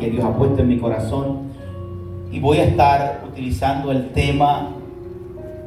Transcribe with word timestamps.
que 0.00 0.10
Dios 0.10 0.24
ha 0.24 0.34
puesto 0.34 0.62
en 0.62 0.68
mi 0.68 0.78
corazón 0.78 1.40
y 2.32 2.40
voy 2.40 2.56
a 2.58 2.64
estar 2.64 3.22
utilizando 3.28 3.92
el 3.92 4.10
tema 4.12 4.70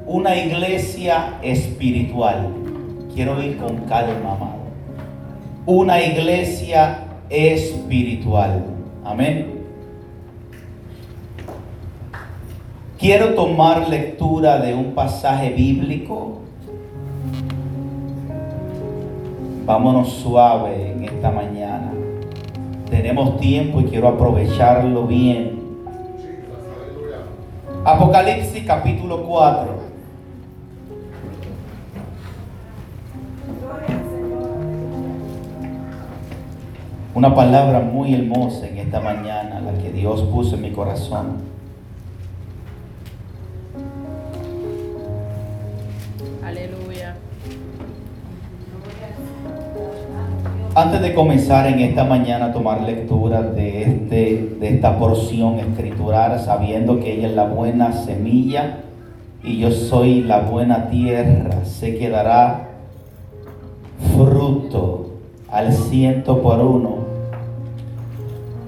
una 0.08 0.36
iglesia 0.36 1.38
espiritual. 1.44 2.48
Quiero 3.14 3.42
ir 3.44 3.58
con 3.58 3.78
calma, 3.82 4.34
amado. 4.34 4.62
Una 5.68 6.02
iglesia 6.02 7.04
espiritual. 7.30 8.66
Amén. 9.06 9.62
Quiero 12.98 13.36
tomar 13.36 13.88
lectura 13.88 14.58
de 14.58 14.74
un 14.74 14.96
pasaje 14.96 15.52
bíblico. 15.52 16.40
Vámonos 19.66 20.10
suave 20.10 20.92
en 20.92 21.06
esta 21.06 21.30
mañana. 21.30 22.01
Tenemos 22.92 23.40
tiempo 23.40 23.80
y 23.80 23.86
quiero 23.86 24.10
aprovecharlo 24.10 25.08
bien. 25.08 25.62
Apocalipsis 27.86 28.66
capítulo 28.66 29.24
4. 29.24 29.82
Una 37.16 37.34
palabra 37.34 37.80
muy 37.80 38.14
hermosa 38.14 38.68
en 38.68 38.80
esta 38.80 39.00
mañana, 39.00 39.62
la 39.62 39.82
que 39.82 39.90
Dios 39.92 40.24
puso 40.24 40.56
en 40.56 40.62
mi 40.62 40.72
corazón. 40.72 41.38
Antes 50.82 51.00
de 51.00 51.14
comenzar 51.14 51.68
en 51.68 51.80
esta 51.80 52.06
mañana 52.06 52.46
a 52.46 52.54
tomar 52.54 52.82
lectura 52.82 53.44
de, 53.44 53.84
este, 53.84 54.56
de 54.60 54.68
esta 54.68 54.98
porción 54.98 55.60
escritural, 55.60 56.40
sabiendo 56.40 57.00
que 57.00 57.14
ella 57.14 57.28
es 57.28 57.36
la 57.36 57.44
buena 57.44 57.94
semilla 57.94 58.80
y 59.44 59.60
yo 59.60 59.70
soy 59.70 60.24
la 60.24 60.40
buena 60.40 60.90
tierra, 60.90 61.64
sé 61.66 62.00
que 62.00 62.10
dará 62.10 62.70
fruto 64.18 65.12
al 65.52 65.72
ciento 65.72 66.42
por 66.42 66.60
uno. 66.60 66.96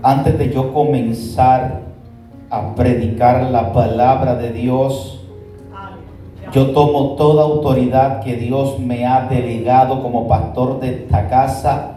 Antes 0.04 0.38
de 0.38 0.54
yo 0.54 0.72
comenzar 0.72 1.82
a 2.52 2.76
predicar 2.76 3.50
la 3.50 3.74
palabra 3.74 4.36
de 4.36 4.54
Dios, 4.54 5.26
yo 6.52 6.74
tomo 6.74 7.16
toda 7.16 7.42
autoridad 7.42 8.22
que 8.22 8.36
Dios 8.36 8.78
me 8.78 9.08
ha 9.08 9.22
delegado 9.22 10.04
como 10.04 10.28
pastor 10.28 10.80
de 10.80 10.90
esta 10.90 11.28
casa 11.28 11.93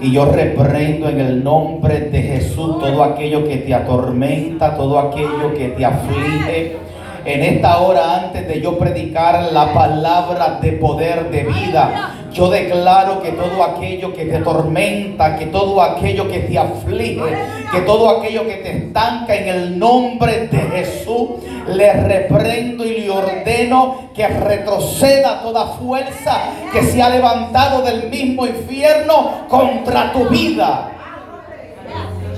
y 0.00 0.12
yo 0.12 0.26
reprendo 0.26 1.08
en 1.08 1.20
el 1.20 1.42
nombre 1.42 2.00
de 2.00 2.22
Jesús 2.22 2.78
todo 2.78 3.02
aquello 3.02 3.46
que 3.48 3.58
te 3.58 3.74
atormenta, 3.74 4.76
todo 4.76 4.98
aquello 4.98 5.54
que 5.56 5.68
te 5.68 5.84
aflige. 5.84 6.76
En 7.24 7.42
esta 7.42 7.78
hora, 7.78 8.24
antes 8.24 8.46
de 8.46 8.60
yo 8.60 8.78
predicar 8.78 9.52
la 9.52 9.72
palabra 9.74 10.58
de 10.62 10.72
poder 10.72 11.30
de 11.30 11.44
vida, 11.44 12.14
yo 12.32 12.50
declaro 12.50 13.22
que 13.22 13.32
todo 13.32 13.62
aquello 13.62 14.12
que 14.12 14.26
te 14.26 14.36
atormenta, 14.36 15.36
que 15.38 15.46
todo 15.46 15.80
aquello 15.82 16.28
que 16.28 16.40
te 16.40 16.58
aflige, 16.58 17.36
que 17.72 17.80
todo 17.80 18.10
aquello 18.10 18.46
que 18.46 18.56
te 18.56 18.76
estanca 18.76 19.34
en 19.34 19.48
el 19.48 19.78
nombre 19.78 20.48
de 20.48 20.58
Jesús, 20.58 21.30
le 21.68 21.92
reprendo 21.92 22.84
y 22.84 23.00
le 23.00 23.10
ordeno 23.10 24.10
que 24.14 24.26
retroceda 24.26 25.42
toda 25.42 25.66
fuerza 25.78 26.40
que 26.72 26.82
se 26.82 27.02
ha 27.02 27.10
levantado 27.10 27.82
del 27.82 28.08
mismo 28.08 28.46
infierno 28.46 29.46
contra 29.48 30.12
tu 30.12 30.28
vida. 30.28 30.92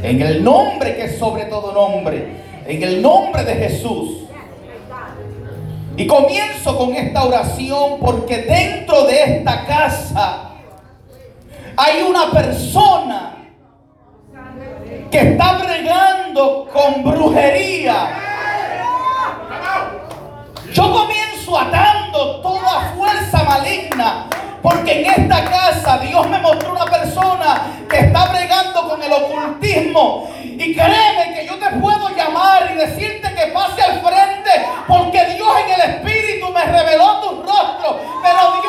En 0.03 0.23
el 0.23 0.43
nombre 0.43 0.97
que 0.97 1.05
es 1.05 1.19
sobre 1.19 1.45
todo 1.45 1.73
nombre, 1.73 2.29
en 2.67 2.83
el 2.83 3.03
nombre 3.03 3.45
de 3.45 3.55
Jesús. 3.55 4.20
Y 5.97 6.07
comienzo 6.07 6.77
con 6.79 6.95
esta 6.95 7.25
oración 7.25 7.99
porque 8.01 8.39
dentro 8.39 9.05
de 9.05 9.23
esta 9.23 9.67
casa 9.67 10.51
hay 11.77 12.03
una 12.03 12.31
persona 12.31 13.37
que 15.11 15.19
está 15.19 15.59
bregando 15.59 16.69
con 16.73 17.03
brujería. 17.03 18.19
Yo 20.73 20.93
comienzo 20.93 21.59
atando 21.59 22.41
toda 22.41 22.93
fuerza 22.95 23.43
maligna. 23.43 24.27
Porque 24.63 25.01
en 25.01 25.23
esta 25.23 25.45
casa 25.45 25.99
Dios 25.99 26.29
me 26.29 26.39
mostró 26.39 26.73
una 26.73 26.85
persona 26.85 27.67
que 27.89 27.99
está 27.99 28.27
bregando 28.27 28.89
con 28.89 29.03
el 29.03 29.13
ocultismo. 29.13 30.31
Y 30.43 30.75
créeme 30.75 31.35
que 31.35 31.47
yo 31.47 31.59
te 31.59 31.71
puedo 31.81 32.15
llamar 32.15 32.71
y 32.73 32.77
decirte 32.77 33.35
que 33.35 33.47
pase 33.53 33.83
al 33.83 34.01
frente. 34.01 34.51
Porque 34.87 35.25
Dios 35.35 35.49
en 35.65 35.81
el 35.81 35.91
Espíritu 35.91 36.50
reveló 36.65 37.21
tu 37.21 37.43
rostro. 37.43 38.01
Pero 38.23 38.60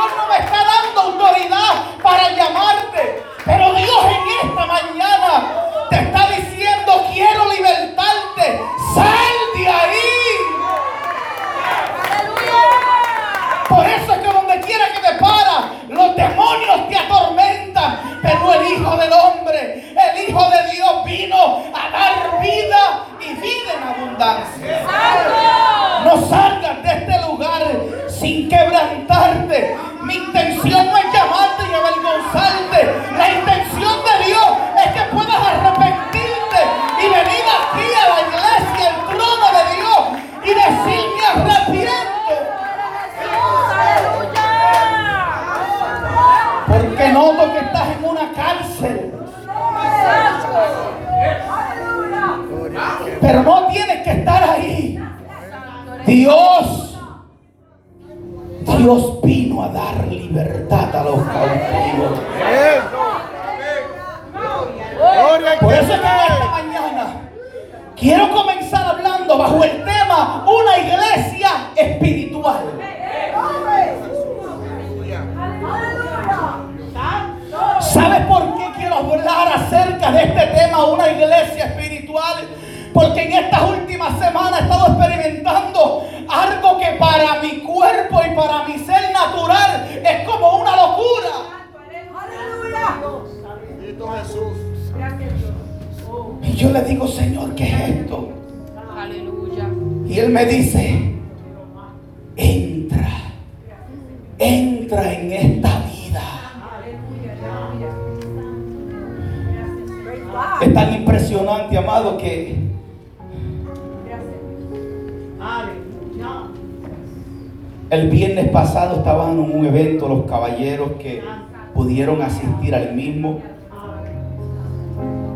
asistir 122.42 122.76
al 122.76 122.94
mismo, 122.94 123.40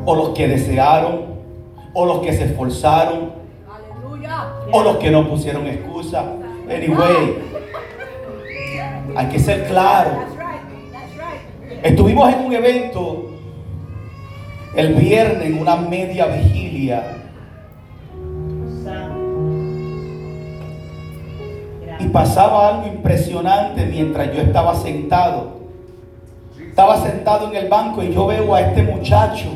o 0.05 0.15
los 0.15 0.29
que 0.29 0.47
desearon, 0.47 1.35
o 1.93 2.05
los 2.05 2.19
que 2.19 2.33
se 2.33 2.45
esforzaron, 2.45 3.31
o 4.71 4.83
los 4.83 4.97
que 4.97 5.11
no 5.11 5.27
pusieron 5.27 5.67
excusa. 5.67 6.25
Anyway, 6.69 7.37
hay 9.15 9.27
que 9.27 9.39
ser 9.39 9.67
claro. 9.67 10.11
Estuvimos 11.83 12.33
en 12.33 12.45
un 12.45 12.53
evento 12.53 13.29
el 14.75 14.93
viernes 14.95 15.47
en 15.47 15.59
una 15.59 15.75
media 15.75 16.25
vigilia. 16.25 17.03
Y 21.99 22.07
pasaba 22.07 22.69
algo 22.69 22.87
impresionante 22.87 23.85
mientras 23.85 24.33
yo 24.35 24.41
estaba 24.41 24.75
sentado. 24.75 25.64
Estaba 26.75 26.97
sentado 26.97 27.47
en 27.47 27.55
el 27.55 27.69
banco 27.69 28.03
y 28.03 28.13
yo 28.13 28.27
veo 28.27 28.53
a 28.53 28.59
este 28.59 28.83
muchacho. 28.83 29.47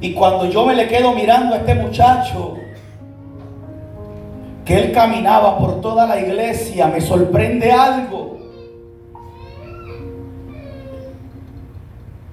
Y 0.00 0.12
cuando 0.14 0.46
yo 0.46 0.66
me 0.66 0.74
le 0.74 0.88
quedo 0.88 1.14
mirando 1.14 1.54
a 1.54 1.58
este 1.58 1.76
muchacho, 1.76 2.56
que 4.64 4.76
él 4.76 4.90
caminaba 4.90 5.58
por 5.58 5.80
toda 5.80 6.08
la 6.08 6.18
iglesia, 6.18 6.88
me 6.88 7.00
sorprende 7.00 7.70
algo. 7.70 8.36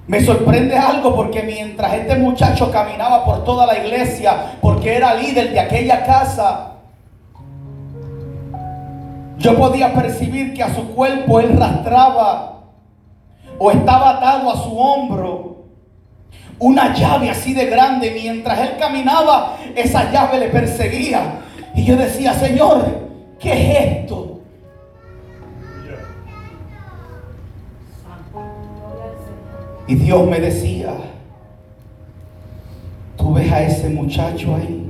Me 0.08 0.20
sorprende 0.20 0.76
algo 0.76 1.14
porque 1.14 1.44
mientras 1.44 1.94
este 1.94 2.16
muchacho 2.16 2.72
caminaba 2.72 3.24
por 3.24 3.44
toda 3.44 3.66
la 3.66 3.78
iglesia, 3.78 4.56
porque 4.60 4.96
era 4.96 5.14
líder 5.14 5.52
de 5.52 5.60
aquella 5.60 6.04
casa, 6.04 6.77
yo 9.38 9.56
podía 9.56 9.94
percibir 9.94 10.52
que 10.52 10.62
a 10.62 10.74
su 10.74 10.88
cuerpo 10.94 11.40
él 11.40 11.56
rastraba 11.56 12.64
o 13.58 13.70
estaba 13.70 14.18
atado 14.18 14.50
a 14.50 14.56
su 14.56 14.78
hombro 14.78 15.48
una 16.58 16.94
llave 16.94 17.30
así 17.30 17.54
de 17.54 17.66
grande. 17.66 18.10
Mientras 18.10 18.58
él 18.58 18.76
caminaba, 18.78 19.56
esa 19.74 20.10
llave 20.10 20.38
le 20.38 20.48
perseguía. 20.48 21.40
Y 21.74 21.84
yo 21.84 21.96
decía, 21.96 22.34
Señor, 22.34 22.84
¿qué 23.38 23.52
es 23.52 23.86
esto? 23.86 24.40
Y 29.86 29.94
Dios 29.94 30.26
me 30.26 30.38
decía, 30.38 30.92
tú 33.16 33.32
ves 33.32 33.50
a 33.50 33.62
ese 33.62 33.88
muchacho 33.88 34.54
ahí. 34.54 34.87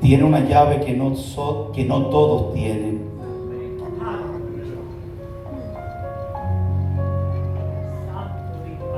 Tiene 0.00 0.24
una 0.24 0.40
llave 0.40 0.80
que 0.80 0.94
no, 0.94 1.14
que 1.72 1.84
no 1.84 2.06
todos 2.06 2.54
tienen. 2.54 3.06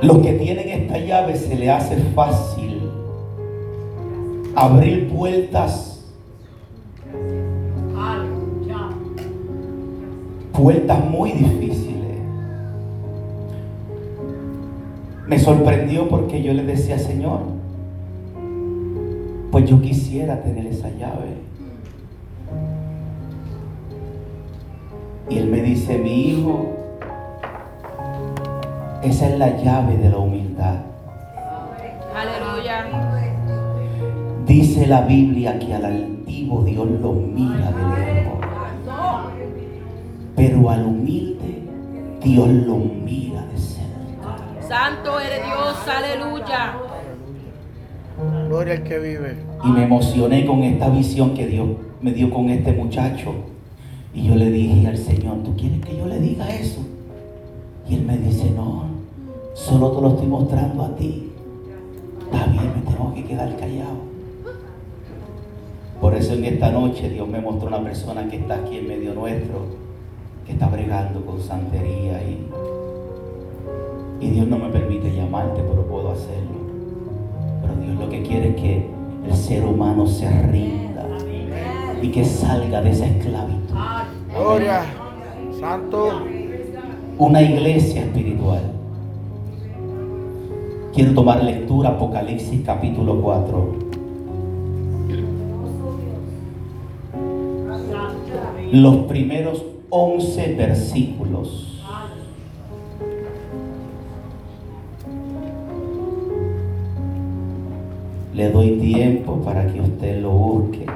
Los 0.01 0.19
que 0.19 0.35
tienen 0.35 0.69
esta 0.69 0.99
llave 0.99 1.37
se 1.37 1.57
le 1.57 1.71
hace 1.71 1.97
fácil 2.15 2.89
abrir 4.55 5.09
puertas. 5.09 6.05
Puertas 10.53 11.05
muy 11.05 11.33
difíciles. 11.33 12.19
Me 15.27 15.39
sorprendió 15.39 16.09
porque 16.09 16.43
yo 16.43 16.53
le 16.53 16.65
decía, 16.65 16.99
Señor, 16.99 17.58
pues 19.51 19.69
yo 19.69 19.81
quisiera 19.81 20.43
tener 20.43 20.67
esa 20.67 20.91
llave. 20.91 21.37
Y 25.31 25.39
él 25.39 25.49
me 25.49 25.63
dice, 25.63 25.99
mi 25.99 26.29
hijo, 26.29 26.67
esa 29.03 29.29
es 29.29 29.39
la 29.39 29.57
llave 29.57 29.97
de 29.97 30.11
la 30.11 30.19
humildad. 30.19 30.77
Aleluya. 32.15 32.87
Dice 34.47 34.87
la 34.87 35.03
Biblia 35.03 35.59
que 35.59 35.75
al 35.75 35.85
altivo 35.85 36.65
Dios 36.65 36.89
lo 37.03 37.13
mira 37.13 37.71
de 37.71 38.15
lejos. 38.15 38.39
Pero 40.35 40.71
al 40.71 40.87
humilde 40.87 41.63
Dios 42.23 42.49
lo 42.49 42.77
mira 42.77 43.43
de 43.47 43.59
cerca. 43.59 44.67
Santo 44.67 45.21
eres 45.21 45.45
Dios, 45.45 45.77
aleluya. 45.87 46.88
Gloria 48.47 48.75
al 48.75 48.83
que 48.83 48.99
vive. 48.99 49.37
Y 49.65 49.69
me 49.69 49.85
emocioné 49.85 50.47
con 50.47 50.63
esta 50.63 50.89
visión 50.89 51.35
que 51.35 51.47
Dios 51.47 51.69
me 52.01 52.13
dio 52.13 52.31
con 52.31 52.49
este 52.51 52.73
muchacho. 52.73 53.33
Y 54.15 54.25
yo 54.25 54.35
le 54.35 54.51
dije 54.51 54.87
al 54.87 54.99
Señor, 54.99 55.43
¿tú 55.45 55.55
quieres 55.57 55.81
que 55.85 55.97
yo 55.97 56.07
le 56.07 56.19
diga 56.19 56.49
eso? 56.55 56.81
Y 57.89 57.95
él 57.95 58.03
me 58.03 58.19
dice, 58.19 58.51
no, 58.51 58.85
solo 59.55 59.93
te 59.93 60.03
lo 60.03 60.09
estoy 60.11 60.27
mostrando 60.27 60.85
a 60.85 60.97
ti. 60.97 61.31
Está 62.21 62.47
bien, 62.47 62.73
me 62.75 62.91
tengo 62.91 63.15
que 63.15 63.25
quedar 63.25 63.57
callado. 63.57 64.09
Por 66.01 66.15
eso 66.15 66.35
en 66.35 66.45
esta 66.45 66.71
noche 66.71 67.11
Dios 67.11 67.29
me 67.29 67.41
mostró 67.41 67.69
una 67.69 67.83
persona 67.83 68.29
que 68.29 68.37
está 68.37 68.57
aquí 68.57 68.79
en 68.79 68.89
medio 68.89 69.15
nuestro, 69.15 69.67
que 70.47 70.53
está 70.53 70.69
bregando 70.69 71.25
con 71.25 71.41
santería 71.41 72.23
y 72.23 72.49
y 74.21 74.31
Dios 74.31 74.49
no 74.49 74.59
me 74.59 74.69
permite 74.69 75.15
llamarte, 75.15 75.63
pero 75.63 75.87
puedo 75.87 76.11
hacerlo. 76.11 76.68
Dios 77.89 78.01
lo 78.01 78.09
que 78.11 78.23
quiere 78.23 78.51
es 78.51 78.57
que 78.57 78.87
el 79.27 79.35
ser 79.35 79.65
humano 79.65 80.07
se 80.07 80.29
rinda 80.29 81.07
y 82.03 82.09
que 82.09 82.25
salga 82.25 82.83
de 82.83 82.91
esa 82.91 83.07
esclavitud. 83.07 83.75
Gloria, 84.35 84.83
Santo. 85.59 86.23
Una 87.17 87.43
iglesia 87.43 88.03
espiritual. 88.03 88.63
Quiero 90.95 91.15
tomar 91.15 91.43
lectura 91.43 91.91
Apocalipsis 91.91 92.61
capítulo 92.65 93.21
4. 93.21 93.89
Los 98.73 98.97
primeros 99.07 99.65
11 99.89 100.55
versículos. 100.55 101.78
Le 108.39 108.51
doy 108.53 108.79
tiempo 108.79 109.41
para 109.45 109.67
que 109.67 109.81
usted 109.81 110.23
lo 110.23 110.31
busque. 110.31 110.87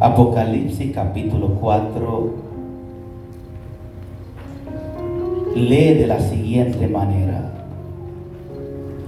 Apocalipsis 0.00 0.92
capítulo 0.92 1.50
4 1.60 2.34
lee 5.54 5.94
de 5.94 6.06
la 6.08 6.18
siguiente 6.18 6.88
manera. 6.88 7.52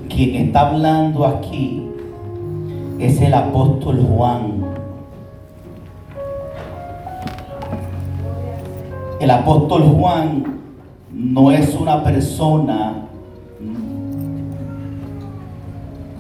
Quien 0.09 0.47
está 0.47 0.69
hablando 0.69 1.27
aquí 1.27 1.89
es 3.01 3.21
el 3.21 3.35
apóstol 3.35 4.07
Juan. 4.09 4.65
El 9.19 9.31
apóstol 9.33 9.83
Juan 9.83 10.61
no 11.13 11.51
es 11.51 11.75
una 11.75 12.05
persona 12.05 13.04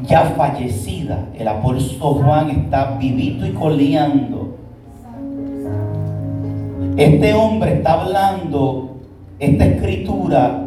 ya 0.07 0.35
fallecida. 0.37 1.27
El 1.39 1.49
apóstol 1.49 2.23
Juan 2.23 2.51
está 2.51 2.97
vivito 2.99 3.47
y 3.47 3.53
coleando. 3.53 4.57
Este 6.97 7.35
hombre 7.35 7.75
está 7.75 7.95
hablando 7.95 8.97
esta 9.39 9.65
escritura 9.67 10.61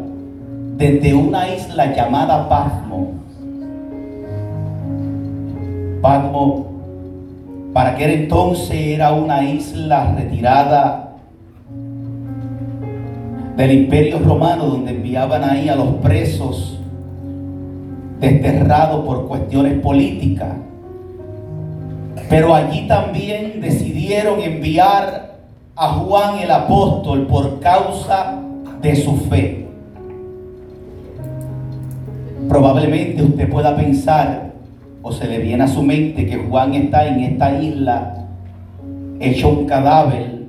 desde 0.76 1.14
una 1.14 1.48
isla 1.54 1.94
llamada 1.94 2.48
Pasmo. 2.48 3.12
Pasmo, 6.02 6.66
para 7.72 7.90
aquel 7.90 8.10
entonces 8.10 8.70
era 8.70 9.12
una 9.12 9.42
isla 9.42 10.14
retirada 10.16 11.16
del 13.56 13.72
imperio 13.72 14.20
romano 14.20 14.66
donde 14.66 14.92
enviaban 14.92 15.42
ahí 15.42 15.68
a 15.68 15.74
los 15.74 15.94
presos 15.96 16.77
desterrado 18.20 19.04
por 19.04 19.28
cuestiones 19.28 19.80
políticas. 19.80 20.56
Pero 22.28 22.54
allí 22.54 22.86
también 22.86 23.60
decidieron 23.60 24.40
enviar 24.40 25.36
a 25.74 25.88
Juan 25.94 26.38
el 26.40 26.50
apóstol 26.50 27.26
por 27.26 27.60
causa 27.60 28.40
de 28.82 28.96
su 28.96 29.16
fe. 29.16 29.66
Probablemente 32.48 33.22
usted 33.22 33.48
pueda 33.48 33.76
pensar 33.76 34.52
o 35.02 35.12
se 35.12 35.26
le 35.26 35.38
viene 35.38 35.64
a 35.64 35.68
su 35.68 35.82
mente 35.82 36.26
que 36.26 36.36
Juan 36.36 36.74
está 36.74 37.06
en 37.06 37.20
esta 37.20 37.60
isla 37.60 38.14
hecho 39.20 39.48
un 39.48 39.66
cadáver, 39.66 40.46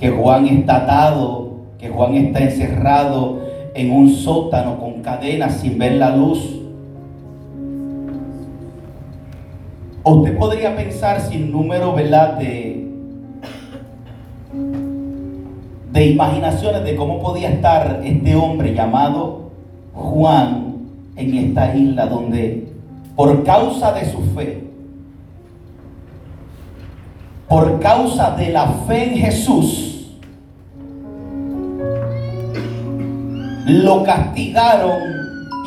que 0.00 0.10
Juan 0.10 0.46
está 0.46 0.76
atado, 0.76 1.58
que 1.78 1.88
Juan 1.88 2.14
está 2.14 2.40
encerrado 2.40 3.40
en 3.74 3.92
un 3.92 4.10
sótano 4.10 4.78
cadenas 5.02 5.60
sin 5.60 5.78
ver 5.78 5.92
la 5.94 6.16
luz. 6.16 6.58
usted 10.10 10.38
podría 10.38 10.74
pensar 10.74 11.20
sin 11.20 11.52
número, 11.52 11.92
¿verdad? 11.94 12.38
De, 12.38 12.88
de 15.92 16.06
imaginaciones 16.06 16.84
de 16.84 16.96
cómo 16.96 17.20
podía 17.20 17.50
estar 17.50 18.00
este 18.04 18.34
hombre 18.34 18.74
llamado 18.74 19.50
Juan 19.92 20.76
en 21.16 21.34
esta 21.34 21.74
isla 21.74 22.06
donde 22.06 22.68
por 23.16 23.42
causa 23.44 23.92
de 23.92 24.04
su 24.04 24.22
fe, 24.34 24.64
por 27.48 27.80
causa 27.80 28.30
de 28.36 28.50
la 28.50 28.66
fe 28.86 29.12
en 29.12 29.18
Jesús, 29.18 29.87
lo 33.68 34.02
castigaron 34.02 34.98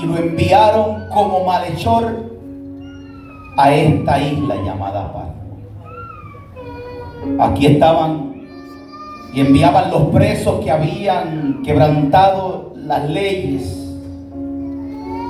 y 0.02 0.06
lo 0.06 0.18
enviaron 0.18 1.08
como 1.14 1.46
malhechor 1.46 2.32
a 3.58 3.74
esta 3.74 4.20
isla 4.20 4.56
llamada 4.66 5.14
Patmos. 5.14 5.32
Aquí 7.40 7.68
estaban 7.68 8.34
y 9.34 9.42
enviaban 9.42 9.92
los 9.92 10.04
presos 10.10 10.64
que 10.64 10.72
habían 10.72 11.62
quebrantado 11.64 12.74
las 12.76 13.08
leyes 13.10 13.78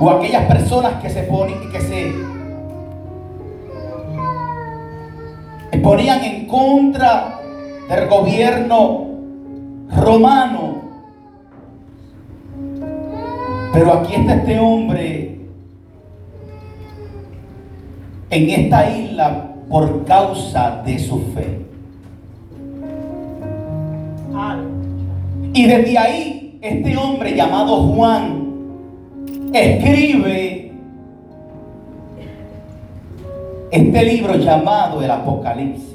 o 0.00 0.10
aquellas 0.10 0.46
personas 0.46 0.94
que 1.02 1.10
se 1.10 1.22
ponen 1.24 1.70
que 1.70 1.80
se 1.80 2.12
ponían 5.82 6.24
en 6.24 6.46
contra 6.46 7.38
del 7.88 8.08
gobierno 8.08 9.06
romano. 9.94 10.71
Pero 13.72 13.92
aquí 13.94 14.14
está 14.14 14.34
este 14.34 14.58
hombre 14.58 15.38
en 18.30 18.50
esta 18.50 18.90
isla 18.90 19.54
por 19.68 20.04
causa 20.04 20.82
de 20.84 20.98
su 20.98 21.20
fe. 21.34 21.60
Y 25.54 25.66
desde 25.66 25.98
ahí, 25.98 26.58
este 26.62 26.96
hombre 26.96 27.34
llamado 27.34 27.76
Juan 27.88 28.42
escribe 29.52 30.72
este 33.70 34.04
libro 34.04 34.36
llamado 34.36 35.02
el 35.02 35.10
Apocalipsis. 35.10 35.92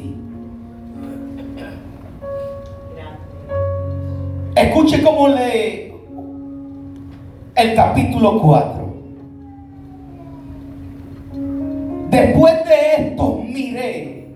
Escuche 4.55 5.03
cómo 5.03 5.27
lee 5.27 5.86
el 7.57 7.73
capítulo 7.73 8.39
4. 8.39 8.87
Después 12.11 12.53
de 12.65 13.07
esto 13.07 13.41
miré. 13.43 14.27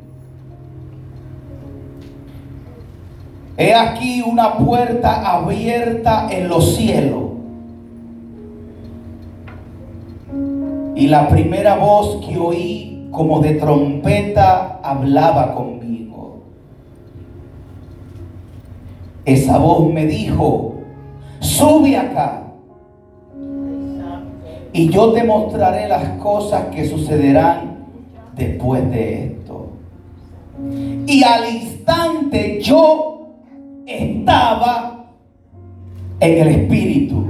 He 3.57 3.75
aquí 3.75 4.23
una 4.23 4.57
puerta 4.57 5.35
abierta 5.35 6.29
en 6.31 6.49
los 6.49 6.75
cielos. 6.75 7.21
Y 10.95 11.07
la 11.07 11.29
primera 11.29 11.75
voz 11.75 12.25
que 12.25 12.39
oí 12.39 13.07
como 13.11 13.39
de 13.39 13.53
trompeta 13.53 14.79
hablaba 14.83 15.53
conmigo. 15.53 16.41
Esa 19.25 19.59
voz 19.59 19.93
me 19.93 20.07
dijo, 20.07 20.73
sube 21.39 21.95
acá 21.97 22.40
y 24.73 24.89
yo 24.89 25.11
te 25.11 25.23
mostraré 25.23 25.87
las 25.87 26.03
cosas 26.19 26.67
que 26.73 26.87
sucederán 26.87 27.87
después 28.35 28.89
de 28.89 29.25
esto. 29.25 29.69
Y 31.05 31.23
al 31.23 31.55
instante 31.55 32.61
yo 32.61 33.27
estaba 33.85 35.05
en 36.19 36.37
el 36.41 36.47
Espíritu. 36.47 37.27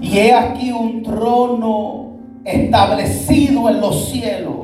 Y 0.00 0.18
he 0.18 0.32
aquí 0.32 0.72
un 0.72 1.02
trono 1.02 2.12
establecido 2.44 3.68
en 3.68 3.80
los 3.80 4.08
cielos. 4.08 4.54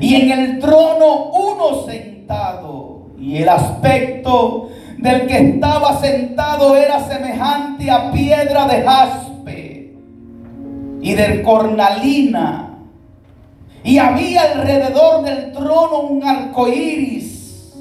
Y 0.00 0.14
en 0.14 0.30
el 0.30 0.58
trono 0.60 1.30
uno 1.32 1.82
sentado. 1.84 3.06
Y 3.18 3.36
el 3.38 3.48
aspecto 3.48 4.68
del 4.98 5.26
que 5.26 5.36
estaba 5.36 5.98
sentado 6.00 6.74
era 6.76 7.00
semejante 7.00 7.90
a 7.90 8.10
piedra 8.12 8.66
de 8.66 8.82
jaspe 8.82 9.25
y 11.06 11.14
del 11.14 11.42
cornalina. 11.42 12.78
Y 13.84 13.96
había 13.98 14.42
alrededor 14.42 15.22
del 15.22 15.52
trono 15.52 16.00
un 16.00 16.24
arco 16.24 16.66
iris 16.66 17.72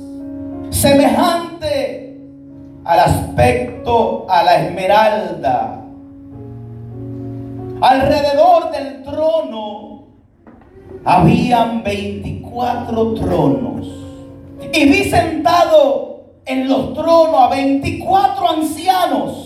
semejante 0.69 2.19
al 2.83 2.99
aspecto 2.99 4.27
a 4.29 4.43
la 4.43 4.55
esmeralda. 4.63 5.81
Alrededor 7.81 8.71
del 8.71 9.01
trono 9.01 10.03
habían 11.03 11.81
24 11.83 13.13
tronos. 13.15 13.87
Y 14.71 14.85
vi 14.85 15.03
sentado 15.05 16.25
en 16.45 16.67
los 16.67 16.93
tronos 16.93 17.41
a 17.41 17.49
24 17.49 18.49
ancianos 18.51 19.44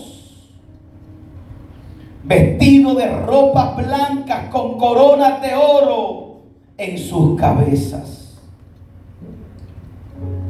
vestido 2.22 2.94
de 2.94 3.08
ropas 3.08 3.76
blancas 3.76 4.48
con 4.50 4.78
coronas 4.78 5.40
de 5.40 5.54
oro 5.54 6.42
en 6.76 6.98
sus 6.98 7.38
cabezas. 7.38 8.38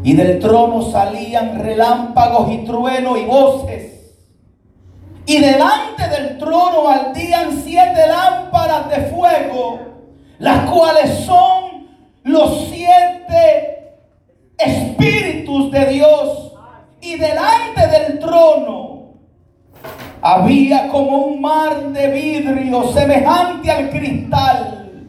Y 0.03 0.15
del 0.15 0.39
trono 0.39 0.83
salían 0.83 1.59
relámpagos 1.61 2.51
y 2.53 2.59
truenos 2.65 3.19
y 3.19 3.25
voces. 3.25 4.17
Y 5.27 5.39
delante 5.39 6.09
del 6.09 6.39
trono 6.39 6.89
ardían 6.89 7.61
siete 7.63 8.07
lámparas 8.09 8.89
de 8.91 9.03
fuego, 9.03 9.79
las 10.39 10.71
cuales 10.71 11.25
son 11.25 11.87
los 12.25 12.69
siete 12.71 13.95
espíritus 14.59 15.71
de 15.71 15.87
Dios. 15.87 16.53
Y 17.03 17.17
delante 17.17 17.87
del 17.87 18.19
trono 18.19 18.90
había 20.23 20.89
como 20.89 21.19
un 21.19 21.41
mar 21.41 21.83
de 21.93 22.11
vidrio 22.11 22.93
semejante 22.93 23.71
al 23.71 23.91
cristal. 23.91 25.09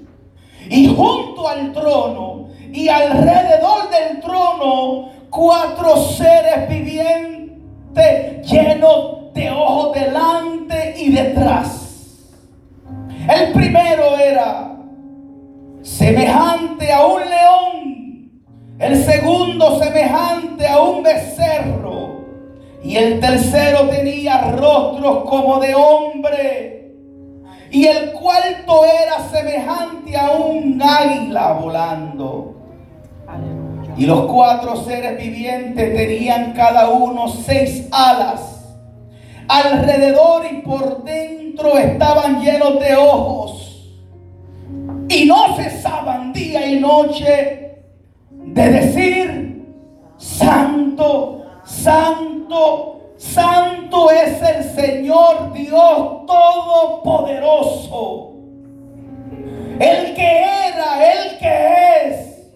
Y 0.69 0.87
junto 0.87 1.47
al 1.47 1.73
trono 1.73 2.47
y 2.71 2.87
alrededor 2.87 3.89
del 3.89 4.21
trono 4.21 5.09
cuatro 5.29 5.97
seres 5.97 6.69
vivientes 6.69 8.49
llenos 8.49 9.33
de 9.33 9.49
ojos 9.51 9.93
delante 9.93 10.95
y 10.97 11.11
detrás. 11.11 12.29
El 13.29 13.51
primero 13.51 14.17
era 14.17 14.77
semejante 15.81 16.91
a 16.91 17.05
un 17.05 17.21
león. 17.21 18.41
El 18.79 19.03
segundo 19.03 19.79
semejante 19.79 20.67
a 20.67 20.79
un 20.79 21.03
becerro 21.03 22.00
y 22.83 22.95
el 22.95 23.19
tercero 23.19 23.87
tenía 23.89 24.51
rostros 24.51 25.29
como 25.29 25.59
de 25.59 25.75
hombre. 25.75 26.91
Y 27.69 27.85
el 27.85 28.11
cuarto 28.11 28.83
era 28.85 29.29
semejante 29.29 30.17
a 30.17 30.31
un 30.31 30.81
águila 30.81 31.53
volando. 31.53 32.55
Y 33.95 34.05
los 34.05 34.25
cuatro 34.25 34.75
seres 34.77 35.17
vivientes 35.17 35.95
tenían 35.95 36.53
cada 36.53 36.89
uno 36.89 37.27
seis 37.27 37.87
alas. 37.91 38.65
Alrededor 39.47 40.45
y 40.51 40.61
por 40.61 41.03
dentro 41.03 41.77
estaban 41.77 42.41
llenos 42.41 42.79
de 42.79 42.95
ojos. 42.95 44.01
Y 45.07 45.25
no 45.25 45.55
cesaban 45.55 46.33
día 46.33 46.65
y 46.65 46.79
noche 46.79 47.77
de 48.31 48.69
decir, 48.69 49.65
Santo, 50.17 51.40
Santo 51.83 52.91
santo, 53.21 54.09
es 54.09 54.41
el 54.41 54.63
Señor 54.75 55.53
Dios 55.53 56.25
Todopoderoso. 56.25 58.31
El 59.79 60.15
que 60.15 60.43
era, 60.67 61.13
el 61.13 61.37
que 61.37 61.85
es 62.05 62.49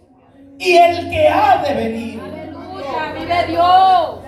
y 0.59 0.75
el 0.75 1.09
que 1.09 1.29
ha 1.29 1.57
de 1.57 1.73
venir. 1.73 2.21
Aleluya, 2.21 3.13
vive 3.13 3.45
Dios. 3.47 4.19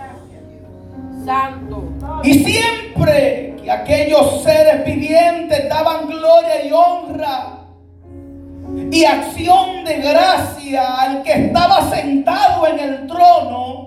Santo. 1.26 1.84
Y 2.24 2.36
siempre 2.36 3.58
que 3.62 3.72
aquellos 3.72 4.42
seres 4.44 4.86
vivientes 4.86 5.68
daban 5.70 6.08
gloria 6.08 6.66
y 6.66 6.72
honra 6.72 7.58
y 8.92 9.06
acción 9.06 9.84
de 9.84 9.98
gracia 9.98 11.02
al 11.02 11.24
que 11.24 11.48
estaba 11.48 11.90
sentado 11.90 12.68
en 12.68 12.80
el 12.80 13.08
trono, 13.08 13.87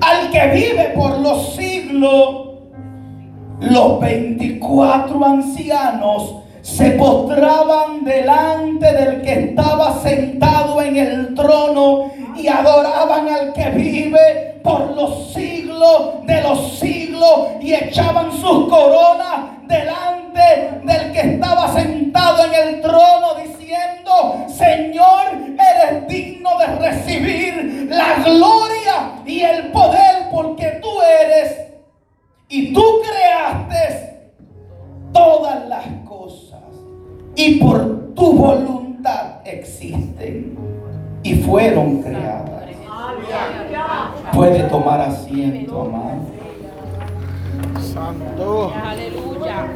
al 0.00 0.30
que 0.30 0.46
vive 0.48 0.92
por 0.94 1.18
los 1.18 1.54
siglos, 1.54 2.48
los 3.60 4.00
24 4.00 5.24
ancianos 5.24 6.41
se 6.62 6.92
postraban 6.92 8.04
delante 8.04 8.92
del 8.92 9.22
que 9.22 9.32
estaba 9.32 10.00
sentado 10.00 10.80
en 10.80 10.96
el 10.96 11.34
trono 11.34 12.12
y 12.36 12.46
adoraban 12.46 13.28
al 13.28 13.52
que 13.52 13.68
vive 13.70 14.60
por 14.62 14.92
los 14.94 15.32
siglos 15.32 16.24
de 16.24 16.40
los 16.40 16.78
siglos 16.78 17.48
y 17.60 17.74
echaban 17.74 18.30
sus 18.30 18.68
coronas 18.68 19.66
delante 19.66 20.80
del 20.84 21.12
que 21.12 21.20
estaba 21.34 21.72
sentado 21.74 22.44
en 22.44 22.54
el 22.54 22.80
trono 22.80 23.34
diciendo, 23.42 24.46
Señor, 24.46 25.26
eres 25.58 26.06
digno 26.06 26.50
de 26.58 26.66
recibir 26.66 27.88
la 27.90 28.22
gloria 28.22 29.22
y 29.26 29.40
el 29.40 29.72
poder 29.72 30.28
porque 30.30 30.78
tú 30.80 30.90
eres 31.02 31.58
y 32.48 32.72
tú 32.72 32.84
creaste 33.02 34.20
todas 35.12 35.66
las 35.68 35.84
cosas 35.86 36.11
y 37.34 37.54
por 37.56 38.14
tu 38.14 38.32
voluntad 38.32 39.40
existen 39.44 40.56
y 41.22 41.34
fueron 41.36 42.02
creadas. 42.02 42.62
Puede 44.32 44.64
tomar 44.64 45.00
asiento, 45.00 45.82
amado. 45.82 46.22
Santo. 47.80 48.72
Aleluya. 48.74 49.66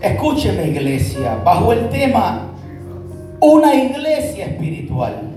Escúcheme 0.00 0.68
iglesia, 0.68 1.36
bajo 1.44 1.72
el 1.72 1.90
tema 1.90 2.46
una 3.40 3.74
iglesia 3.74 4.46
espiritual. 4.46 5.29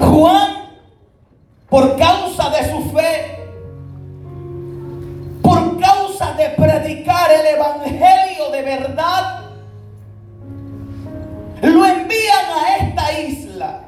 Juan, 0.00 0.50
por 1.68 1.96
causa 1.96 2.50
de 2.50 2.70
su 2.70 2.90
fe, 2.90 3.38
por 5.42 5.78
causa 5.80 6.32
de 6.34 6.48
predicar 6.50 7.30
el 7.30 7.46
evangelio 7.56 8.50
de 8.52 8.62
verdad, 8.62 9.40
lo 11.62 11.84
envían 11.84 12.46
a 12.54 12.76
esta 12.76 13.20
isla 13.20 13.80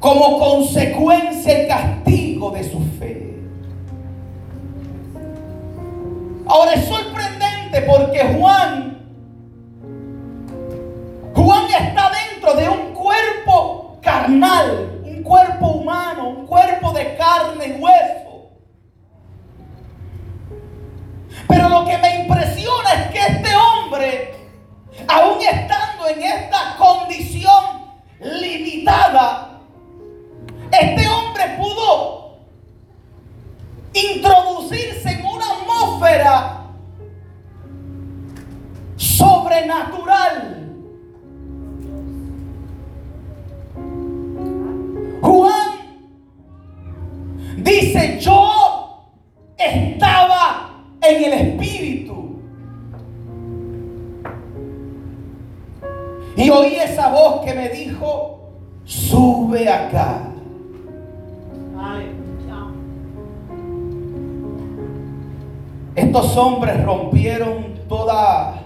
como 0.00 0.38
consecuencia 0.38 1.64
y 1.64 1.68
castigo 1.68 2.50
de 2.50 2.64
su 2.64 2.80
fe. 2.98 3.36
Ahora 6.46 6.74
es 6.74 6.84
sorprendente 6.86 7.82
porque 7.82 8.20
Juan, 8.38 8.98
Juan 11.34 11.64
está 11.64 12.10
dentro 12.30 12.54
de 12.54 12.68
un 12.68 12.94
cuerpo 12.94 13.85
carnal, 14.06 15.02
un 15.04 15.22
cuerpo 15.24 15.66
humano, 15.66 16.28
un 16.28 16.46
cuerpo 16.46 16.92
de 16.92 17.16
carne 17.16 17.66
y 17.66 17.72
hueso. 17.72 18.50
Pero 21.48 21.68
lo 21.68 21.84
que 21.84 21.98
me 21.98 22.20
impresiona 22.20 22.92
es 22.92 23.10
que 23.10 23.18
este 23.18 23.50
hombre, 23.56 24.34
aún 25.08 25.38
estando 25.42 26.08
en 26.08 26.22
esta 26.22 26.76
condición 26.78 27.64
limitada, 28.20 29.58
este 30.70 31.08
hombre 31.08 31.56
pudo 31.58 32.38
introducirse 33.92 35.10
en 35.10 35.26
una 35.26 35.46
atmósfera 35.46 36.66
sobrenatural. 38.96 40.55
Juan 45.26 45.72
dice, 47.58 48.20
yo 48.20 49.10
estaba 49.58 50.70
en 51.02 51.24
el 51.24 51.32
Espíritu. 51.32 52.38
Y 56.36 56.48
oí 56.48 56.76
esa 56.76 57.08
voz 57.08 57.44
que 57.44 57.54
me 57.54 57.68
dijo, 57.70 58.38
sube 58.84 59.68
acá. 59.68 60.22
Estos 65.96 66.36
hombres 66.36 66.84
rompieron 66.84 67.74
toda 67.88 68.60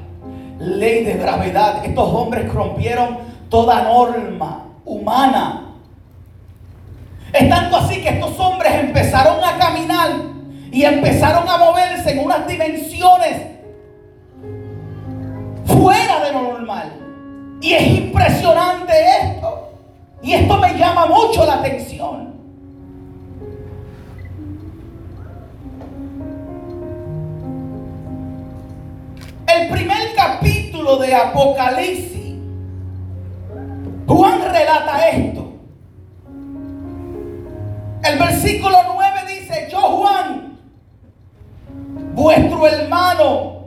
ley 0.59 1.05
de 1.05 1.15
gravedad. 1.15 1.85
Estos 1.87 2.13
hombres 2.13 2.53
rompieron 2.53 3.19
toda 3.49 3.85
norma 3.85 4.67
humana. 4.85 5.70
Es 7.33 7.49
tanto 7.49 7.77
así 7.77 8.03
que 8.03 8.09
estos 8.09 8.39
hombres 8.41 8.73
empezaron 8.75 9.43
a 9.45 9.57
caminar 9.57 10.11
y 10.73 10.85
empezaron 10.85 11.49
a 11.49 11.59
moverse 11.59 12.11
en 12.11 12.19
unas 12.21 12.47
dimensiones 12.47 13.37
fuera 15.65 16.25
de 16.25 16.33
lo 16.33 16.43
normal. 16.43 16.93
Y 17.61 17.75
es 17.75 17.87
impresionante 17.87 18.93
esto. 19.23 19.71
Y 20.23 20.33
esto 20.33 20.59
me 20.59 20.75
llama 20.75 21.07
mucho 21.07 21.45
la 21.47 21.55
atención. 21.55 22.31
El 29.47 29.69
primer 29.69 30.15
capítulo 30.15 30.97
de 30.99 31.15
Apocalipsis, 31.15 32.37
Juan 34.07 34.41
relata 34.43 35.09
esto. 35.09 35.40
El 38.11 38.19
versículo 38.19 38.77
9 38.93 39.21
dice, 39.29 39.69
yo 39.71 39.79
Juan, 39.79 40.59
vuestro 42.13 42.67
hermano 42.67 43.67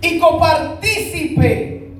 y 0.00 0.18
copartícipe 0.18 1.92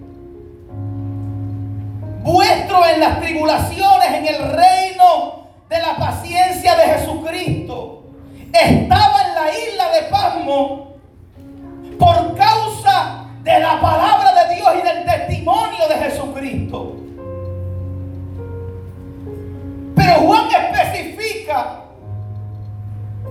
vuestro 2.23 2.87
en 2.87 3.01
las 3.01 3.21
tribulaciones, 3.21 4.09
en 4.15 4.27
el 4.29 4.51
reino 4.51 5.49
de 5.69 5.79
la 5.79 5.95
paciencia 5.99 6.75
de 6.75 6.85
Jesucristo, 6.85 8.05
estaba 8.51 9.23
en 9.29 9.35
la 9.35 9.51
isla 9.51 9.91
de 9.91 10.03
Pasmo 10.11 10.95
por 11.99 12.35
causa 12.35 13.27
de 13.43 13.61
la 13.61 13.79
palabra 13.79 14.43
de 14.43 14.55
Dios 14.55 14.69
y 14.81 14.87
del 14.87 15.05
testimonio 15.05 15.87
de 15.87 15.95
Jesucristo. 15.97 16.98
Juan 20.15 20.49
especifica 20.51 21.81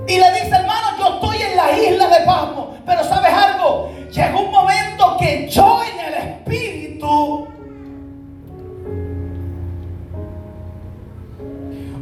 y 0.07 0.17
le 0.17 0.31
dice, 0.31 0.55
hermano, 0.55 0.97
yo 0.97 1.15
estoy 1.15 1.41
en 1.41 1.57
la 1.57 1.77
isla 1.77 2.07
de 2.07 2.25
Pasmo, 2.25 2.75
pero 2.85 3.03
sabes 3.03 3.31
algo, 3.33 3.91
llegó 4.09 4.41
un 4.41 4.51
momento 4.51 5.17
que 5.19 5.49
yo 5.49 5.81
en 5.83 5.99
el 6.05 6.13
Espíritu 6.13 7.47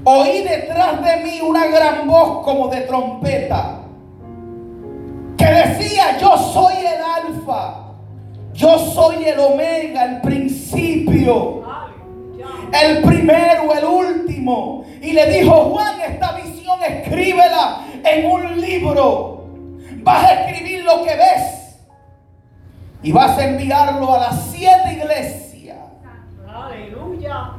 oí 0.06 0.44
detrás 0.44 1.04
de 1.04 1.18
mí 1.24 1.42
una 1.42 1.66
gran 1.66 2.08
voz 2.08 2.44
como 2.46 2.68
de 2.68 2.82
trompeta 2.82 3.80
que 5.38 5.46
decía, 5.46 6.18
yo 6.18 6.38
soy 6.38 6.76
el 6.78 7.02
alfa, 7.04 7.76
yo 8.54 8.80
soy 8.80 9.26
el 9.26 9.40
omega, 9.40 10.06
el 10.06 10.22
principio, 10.22 11.64
el 12.72 13.02
primero, 13.02 13.74
el 13.74 13.86
último. 13.86 14.86
Y 15.02 15.12
le 15.14 15.40
dijo, 15.40 15.52
Juan, 15.72 16.02
esta 16.02 16.34
visión 16.34 16.80
escríbela 16.84 17.86
en 18.04 18.26
un 18.26 18.62
libro. 18.62 19.46
Vas 20.04 20.24
a 20.24 20.34
escribir 20.34 20.84
lo 20.84 21.04
que 21.04 21.16
ves 21.16 21.66
y 23.06 23.12
vas 23.12 23.38
a 23.38 23.46
enviarlo 23.46 24.16
a 24.16 24.20
las 24.20 24.46
siete 24.52 24.94
iglesias. 24.94 25.78
Aleluya. 26.48 27.52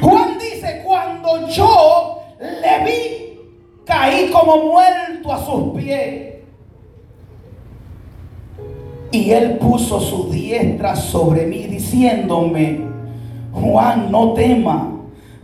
Juan 0.00 0.38
dice, 0.38 0.82
cuando 0.84 1.48
yo 1.48 2.22
le 2.40 2.84
vi, 2.84 3.40
caí 3.84 4.30
como 4.30 4.56
muerto 4.72 5.32
a 5.32 5.44
sus 5.44 5.76
pies. 5.76 6.36
Y 9.12 9.32
él 9.32 9.58
puso 9.58 10.00
su 10.00 10.30
diestra 10.30 10.96
sobre 10.96 11.46
mí 11.46 11.64
diciéndome, 11.64 12.80
Juan, 13.52 14.10
no 14.10 14.32
tema, 14.34 14.92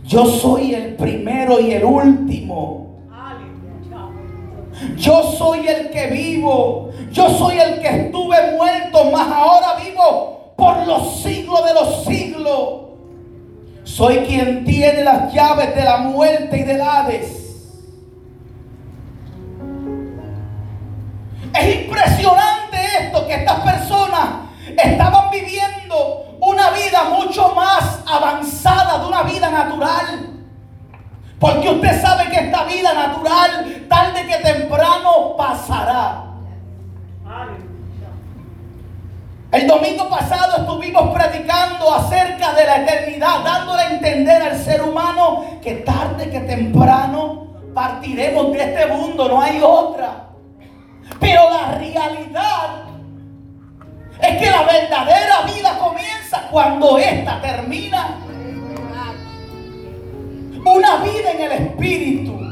yo 0.05 0.25
soy 0.25 0.73
el 0.73 0.95
primero 0.95 1.59
y 1.59 1.71
el 1.71 1.83
último. 1.83 2.87
Yo 4.95 5.23
soy 5.23 5.67
el 5.67 5.89
que 5.89 6.07
vivo, 6.07 6.91
yo 7.11 7.29
soy 7.29 7.57
el 7.57 7.79
que 7.81 7.87
estuve 7.87 8.55
muerto, 8.55 9.09
mas 9.11 9.27
ahora 9.31 9.75
vivo 9.83 10.53
por 10.55 10.85
los 10.87 11.21
siglos 11.21 11.65
de 11.65 11.73
los 11.73 12.05
siglos. 12.05 12.81
Soy 13.83 14.17
quien 14.19 14.65
tiene 14.65 15.03
las 15.03 15.33
llaves 15.33 15.75
de 15.75 15.83
la 15.83 15.97
muerte 15.97 16.59
y 16.59 16.63
del 16.63 16.81
Hades. 16.81 17.47
Es 21.53 21.75
impresionante 21.75 22.77
esto 23.01 23.25
que 23.25 23.33
estas 23.33 23.59
personas 23.61 24.29
estaban 24.77 25.31
viviendo 25.31 26.26
una 26.47 26.69
vida 26.69 27.03
mucho 27.09 27.53
más 27.53 27.99
avanzada 28.07 28.99
de 28.99 29.05
una 29.05 29.23
vida 29.23 29.49
natural. 29.49 30.29
Porque 31.39 31.69
usted 31.69 32.01
sabe 32.01 32.29
que 32.29 32.37
esta 32.37 32.63
vida 32.63 32.93
natural, 32.93 33.85
tarde 33.89 34.25
que 34.25 34.37
temprano, 34.37 35.35
pasará. 35.37 36.23
El 39.51 39.67
domingo 39.67 40.09
pasado 40.09 40.61
estuvimos 40.61 41.13
predicando 41.13 41.93
acerca 41.93 42.53
de 42.53 42.65
la 42.65 42.77
eternidad, 42.77 43.43
dándole 43.43 43.81
a 43.81 43.89
entender 43.91 44.41
al 44.41 44.57
ser 44.57 44.81
humano 44.83 45.45
que 45.61 45.75
tarde 45.75 46.29
que 46.29 46.39
temprano 46.41 47.47
partiremos 47.73 48.53
de 48.53 48.63
este 48.63 48.87
mundo, 48.87 49.27
no 49.27 49.41
hay 49.41 49.59
otra. 49.61 50.29
Pero 51.19 51.49
la 51.49 51.71
realidad 51.77 52.86
es 54.27 54.37
que 54.37 54.49
la 54.49 54.63
verdadera 54.63 55.41
vida 55.41 55.77
comienza 55.79 56.47
cuando 56.51 56.97
esta 56.97 57.41
termina. 57.41 58.15
Una 60.65 60.97
vida 60.97 61.31
en 61.31 61.41
el 61.41 61.51
Espíritu. 61.51 62.46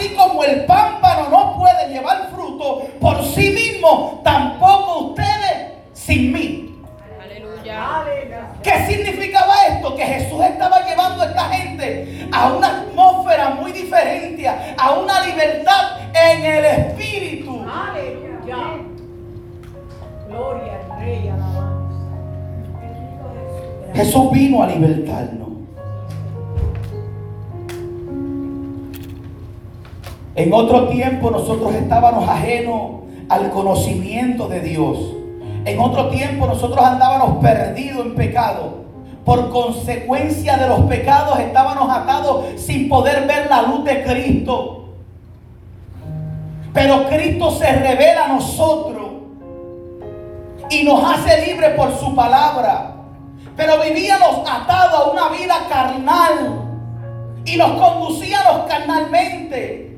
Así 0.00 0.14
como 0.14 0.42
el 0.44 0.64
pámpano 0.64 0.99
En 30.50 30.54
otro 30.54 30.88
tiempo 30.88 31.30
nosotros 31.30 31.72
estábamos 31.76 32.28
ajenos 32.28 33.02
al 33.28 33.50
conocimiento 33.50 34.48
de 34.48 34.58
Dios. 34.58 34.98
En 35.64 35.78
otro 35.78 36.08
tiempo 36.08 36.44
nosotros 36.44 36.84
andábamos 36.84 37.40
perdidos 37.40 38.04
en 38.04 38.16
pecado. 38.16 38.80
Por 39.24 39.50
consecuencia 39.50 40.56
de 40.56 40.66
los 40.66 40.80
pecados 40.88 41.38
estábamos 41.38 41.88
atados 41.88 42.46
sin 42.56 42.88
poder 42.88 43.28
ver 43.28 43.46
la 43.48 43.62
luz 43.62 43.84
de 43.84 44.02
Cristo. 44.02 44.88
Pero 46.74 47.08
Cristo 47.08 47.52
se 47.52 47.70
revela 47.70 48.24
a 48.24 48.28
nosotros 48.30 49.08
y 50.68 50.82
nos 50.82 51.00
hace 51.04 51.46
libres 51.46 51.74
por 51.76 51.96
su 51.96 52.12
palabra. 52.16 52.96
Pero 53.56 53.74
vivíamos 53.80 54.50
atados 54.50 55.00
a 55.00 55.10
una 55.12 55.28
vida 55.28 55.54
carnal 55.68 56.62
y 57.44 57.56
nos 57.56 57.70
conducíamos 57.80 58.66
carnalmente. 58.68 59.89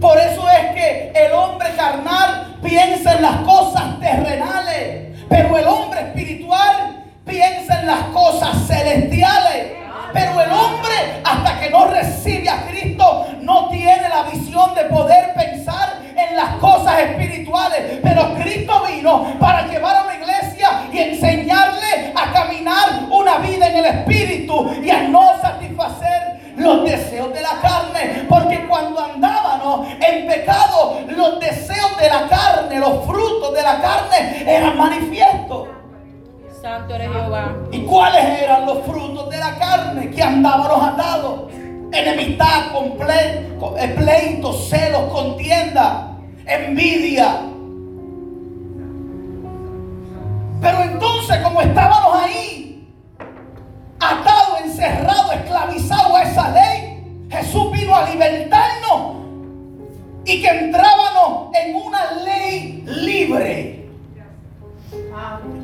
Por 0.00 0.16
eso 0.16 0.48
es 0.48 0.74
que 0.74 1.12
el 1.14 1.32
hombre 1.32 1.70
carnal 1.76 2.56
piensa 2.62 3.14
en 3.14 3.22
las 3.22 3.36
cosas 3.38 3.98
terrenales, 3.98 5.18
pero 5.28 5.58
el 5.58 5.66
hombre 5.66 6.00
espiritual 6.02 7.04
piensa 7.26 7.80
en 7.80 7.86
las 7.88 8.02
cosas 8.12 8.66
celestiales. 8.68 9.72
Pero 10.12 10.40
el 10.40 10.50
hombre, 10.52 11.20
hasta 11.24 11.60
que 11.60 11.70
no 11.70 11.86
recibe 11.86 12.48
a 12.48 12.64
Cristo, 12.66 13.26
no 13.40 13.68
tiene 13.70 14.08
la 14.08 14.22
visión 14.22 14.74
de 14.74 14.84
poder 14.84 15.34
pensar 15.34 16.00
en 16.16 16.36
las 16.36 16.54
cosas 16.56 17.00
espirituales. 17.00 17.98
Pero 18.02 18.34
Cristo 18.36 18.84
vino 18.86 19.36
para 19.40 19.66
llevar 19.66 19.96
a 19.96 20.02
una 20.04 20.14
iglesia 20.14 20.84
y 20.92 20.98
enseñarle 20.98 22.12
a 22.14 22.32
caminar 22.32 23.04
una 23.10 23.38
vida 23.38 23.66
en 23.68 23.76
el 23.78 23.84
espíritu 23.84 24.80
y 24.82 24.90
a 24.90 25.02
no 25.08 25.32
satisfacer 25.42 26.37
los 26.58 26.84
deseos 26.84 27.32
de 27.32 27.40
la 27.40 27.60
carne. 27.60 28.26
Porque 28.28 28.66
cuando 28.66 29.00
andábamos 29.00 29.88
en 30.00 30.26
pecado, 30.26 30.98
los 31.08 31.40
deseos 31.40 31.96
de 31.98 32.08
la 32.08 32.28
carne, 32.28 32.78
los 32.78 33.06
frutos 33.06 33.54
de 33.54 33.62
la 33.62 33.80
carne 33.80 34.44
eran 34.46 34.76
manifiestos. 34.76 35.68
Santo 36.60 36.94
eres 36.94 37.10
Jehová. 37.12 37.54
¿Y 37.70 37.82
cuáles 37.84 38.24
eran 38.42 38.66
los 38.66 38.84
frutos 38.84 39.30
de 39.30 39.38
la 39.38 39.56
carne 39.58 40.10
que 40.10 40.22
andábamos 40.22 40.82
atados? 40.82 41.40
Enemistad, 41.92 42.66
eh, 43.78 43.94
pleitos, 43.96 44.68
celos, 44.68 45.12
contienda, 45.12 46.16
envidia. 46.46 47.42
Pero 50.60 50.82
entonces, 50.82 51.38
como 51.38 51.62
estábamos 51.62 52.22
ahí, 52.22 52.88
atados, 54.00 54.37
encerrados, 54.78 55.34
esclavizados 55.34 56.14
a 56.14 56.22
esa 56.22 56.50
ley, 56.50 57.26
Jesús 57.30 57.72
vino 57.72 57.94
a 57.94 58.08
libertarnos 58.08 59.16
y 60.24 60.40
que 60.40 60.48
entrábamos 60.48 61.54
en 61.56 61.74
una 61.74 62.12
ley 62.22 62.84
libre 62.86 63.88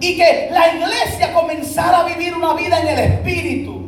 y 0.00 0.16
que 0.16 0.48
la 0.50 0.74
iglesia 0.74 1.32
comenzara 1.32 2.00
a 2.00 2.04
vivir 2.04 2.34
una 2.34 2.54
vida 2.54 2.80
en 2.80 2.88
el 2.88 2.98
Espíritu. 2.98 3.84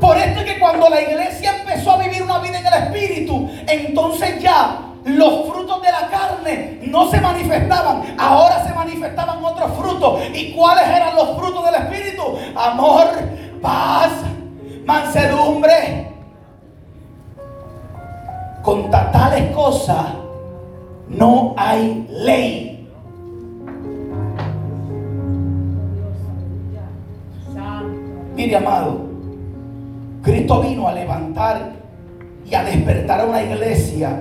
Por 0.00 0.16
esto 0.16 0.40
es 0.40 0.46
que 0.46 0.58
cuando 0.58 0.88
la 0.88 1.00
iglesia 1.00 1.56
empezó 1.58 1.92
a 1.92 2.02
vivir 2.02 2.22
una 2.22 2.38
vida 2.38 2.58
en 2.58 2.66
el 2.66 2.74
Espíritu, 2.74 3.50
entonces 3.66 4.42
ya 4.42 4.93
los 5.04 5.46
frutos 5.48 5.82
de 5.82 5.92
la 5.92 6.08
carne 6.08 6.80
no 6.86 7.10
se 7.10 7.20
manifestaban, 7.20 8.16
ahora 8.18 8.64
se 8.66 8.72
manifestaban 8.74 9.44
otros 9.44 9.72
frutos. 9.76 10.20
¿Y 10.32 10.52
cuáles 10.52 10.86
eran 10.86 11.14
los 11.14 11.36
frutos 11.36 11.64
del 11.64 11.74
Espíritu? 11.74 12.22
Amor, 12.56 13.06
paz, 13.60 14.12
mansedumbre. 14.86 16.12
Contra 18.62 19.12
tales 19.12 19.54
cosas 19.54 20.06
no 21.08 21.54
hay 21.56 22.06
ley. 22.08 22.70
Mire, 28.34 28.56
amado, 28.56 29.00
Cristo 30.22 30.60
vino 30.60 30.88
a 30.88 30.92
levantar 30.92 31.72
y 32.44 32.54
a 32.54 32.64
despertar 32.64 33.20
a 33.20 33.24
una 33.26 33.42
iglesia 33.42 34.18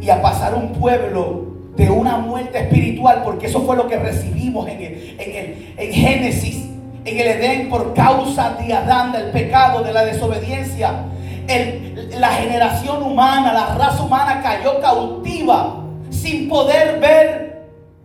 y 0.00 0.10
a 0.10 0.20
pasar 0.22 0.54
un 0.54 0.72
pueblo 0.72 1.46
de 1.76 1.88
una 1.90 2.16
muerte 2.18 2.58
espiritual, 2.58 3.22
porque 3.24 3.46
eso 3.46 3.60
fue 3.62 3.76
lo 3.76 3.86
que 3.88 3.96
recibimos 3.96 4.68
en, 4.68 4.80
el- 4.82 5.16
en, 5.18 5.36
el- 5.36 5.74
en 5.76 5.92
Génesis, 5.92 6.64
en 7.04 7.18
el 7.20 7.26
Edén, 7.26 7.68
por 7.68 7.94
causa 7.94 8.50
de 8.60 8.72
Adán, 8.74 9.12
del 9.12 9.30
pecado, 9.30 9.82
de 9.82 9.92
la 9.92 10.04
desobediencia. 10.04 11.04
El- 11.46 12.10
la 12.20 12.28
generación 12.28 13.02
humana, 13.02 13.52
la 13.52 13.74
raza 13.76 14.02
humana 14.02 14.40
cayó 14.42 14.80
cautiva 14.80 15.82
sin 16.10 16.48
poder 16.48 16.98
ver 17.00 17.48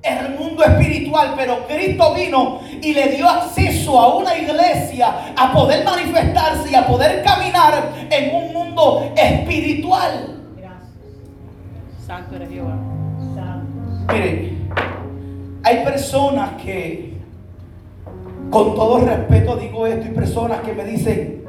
el 0.03 0.36
mundo 0.38 0.63
espiritual, 0.63 1.34
pero 1.38 1.65
Cristo 1.67 2.13
vino 2.13 2.60
y 2.82 2.93
le 2.93 3.08
dio 3.10 3.27
acceso 3.27 3.99
a 3.99 4.15
una 4.17 4.38
iglesia 4.38 5.34
a 5.38 5.51
poder 5.53 5.84
manifestarse 5.86 6.69
y 6.71 6.75
a 6.75 6.86
poder 6.86 7.23
caminar 7.23 7.89
en 8.10 8.36
un 8.36 8.53
mundo 8.53 9.12
espiritual. 9.15 10.33
Santo 12.06 12.36
eres 12.36 12.50
Jehová. 12.50 12.76
Santo. 13.34 14.13
Mire, 14.13 14.58
hay 15.63 15.86
personas 15.86 16.62
que, 16.62 17.18
con 18.50 18.76
todo 18.76 19.00
respeto 19.00 19.56
digo 19.56 19.88
esto, 19.88 20.06
hay 20.06 20.13
personas 20.13 20.60
que 20.60 20.74
me 20.74 20.84
dicen, 20.84 21.46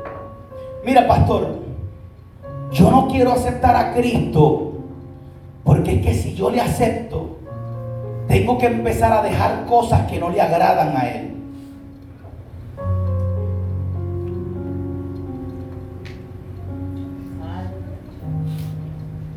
mira 0.87 1.09
pastor, 1.09 1.59
yo 2.71 2.91
no 2.91 3.09
quiero 3.09 3.33
aceptar 3.33 3.75
a 3.75 3.95
Cristo, 3.95 4.75
porque 5.65 5.97
es 5.97 6.07
que 6.07 6.15
si 6.15 6.35
yo 6.35 6.51
le 6.51 6.61
acepto, 6.61 7.39
tengo 8.29 8.57
que 8.57 8.67
empezar 8.67 9.13
a 9.13 9.23
dejar 9.23 9.67
cosas 9.67 10.09
que 10.09 10.21
no 10.21 10.31
le 10.31 10.41
agradan 10.41 10.97
a 10.97 11.09
Él. 11.09 11.31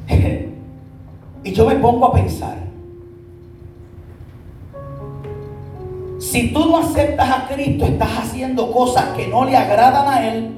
yo 1.57 1.65
me 1.65 1.75
pongo 1.77 2.05
a 2.05 2.13
pensar, 2.13 2.55
si 6.19 6.53
tú 6.53 6.67
no 6.67 6.77
aceptas 6.77 7.29
a 7.31 7.47
Cristo, 7.47 7.85
estás 7.85 8.09
haciendo 8.19 8.71
cosas 8.71 9.05
que 9.17 9.25
no 9.25 9.43
le 9.43 9.57
agradan 9.57 10.07
a 10.07 10.27
Él, 10.27 10.51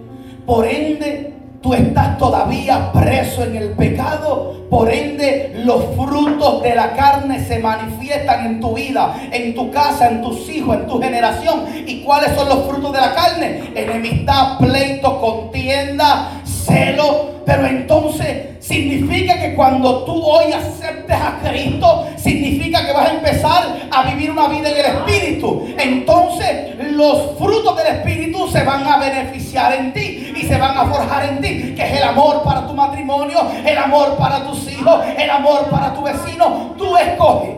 por 0.46 0.68
ende 0.68 1.34
tú 1.62 1.74
estás 1.74 2.18
todavía 2.18 2.92
preso 2.92 3.46
en 3.46 3.56
el 3.56 3.70
pecado, 3.72 4.66
por 4.70 4.92
ende 4.92 5.62
los 5.64 5.86
frutos 5.96 6.64
de 6.64 6.76
la 6.76 6.92
carne 6.92 7.46
se 7.46 7.60
manifiestan 7.60 8.46
en 8.46 8.60
tu 8.60 8.74
vida, 8.74 9.16
en 9.32 9.56
tu 9.56 9.72
casa, 9.72 10.10
en 10.10 10.22
tus 10.22 10.50
hijos, 10.50 10.76
en 10.76 10.88
tu 10.88 11.02
generación. 11.02 11.62
¿Y 11.88 12.04
cuáles 12.04 12.36
son 12.36 12.50
los 12.50 12.68
frutos 12.68 12.92
de 12.92 13.00
la 13.00 13.16
carne? 13.16 13.72
Enemistad, 13.74 14.58
pleito, 14.58 15.22
contienda, 15.22 16.42
celo. 16.44 17.40
Pero 17.46 17.66
entonces 17.66 18.59
significa 18.70 19.40
que 19.40 19.56
cuando 19.56 20.04
tú 20.04 20.24
hoy 20.24 20.54
aceptes 20.54 21.16
a 21.16 21.40
Cristo, 21.42 22.08
significa 22.18 22.86
que 22.86 22.94
vas 22.94 23.10
a 23.10 23.14
empezar 23.16 23.90
a 23.90 24.04
vivir 24.04 24.30
una 24.30 24.48
vida 24.48 24.70
en 24.70 24.78
el 24.78 24.86
Espíritu. 24.86 25.68
Entonces 25.76 26.76
los 26.92 27.36
frutos 27.40 27.76
del 27.78 27.88
Espíritu 27.96 28.48
se 28.48 28.64
van 28.64 28.86
a 28.86 29.00
beneficiar 29.00 29.74
en 29.74 29.92
ti 29.92 30.34
y 30.36 30.44
se 30.44 30.56
van 30.60 30.78
a 30.78 30.86
forjar 30.86 31.26
en 31.26 31.42
ti, 31.42 31.74
que 31.76 31.82
es 31.82 31.98
el 31.98 32.04
amor 32.04 32.44
para 32.44 32.68
tu 32.68 32.76
matrimonio, 32.76 33.40
el 33.66 33.78
amor 33.78 34.16
para 34.18 34.46
tus 34.46 34.72
hijos, 34.72 35.04
el 35.18 35.30
amor 35.32 35.68
para 35.72 35.92
tu 35.96 36.04
vecino. 36.04 36.76
Tú 36.78 36.96
escoges. 36.96 37.56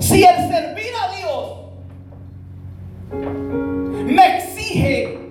Si 0.00 0.24
el 0.24 0.36
servir 0.48 0.92
a 1.04 1.16
Dios 1.16 1.56
me 4.06 4.38
exige 4.38 5.25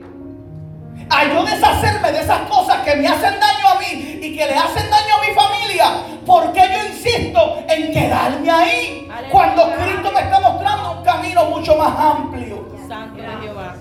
a 1.15 1.34
yo 1.34 1.43
deshacerme 1.45 2.12
de 2.12 2.19
esas 2.21 2.41
cosas 2.49 2.78
que 2.84 2.95
me 2.95 3.08
hacen 3.08 3.39
daño 3.39 3.67
a 3.73 3.80
mí 3.80 4.19
y 4.21 4.38
que 4.38 4.45
le 4.45 4.54
hacen 4.56 4.89
daño 4.89 5.15
a 5.15 5.28
mi 5.28 5.34
familia, 5.34 5.86
¿por 6.25 6.51
qué 6.51 6.62
yo 6.71 6.88
insisto 6.88 7.63
en 7.69 7.91
quedarme 7.91 8.51
ahí? 8.51 9.08
Aleluya. 9.10 9.32
Cuando 9.32 9.71
Cristo 9.73 10.12
me 10.12 10.21
está 10.21 10.39
mostrando 10.39 10.91
un 10.97 11.04
camino 11.04 11.45
mucho 11.45 11.75
más 11.78 11.97
amplio. 11.97 12.67
Santo 12.88 13.23
Jehová. 13.41 13.75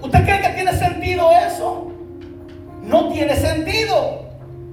¿Usted 0.00 0.24
cree 0.24 0.40
que 0.42 0.48
tiene 0.50 0.72
sentido 0.72 1.30
eso? 1.32 1.90
No 2.82 3.08
tiene 3.08 3.34
sentido. 3.36 4.23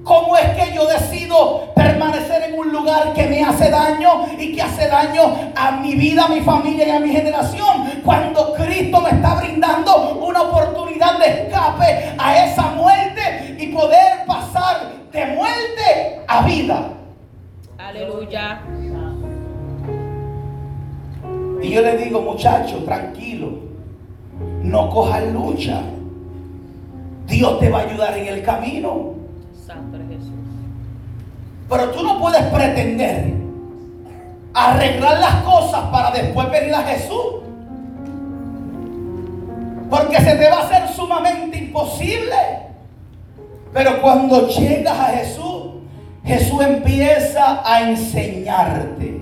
¿Cómo 0.04 0.36
es 0.36 0.48
que 0.50 0.74
yo 0.74 0.86
decido 0.86 1.72
permanecer 1.74 2.42
en 2.42 2.58
un 2.58 2.72
lugar 2.72 3.12
que 3.14 3.26
me 3.26 3.42
hace 3.42 3.70
daño 3.70 4.26
y 4.36 4.54
que 4.54 4.62
hace 4.62 4.88
daño 4.88 5.22
a 5.54 5.72
mi 5.80 5.94
vida, 5.94 6.24
a 6.24 6.28
mi 6.28 6.40
familia 6.40 6.88
y 6.88 6.90
a 6.90 7.00
mi 7.00 7.10
generación? 7.10 8.02
Cuando 8.04 8.54
Cristo 8.54 9.00
me 9.00 9.10
está 9.10 9.36
brindando 9.36 10.18
una 10.20 10.42
oportunidad 10.42 11.18
de 11.18 11.26
escape 11.26 12.14
a 12.18 12.44
esa 12.44 12.62
muerte 12.70 13.56
y 13.58 13.68
poder 13.68 14.26
pasar 14.26 14.90
de 15.12 15.26
muerte 15.26 16.20
a 16.26 16.42
vida. 16.46 16.88
Aleluya. 17.78 18.60
Y 21.62 21.70
yo 21.70 21.80
le 21.80 21.96
digo, 21.96 22.20
muchacho, 22.20 22.78
tranquilo, 22.84 23.50
no 24.62 24.90
cojas 24.90 25.22
lucha. 25.32 25.80
Dios 27.28 27.60
te 27.60 27.70
va 27.70 27.78
a 27.78 27.82
ayudar 27.82 28.18
en 28.18 28.26
el 28.26 28.42
camino. 28.42 29.21
Pero 31.68 31.90
tú 31.90 32.02
no 32.02 32.18
puedes 32.18 32.42
pretender 32.44 33.34
arreglar 34.54 35.18
las 35.18 35.34
cosas 35.42 35.80
para 35.90 36.10
después 36.10 36.50
venir 36.50 36.74
a 36.74 36.82
Jesús. 36.82 37.42
Porque 39.88 40.16
se 40.20 40.36
te 40.36 40.50
va 40.50 40.58
a 40.58 40.64
hacer 40.64 40.88
sumamente 40.88 41.58
imposible. 41.58 42.36
Pero 43.72 44.00
cuando 44.02 44.48
llegas 44.48 44.98
a 44.98 45.04
Jesús, 45.06 45.62
Jesús 46.24 46.62
empieza 46.62 47.62
a 47.64 47.82
enseñarte. 47.82 49.20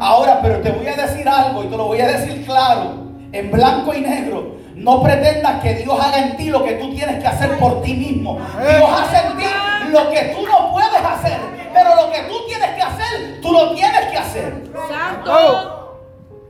Ahora, 0.00 0.40
pero 0.42 0.60
te 0.60 0.72
voy 0.72 0.86
a 0.86 0.96
decir 0.96 1.28
algo 1.28 1.62
y 1.64 1.66
te 1.68 1.76
lo 1.76 1.86
voy 1.86 2.00
a 2.00 2.08
decir 2.08 2.44
claro, 2.44 2.94
en 3.30 3.50
blanco 3.50 3.94
y 3.94 4.00
negro. 4.00 4.56
No 4.74 5.02
pretendas 5.02 5.62
que 5.62 5.74
Dios 5.74 5.96
haga 6.00 6.26
en 6.26 6.36
ti 6.36 6.46
lo 6.46 6.64
que 6.64 6.72
tú 6.72 6.92
tienes 6.92 7.20
que 7.20 7.26
hacer 7.26 7.56
por 7.58 7.82
ti 7.82 7.94
mismo. 7.94 8.38
Dios 8.58 8.90
hace 8.90 9.26
en 9.26 9.36
ti 9.36 9.44
lo 9.92 10.10
que 10.10 10.34
tú 10.34 10.46
no 10.46 10.72
puedes 10.72 11.04
hacer. 11.04 11.38
Pero 11.72 11.94
lo 11.96 12.10
que 12.10 12.20
tú 12.22 12.34
tienes 12.46 12.70
que 12.70 12.82
hacer, 12.82 13.40
tú 13.40 13.52
lo 13.52 13.72
tienes 13.74 14.06
que 14.10 14.18
hacer. 14.18 14.72
Santo. 14.88 16.00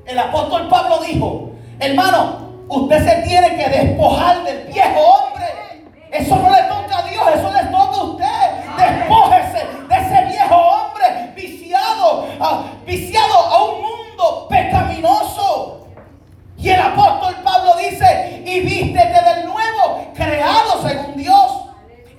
El 0.06 0.18
apóstol 0.18 0.68
Pablo 0.68 0.98
dijo, 0.98 1.50
hermano, 1.78 2.64
usted 2.68 3.04
se 3.04 3.28
tiene 3.28 3.56
que 3.56 3.68
despojar 3.68 4.42
del 4.44 4.66
viejo 4.66 5.00
hombre. 5.00 5.46
Eso 6.10 6.36
no 6.36 6.50
le 6.50 6.62
toca 6.64 6.98
a 6.98 7.02
Dios, 7.02 7.24
eso 7.34 7.52
le 7.52 7.64
toca 7.64 7.96
a 7.96 8.02
usted. 8.02 8.26
Despójese 8.76 9.66
de 9.88 9.94
ese 9.94 10.24
viejo 10.26 10.56
hombre 10.56 11.32
viciado, 11.34 12.26
ah, 12.40 12.64
viciado 12.84 13.34
a 13.34 13.64
un 13.64 13.82
mundo 13.82 14.46
pecaminoso. 14.48 15.86
Y 16.58 16.70
el 16.70 16.80
apóstol 16.80 17.34
Pablo 17.42 17.76
dice, 17.76 18.42
y 18.44 18.60
vístete 18.60 19.20
del 19.22 19.46
nuevo, 19.46 20.12
creado 20.14 20.82
según 20.86 21.16
Dios. 21.16 21.71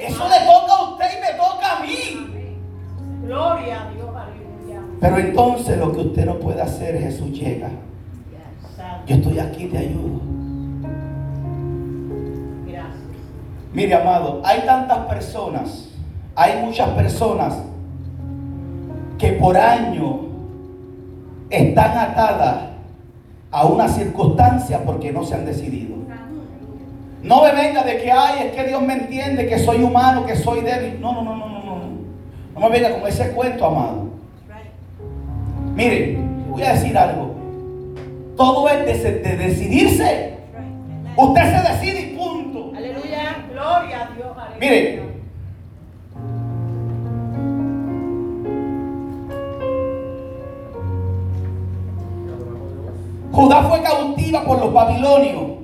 Eso 0.04 0.28
le 0.28 0.46
toca 0.46 0.74
a 0.74 0.89
usted 0.92 1.06
y 1.18 1.22
me 1.22 1.38
toca 1.38 1.78
a 1.78 1.80
mí. 1.80 2.52
Gloria 3.24 3.84
a 3.84 3.89
Dios. 3.92 4.10
Aleluya. 4.13 4.82
Pero 5.00 5.18
entonces 5.18 5.78
lo 5.78 5.94
que 5.94 6.00
usted 6.02 6.26
no 6.26 6.36
puede 6.39 6.62
hacer, 6.62 7.00
Jesús 7.00 7.32
llega. 7.32 7.70
Yo 9.08 9.16
estoy 9.16 9.39
aquí, 9.39 9.66
te 9.68 9.78
ayudo. 9.78 10.20
Gracias. 12.68 12.96
Mire, 13.74 13.96
amado, 13.96 14.42
hay 14.44 14.62
tantas 14.66 15.00
personas, 15.08 15.89
hay 16.36 16.63
muchas 16.63 16.89
personas 16.89 17.56
que 19.18 19.34
por 19.34 19.58
año 19.58 20.22
están 21.50 21.98
atadas 21.98 22.70
a 23.52 23.66
una 23.66 23.88
circunstancia 23.88 24.84
porque 24.84 25.12
no 25.12 25.24
se 25.24 25.36
han 25.36 25.46
decidido. 25.46 26.03
No 27.24 27.42
me 27.42 27.54
venga 27.54 27.84
de 27.84 28.02
que, 28.02 28.12
ay, 28.12 28.48
es 28.48 28.52
que 28.52 28.68
Dios 28.68 28.82
me 28.82 28.94
entiende, 28.94 29.48
que 29.48 29.58
soy 29.58 29.82
humano, 29.82 30.26
que 30.26 30.36
soy 30.36 30.60
débil. 30.60 31.00
No, 31.00 31.14
no, 31.14 31.24
no, 31.24 31.38
no, 31.38 31.48
no, 31.48 31.64
no. 31.64 31.80
No 32.54 32.60
me 32.60 32.70
venga 32.70 33.00
con 33.00 33.08
ese 33.08 33.32
cuento, 33.32 33.66
amado. 33.66 34.10
Mire, 35.74 36.18
voy 36.50 36.64
a 36.64 36.74
decir 36.74 36.98
algo. 36.98 37.34
Todo 38.36 38.68
es 38.68 39.04
de, 39.04 39.12
de 39.20 39.38
decidirse. 39.38 40.34
Usted 41.16 41.42
se 41.42 41.72
decide 41.72 42.02
y 42.02 42.18
punto. 42.18 42.74
Aleluya. 42.76 43.46
Gloria 43.50 44.02
a 44.02 44.16
Dios. 44.16 44.38
aleluya. 44.38 44.60
Mire. 44.60 45.04
Judá 53.32 53.64
fue 53.64 53.82
cautiva 53.82 54.44
por 54.44 54.60
los 54.60 54.74
babilonios. 54.74 55.62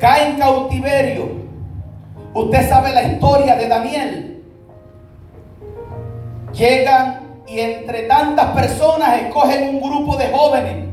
Cae 0.00 0.30
en 0.30 0.38
cautiverio. 0.38 1.28
Usted 2.32 2.68
sabe 2.68 2.92
la 2.92 3.02
historia 3.02 3.54
de 3.56 3.68
Daniel. 3.68 4.42
Llegan 6.54 7.20
y 7.46 7.60
entre 7.60 8.04
tantas 8.04 8.46
personas 8.52 9.20
escogen 9.22 9.68
un 9.68 9.80
grupo 9.80 10.16
de 10.16 10.28
jóvenes. 10.28 10.86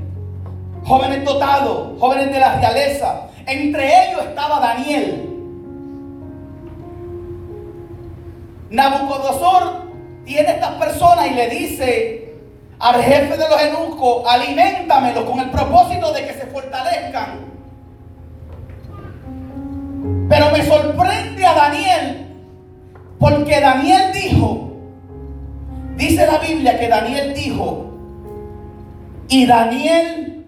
Jóvenes 0.85 1.23
dotados, 1.23 1.97
jóvenes 1.99 2.31
de 2.33 2.39
la 2.39 2.59
realeza. 2.59 3.27
Entre 3.45 3.85
ellos 3.85 4.25
estaba 4.25 4.59
Daniel. 4.59 5.23
Nabucodonosor 8.69 9.87
tiene 10.25 10.51
estas 10.51 10.73
personas 10.73 11.27
y 11.27 11.33
le 11.33 11.49
dice 11.49 12.35
al 12.79 13.01
jefe 13.01 13.37
de 13.37 13.49
los 13.49 13.61
eunucos, 13.61 14.23
aliméntamelo 14.27 15.25
con 15.25 15.39
el 15.39 15.49
propósito 15.49 16.11
de 16.11 16.27
que 16.27 16.33
se 16.33 16.45
fortalezcan. 16.47 17.56
Pero 20.29 20.51
me 20.51 20.65
sorprende 20.65 21.45
a 21.45 21.53
Daniel, 21.53 22.27
porque 23.19 23.59
Daniel 23.61 24.11
dijo, 24.13 24.71
dice 25.95 26.27
la 26.27 26.37
Biblia 26.39 26.79
que 26.79 26.89
Daniel 26.89 27.33
dijo, 27.33 27.85
y 29.29 29.45
Daniel 29.45 30.45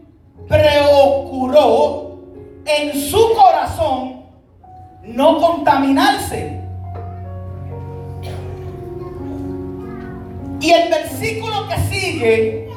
procuró 0.48 2.20
en 2.66 3.00
su 3.00 3.34
corazón 3.36 4.24
no 5.04 5.40
contaminarse. 5.40 6.60
Y 10.62 10.72
el 10.72 10.90
versículo 10.90 11.68
que 11.70 11.78
sigue 11.90 12.70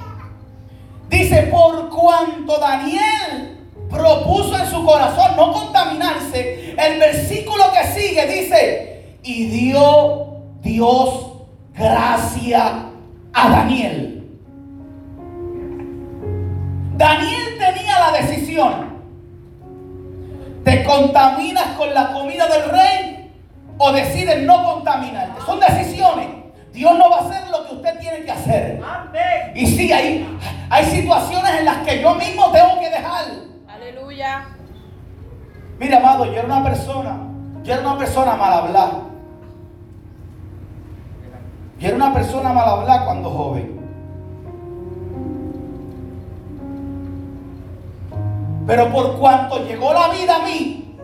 dice, 1.08 1.42
por 1.50 1.88
cuanto 1.88 2.58
Daniel 2.58 3.51
propuso 3.92 4.59
en 4.59 4.66
su 4.66 4.85
corazón 4.85 5.37
no 5.37 5.52
contaminarse, 5.52 6.74
el 6.78 6.98
versículo 6.98 7.64
que 7.72 7.87
sigue 7.92 8.26
dice, 8.26 9.16
y 9.22 9.46
dio 9.46 10.37
Dios 10.62 11.33
gracia 11.74 12.87
a 13.33 13.48
Daniel. 13.50 14.31
Daniel 16.96 17.59
tenía 17.59 17.98
la 17.98 18.12
decisión, 18.12 18.72
¿te 20.64 20.85
contaminas 20.85 21.76
con 21.76 21.92
la 21.92 22.12
comida 22.12 22.46
del 22.46 22.70
rey 22.70 23.33
o 23.78 23.92
decides 23.92 24.42
no 24.42 24.64
contaminarte? 24.64 25.40
Son 25.44 25.61
decisiones. 25.61 26.28
Dios 26.72 26.96
no 26.96 27.11
va 27.11 27.18
a 27.18 27.28
hacer 27.28 27.50
lo 27.50 27.66
que 27.66 27.74
usted 27.74 27.98
tiene 27.98 28.24
que 28.24 28.31
hacer. 28.31 28.81
Y 29.55 29.66
sí, 29.66 29.92
hay, 29.92 30.26
hay 30.70 30.85
situaciones 30.87 31.59
en 31.59 31.64
las 31.66 31.78
que 31.78 32.00
yo 32.00 32.14
mismo 32.14 32.50
tengo 32.50 32.81
que 32.81 32.88
dejar. 32.88 33.51
Aleluya. 34.12 34.44
Mira, 35.79 35.96
amado, 35.96 36.27
yo 36.27 36.33
era 36.33 36.44
una 36.44 36.62
persona, 36.62 37.16
yo 37.62 37.72
era 37.72 37.83
una 37.83 37.98
persona 37.98 38.37
mal 38.37 38.53
hablada. 38.53 39.03
Yo 41.79 41.88
era 41.88 41.96
una 41.96 42.12
persona 42.12 42.53
mal 42.53 42.68
hablada 42.68 43.05
cuando 43.07 43.31
joven. 43.31 43.81
Pero 48.66 48.92
por 48.92 49.18
cuanto 49.18 49.64
llegó 49.64 49.92
la 49.94 50.09
vida 50.09 50.37
a 50.37 50.44
mí, 50.44 50.96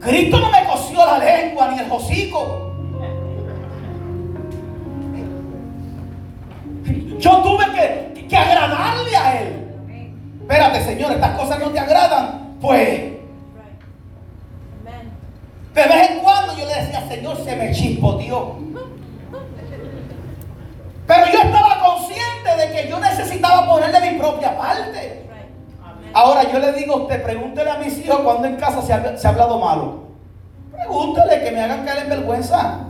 Cristo 0.00 0.38
no 0.38 0.50
me 0.50 0.64
cosió 0.66 1.04
la 1.06 1.18
lengua 1.18 1.68
ni 1.68 1.78
el 1.78 1.90
hocico. 1.90 2.72
Yo 7.18 7.42
tuve 7.42 7.64
que, 7.74 8.26
que 8.28 8.36
agradarle 8.36 9.16
a 9.16 9.40
Él. 9.40 9.67
Espérate, 10.48 10.82
Señor, 10.82 11.12
estas 11.12 11.38
cosas 11.38 11.58
no 11.58 11.68
te 11.68 11.78
agradan. 11.78 12.56
Pues 12.58 12.88
de 15.74 15.84
vez 15.84 16.10
en 16.10 16.20
cuando 16.20 16.56
yo 16.56 16.66
le 16.66 16.74
decía, 16.74 17.06
Señor, 17.06 17.36
se 17.44 17.54
me 17.54 17.70
chispoteó. 17.70 18.56
Pero 21.06 21.26
yo 21.32 21.38
estaba 21.40 21.78
consciente 21.84 22.56
de 22.56 22.72
que 22.72 22.88
yo 22.88 22.98
necesitaba 22.98 23.66
ponerle 23.66 24.10
mi 24.10 24.18
propia 24.18 24.56
parte. 24.56 25.28
Ahora 26.14 26.50
yo 26.50 26.58
le 26.58 26.72
digo 26.72 26.94
a 26.94 26.96
usted, 27.02 27.22
pregúntele 27.22 27.70
a 27.70 27.76
mis 27.76 27.98
hijos 27.98 28.20
cuando 28.20 28.48
en 28.48 28.56
casa 28.56 28.80
se 28.80 28.94
ha, 28.94 29.18
se 29.18 29.26
ha 29.26 29.30
hablado 29.30 29.58
malo. 29.58 30.08
Pregúntele 30.72 31.44
que 31.44 31.50
me 31.50 31.62
hagan 31.62 31.84
caer 31.84 32.04
en 32.04 32.08
vergüenza. 32.08 32.80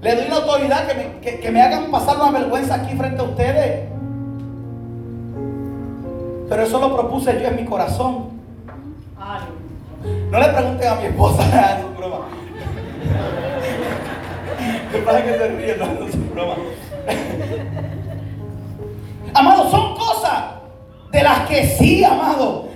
Le 0.00 0.16
doy 0.16 0.28
la 0.28 0.36
autoridad 0.36 0.86
que 1.20 1.40
que 1.40 1.50
me 1.50 1.60
hagan 1.60 1.90
pasar 1.90 2.16
una 2.16 2.30
vergüenza 2.30 2.76
aquí 2.76 2.96
frente 2.96 3.20
a 3.20 3.24
ustedes. 3.24 3.92
Pero 6.52 6.64
eso 6.64 6.78
lo 6.80 6.94
propuse 6.94 7.40
yo 7.40 7.48
en 7.48 7.56
mi 7.56 7.64
corazón. 7.64 8.28
No 10.30 10.38
le 10.38 10.48
pregunten 10.48 10.86
a 10.86 10.94
mi 10.96 11.06
esposa, 11.06 11.46
no 11.80 11.88
es 11.88 11.96
broma. 11.96 12.18
Me 14.92 14.98
pasa 14.98 15.24
que 15.24 15.32
se 15.32 15.48
ríe, 15.48 15.76
no, 15.78 15.86
no 15.86 16.06
es 16.06 16.30
broma. 16.30 16.54
Amado, 19.32 19.70
son 19.70 19.96
cosas 19.96 20.42
de 21.10 21.22
las 21.22 21.48
que 21.48 21.66
sí, 21.68 22.04
amado. 22.04 22.68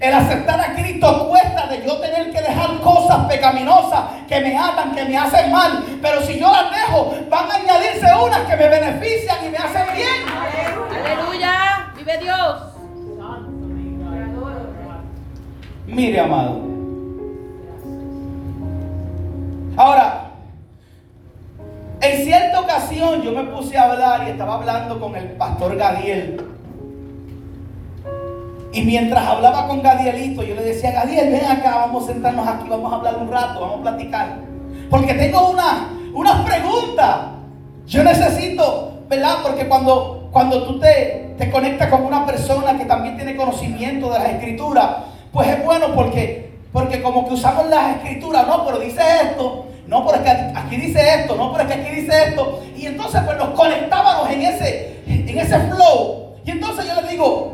El 0.00 0.14
aceptar 0.14 0.60
a 0.60 0.74
Cristo 0.74 1.28
cuesta 1.28 1.68
de 1.68 1.86
yo 1.86 1.98
tener 1.98 2.32
que 2.32 2.42
dejar 2.42 2.80
cosas 2.80 3.26
pecaminosas 3.26 4.00
que 4.26 4.40
me 4.40 4.58
atan, 4.58 4.96
que 4.96 5.04
me 5.04 5.16
hacen 5.16 5.52
mal. 5.52 5.84
Pero 6.02 6.22
si 6.22 6.40
yo 6.40 6.50
las 6.50 6.72
dejo, 6.72 7.14
van 7.30 7.48
a 7.52 7.54
añadirse 7.54 8.06
unas 8.20 8.40
que 8.40 8.56
me 8.56 8.68
benefician 8.68 9.46
y 9.46 9.48
me 9.48 9.58
hacen 9.58 9.94
bien. 9.94 10.24
Aleluya. 11.04 11.92
Vive 11.96 12.18
Dios. 12.18 12.71
Mire, 15.92 16.20
amado. 16.20 16.58
Ahora, 19.76 20.30
en 22.00 22.24
cierta 22.24 22.60
ocasión 22.60 23.20
yo 23.20 23.32
me 23.32 23.44
puse 23.44 23.76
a 23.76 23.90
hablar 23.90 24.26
y 24.26 24.30
estaba 24.30 24.54
hablando 24.54 24.98
con 24.98 25.14
el 25.16 25.32
pastor 25.32 25.76
Gadiel. 25.76 26.46
Y 28.72 28.82
mientras 28.84 29.26
hablaba 29.26 29.68
con 29.68 29.82
Gadielito, 29.82 30.42
yo 30.42 30.54
le 30.54 30.62
decía, 30.62 30.92
Gadiel, 30.92 31.30
ven 31.30 31.44
acá, 31.44 31.76
vamos 31.76 32.04
a 32.04 32.12
sentarnos 32.14 32.48
aquí, 32.48 32.70
vamos 32.70 32.90
a 32.90 32.96
hablar 32.96 33.18
un 33.18 33.30
rato, 33.30 33.60
vamos 33.60 33.80
a 33.80 33.82
platicar. 33.82 34.38
Porque 34.88 35.12
tengo 35.12 35.50
una, 35.50 35.90
unas 36.14 36.40
preguntas. 36.40 37.16
Yo 37.86 38.02
necesito, 38.02 38.92
¿verdad? 39.10 39.40
Porque 39.42 39.68
cuando, 39.68 40.30
cuando 40.32 40.62
tú 40.62 40.80
te, 40.80 41.34
te 41.36 41.50
conectas 41.50 41.90
con 41.90 42.02
una 42.02 42.24
persona 42.24 42.78
que 42.78 42.86
también 42.86 43.16
tiene 43.16 43.36
conocimiento 43.36 44.10
de 44.10 44.18
las 44.18 44.28
escrituras, 44.30 45.11
pues 45.32 45.48
es 45.48 45.64
bueno 45.64 45.94
porque, 45.94 46.52
porque 46.72 47.02
como 47.02 47.26
que 47.26 47.34
usamos 47.34 47.68
las 47.68 47.96
escrituras, 47.96 48.46
no, 48.46 48.66
pero 48.66 48.78
dice 48.78 49.00
esto, 49.22 49.66
no, 49.88 50.06
pero 50.06 50.18
es 50.18 50.24
que 50.24 50.58
aquí 50.58 50.76
dice 50.76 51.14
esto, 51.20 51.36
no, 51.36 51.52
pero 51.52 51.64
es 51.64 51.74
que 51.74 51.82
aquí 51.82 52.00
dice 52.00 52.28
esto. 52.28 52.60
Y 52.76 52.86
entonces 52.86 53.22
pues 53.24 53.38
nos 53.38 53.50
conectábamos 53.50 54.30
en 54.30 54.42
ese, 54.42 55.02
en 55.06 55.38
ese 55.38 55.58
flow. 55.58 56.34
Y 56.44 56.50
entonces 56.50 56.86
yo 56.86 57.00
le 57.00 57.08
digo, 57.08 57.52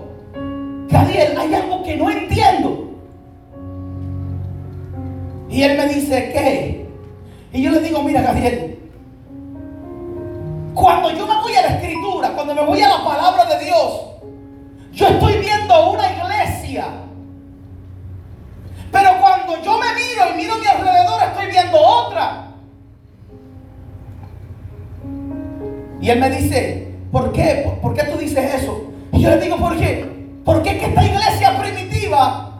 Gadiel, 0.88 1.38
hay 1.38 1.54
algo 1.54 1.82
que 1.82 1.96
no 1.96 2.10
entiendo. 2.10 2.84
Y 5.48 5.62
él 5.62 5.78
me 5.78 5.86
dice, 5.88 6.30
¿qué? 6.32 6.86
Y 7.52 7.62
yo 7.62 7.70
le 7.70 7.80
digo, 7.80 8.02
mira, 8.02 8.22
Gadiel, 8.22 8.78
cuando 10.74 11.10
yo 11.10 11.26
me 11.26 11.40
voy 11.40 11.54
a 11.54 11.62
la 11.62 11.68
escritura, 11.68 12.30
cuando 12.30 12.54
me 12.54 12.62
voy 12.62 12.80
a 12.82 12.88
la 12.88 13.04
palabra 13.04 13.44
de 13.46 13.64
Dios, 13.64 14.00
yo 14.92 15.06
estoy 15.08 15.38
viendo 15.38 15.90
una 15.92 16.12
iglesia. 16.12 17.08
Pero 18.90 19.20
cuando 19.20 19.62
yo 19.62 19.78
me 19.78 19.86
miro 19.94 20.30
y 20.32 20.36
miro 20.36 20.54
a 20.54 20.58
mi 20.58 20.66
alrededor, 20.66 21.22
estoy 21.22 21.46
viendo 21.46 21.78
otra. 21.78 22.48
Y 26.00 26.10
él 26.10 26.20
me 26.20 26.30
dice, 26.30 26.94
¿por 27.12 27.32
qué? 27.32 27.70
¿Por, 27.82 27.94
qué 27.94 28.04
tú 28.04 28.18
dices 28.18 28.54
eso? 28.54 28.84
Y 29.12 29.20
yo 29.22 29.30
le 29.30 29.40
digo, 29.40 29.56
¿por 29.56 29.76
qué? 29.76 30.08
Porque 30.44 30.70
es 30.70 30.78
que 30.78 30.86
esta 30.86 31.04
iglesia 31.04 31.58
primitiva 31.58 32.52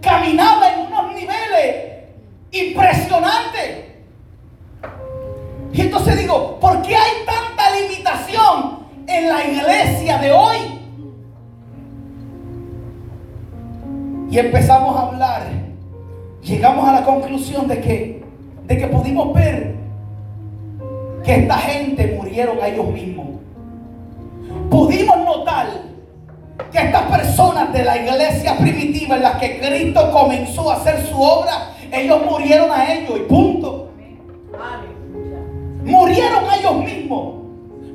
caminaba 0.00 0.72
en 0.72 0.80
unos 0.80 1.14
niveles 1.14 2.04
impresionantes. 2.50 3.84
Y 5.72 5.80
entonces 5.82 6.18
digo, 6.18 6.58
¿por 6.58 6.82
qué 6.82 6.96
hay 6.96 7.12
tanta 7.26 7.70
limitación 7.78 8.86
en 9.06 9.28
la 9.28 9.44
iglesia 9.44 10.18
de 10.18 10.32
hoy? 10.32 10.56
Y 14.30 14.38
empezamos 14.38 14.96
a 14.96 15.02
hablar. 15.02 15.65
Llegamos 16.46 16.88
a 16.88 16.92
la 16.92 17.04
conclusión 17.04 17.66
de 17.66 17.80
que, 17.80 18.22
de 18.66 18.78
que 18.78 18.86
pudimos 18.86 19.34
ver 19.34 19.74
que 21.24 21.34
esta 21.34 21.58
gente 21.58 22.16
murieron 22.16 22.58
a 22.62 22.68
ellos 22.68 22.86
mismos. 22.86 23.26
Pudimos 24.70 25.16
notar 25.24 25.66
que 26.70 26.78
estas 26.78 27.02
personas 27.02 27.72
de 27.72 27.82
la 27.82 27.96
iglesia 27.96 28.56
primitiva 28.58 29.16
en 29.16 29.22
la 29.22 29.38
que 29.38 29.58
Cristo 29.58 30.08
comenzó 30.12 30.70
a 30.70 30.76
hacer 30.76 31.04
su 31.06 31.20
obra, 31.20 31.72
ellos 31.90 32.20
murieron 32.30 32.70
a 32.70 32.94
ellos 32.94 33.18
y 33.18 33.22
punto. 33.28 33.90
Murieron 35.82 36.48
a 36.48 36.56
ellos 36.58 36.76
mismos 36.76 37.34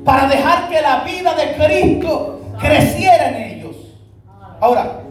para 0.04 0.28
dejar 0.28 0.68
que 0.68 0.82
la 0.82 1.00
vida 1.04 1.34
de 1.34 1.54
Cristo 1.54 2.40
creciera 2.60 3.30
en 3.30 3.36
ellos. 3.36 3.76
Ahora, 4.60 5.01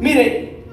mire, 0.00 0.64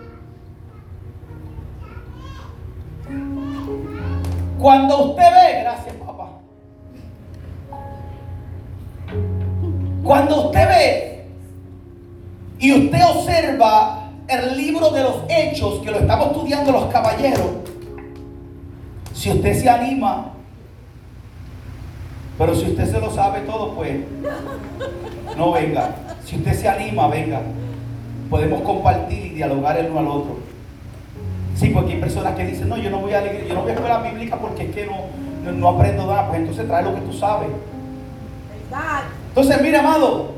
cuando 4.59 5.05
usted 5.09 5.23
ve, 5.23 5.61
gracias 5.61 5.95
papá, 5.95 6.29
cuando 10.03 10.45
usted 10.45 10.67
ve 10.67 11.25
y 12.59 12.73
usted 12.73 12.99
observa 13.15 14.09
el 14.27 14.57
libro 14.57 14.91
de 14.91 15.03
los 15.03 15.15
hechos 15.29 15.79
que 15.79 15.91
lo 15.91 15.99
estamos 15.99 16.27
estudiando 16.27 16.71
los 16.71 16.85
caballeros, 16.85 17.51
si 19.13 19.31
usted 19.31 19.53
se 19.53 19.69
anima, 19.69 20.31
pero 22.37 22.55
si 22.55 22.71
usted 22.71 22.91
se 22.91 22.99
lo 22.99 23.11
sabe 23.11 23.41
todo, 23.41 23.75
pues 23.75 23.97
no 25.37 25.51
venga. 25.51 25.95
Si 26.25 26.37
usted 26.37 26.53
se 26.53 26.67
anima, 26.67 27.07
venga. 27.07 27.41
Podemos 28.31 28.61
compartir 28.61 29.25
y 29.25 29.29
dialogar 29.31 29.77
el 29.77 29.91
uno 29.91 29.99
al 29.99 30.07
otro. 30.07 30.37
Sí, 31.57 31.69
porque 31.69 31.93
hay 31.93 31.99
personas 31.99 32.33
que 32.35 32.45
dicen, 32.45 32.69
no, 32.69 32.77
yo 32.77 32.89
no 32.89 32.99
voy 33.01 33.13
a 33.13 33.19
la 33.19 33.27
iglesia, 33.27 33.49
yo 33.49 33.55
no 33.55 33.61
voy 33.63 33.71
a 33.71 33.73
escuela 33.73 34.01
bíblica 34.01 34.37
porque 34.37 34.63
es 34.63 34.73
que 34.73 34.85
no, 34.87 34.95
no, 35.43 35.51
no 35.51 35.67
aprendo 35.67 36.07
nada. 36.07 36.29
Pues 36.29 36.39
entonces 36.39 36.65
trae 36.65 36.81
lo 36.81 36.95
que 36.95 37.01
tú 37.01 37.11
sabes. 37.11 37.49
Entonces, 39.27 39.61
mire, 39.61 39.77
amado, 39.77 40.31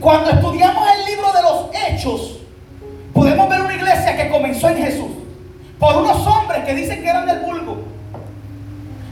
cuando 0.00 0.30
estudiamos 0.30 0.82
el 0.96 1.14
libro 1.14 1.30
de 1.30 1.42
los 1.42 1.88
hechos, 1.88 2.40
podemos 3.12 3.46
ver 3.50 3.60
una 3.60 3.74
iglesia 3.74 4.16
que 4.16 4.30
comenzó 4.30 4.70
en 4.70 4.78
Jesús 4.78 5.10
por 5.78 5.94
unos 5.96 6.26
hombres 6.26 6.64
que 6.64 6.74
dicen 6.74 7.02
que 7.02 7.08
eran 7.10 7.26
del 7.26 7.40
vulgo. 7.40 7.76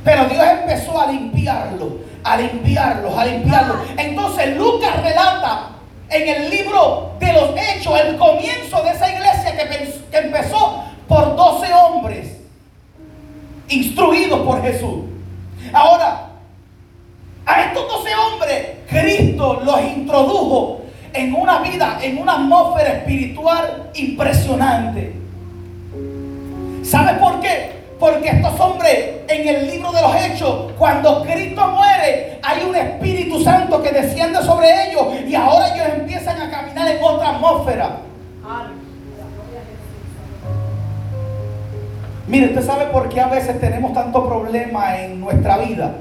Pero 0.02 0.24
Dios 0.24 0.42
empezó 0.60 0.98
a 0.98 1.12
limpiarlo, 1.12 1.98
a 2.24 2.38
limpiarlos, 2.38 3.18
a 3.18 3.24
limpiarlos. 3.26 3.76
Entonces 3.98 4.56
Lucas 4.56 5.02
relata 5.02 5.71
en 6.12 6.28
el 6.28 6.50
libro 6.50 7.12
de 7.18 7.32
los 7.32 7.50
hechos 7.56 7.98
el 8.00 8.16
comienzo 8.16 8.82
de 8.82 8.90
esa 8.90 9.10
iglesia 9.10 9.56
que, 9.56 10.18
empezó 10.18 10.84
por 11.08 11.34
12 11.34 11.72
hombres 11.72 12.38
instruidos 13.68 14.40
por 14.40 14.62
Jesús. 14.62 15.04
Ahora, 15.72 16.28
a 17.46 17.62
estos 17.62 17.88
12 17.88 18.14
hombres, 18.14 18.66
Cristo 18.88 19.62
los 19.64 19.80
introdujo 19.80 20.82
en 21.14 21.34
una 21.34 21.60
vida, 21.60 21.98
en 22.02 22.18
una 22.18 22.34
atmósfera 22.34 22.92
espiritual 22.98 23.90
impresionante. 23.94 25.14
¿Sabe 26.82 27.18
por 27.18 27.40
qué? 27.40 27.81
Porque 28.02 28.30
estos 28.30 28.58
hombres 28.58 29.10
en 29.28 29.48
el 29.48 29.70
libro 29.70 29.92
de 29.92 30.02
los 30.02 30.16
hechos, 30.16 30.72
cuando 30.76 31.22
Cristo 31.22 31.68
muere, 31.68 32.40
hay 32.42 32.64
un 32.68 32.74
Espíritu 32.74 33.40
Santo 33.44 33.80
que 33.80 33.92
desciende 33.92 34.42
sobre 34.42 34.88
ellos 34.88 35.06
y 35.24 35.32
ahora 35.36 35.72
ellos 35.72 35.86
empiezan 36.00 36.40
a 36.40 36.50
caminar 36.50 36.88
en 36.88 37.00
otra 37.00 37.28
atmósfera. 37.28 37.98
Mire, 42.26 42.46
usted 42.46 42.66
sabe 42.66 42.86
por 42.86 43.08
qué 43.08 43.20
a 43.20 43.28
veces 43.28 43.60
tenemos 43.60 43.92
tanto 43.92 44.26
problema 44.26 44.98
en 44.98 45.20
nuestra 45.20 45.58
vida. 45.58 45.92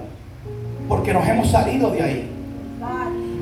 Porque 0.88 1.14
nos 1.14 1.28
hemos 1.28 1.52
salido 1.52 1.91
de 1.91 2.02
ahí. 2.02 2.32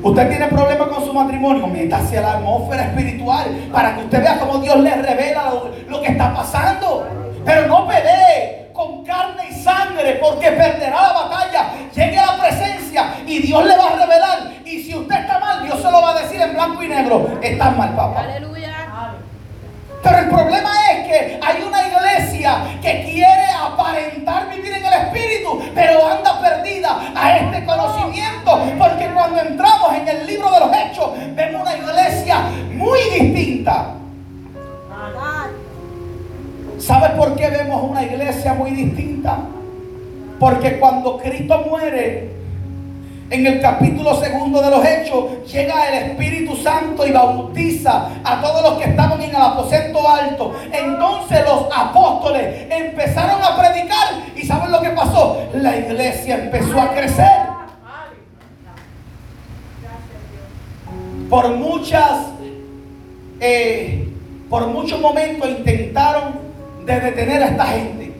Usted 0.02 0.28
tiene 0.28 0.48
problemas 0.48 0.88
con 0.88 1.02
su 1.02 1.14
matrimonio, 1.14 1.66
métase 1.66 2.18
a 2.18 2.20
la 2.20 2.32
atmósfera 2.34 2.88
espiritual 2.88 3.46
para 3.72 3.96
que 3.96 4.04
usted 4.04 4.20
vea 4.20 4.38
cómo 4.38 4.58
Dios 4.58 4.78
le 4.80 4.94
revela 4.96 5.50
lo 5.88 6.02
que 6.02 6.08
está 6.08 6.34
pasando. 6.34 7.06
Pero 7.44 7.66
no 7.66 7.86
pelee 7.86 8.70
con 8.72 9.04
carne 9.04 9.48
y 9.50 9.54
sangre 9.62 10.18
porque 10.20 10.50
perderá 10.52 11.02
la 11.02 11.12
batalla. 11.12 11.72
Llegue 11.94 12.18
a 12.18 12.26
la 12.26 12.36
presencia 12.38 13.14
y 13.26 13.38
Dios 13.40 13.64
le 13.64 13.76
va 13.76 13.88
a 13.88 13.96
revelar. 13.96 14.38
Y 14.64 14.82
si 14.82 14.94
usted 14.94 15.20
está 15.20 15.38
mal, 15.38 15.62
Dios 15.62 15.80
se 15.80 15.90
lo 15.90 16.00
va 16.00 16.10
a 16.10 16.22
decir 16.22 16.40
en 16.40 16.54
blanco 16.54 16.82
y 16.82 16.88
negro. 16.88 17.38
Estás 17.42 17.76
mal, 17.76 17.94
papá. 17.94 18.20
Aleluya. 18.20 18.68
Aleluya. 18.68 19.30
Pero 20.02 20.18
el 20.18 20.28
problema 20.28 20.70
es 20.92 21.06
que 21.06 21.40
hay 21.42 21.62
una 21.62 21.86
iglesia 21.86 22.62
que 22.80 23.04
quiere 23.04 23.46
aparentar 23.52 24.48
vivir 24.48 24.72
en 24.72 24.84
el 24.86 24.92
Espíritu, 24.94 25.62
pero 25.74 26.06
anda 26.06 26.40
perdida 26.40 27.12
a 27.14 27.36
este 27.36 27.64
conocimiento. 27.66 28.62
Porque 28.78 29.10
cuando 29.12 29.40
entramos 29.40 29.94
en 29.94 30.08
el 30.08 30.26
libro 30.26 30.50
de 30.50 30.60
los 30.60 30.70
Hechos, 30.74 31.10
vemos 31.34 31.62
una 31.62 31.76
iglesia 31.76 32.40
muy 32.72 33.00
distinta. 33.10 33.94
¿Sabes 36.80 37.10
por 37.10 37.36
qué 37.36 37.50
vemos 37.50 37.82
una 37.82 38.02
iglesia 38.02 38.54
muy 38.54 38.70
distinta? 38.70 39.38
Porque 40.38 40.78
cuando 40.78 41.18
Cristo 41.18 41.62
muere, 41.68 42.30
en 43.28 43.46
el 43.46 43.60
capítulo 43.60 44.18
segundo 44.18 44.62
de 44.62 44.70
los 44.70 44.84
Hechos, 44.84 45.46
llega 45.52 45.88
el 45.88 46.10
Espíritu 46.10 46.56
Santo 46.56 47.06
y 47.06 47.12
bautiza 47.12 48.08
a 48.24 48.40
todos 48.40 48.62
los 48.62 48.78
que 48.78 48.90
estaban 48.90 49.20
en 49.22 49.28
el 49.28 49.36
aposento 49.36 50.08
alto. 50.08 50.54
Entonces 50.72 51.44
los 51.44 51.66
apóstoles 51.70 52.66
empezaron 52.70 53.42
a 53.42 53.56
predicar 53.58 54.14
y 54.34 54.46
¿saben 54.46 54.72
lo 54.72 54.80
que 54.80 54.90
pasó? 54.90 55.48
La 55.52 55.76
iglesia 55.76 56.36
empezó 56.36 56.80
a 56.80 56.94
crecer. 56.94 57.50
Por 61.28 61.50
muchas, 61.50 62.26
eh, 63.38 64.08
por 64.48 64.66
muchos 64.66 64.98
momentos 64.98 65.48
intentaron 65.48 66.49
de 66.84 67.00
detener 67.00 67.42
a 67.42 67.48
esta 67.48 67.66
gente, 67.66 68.12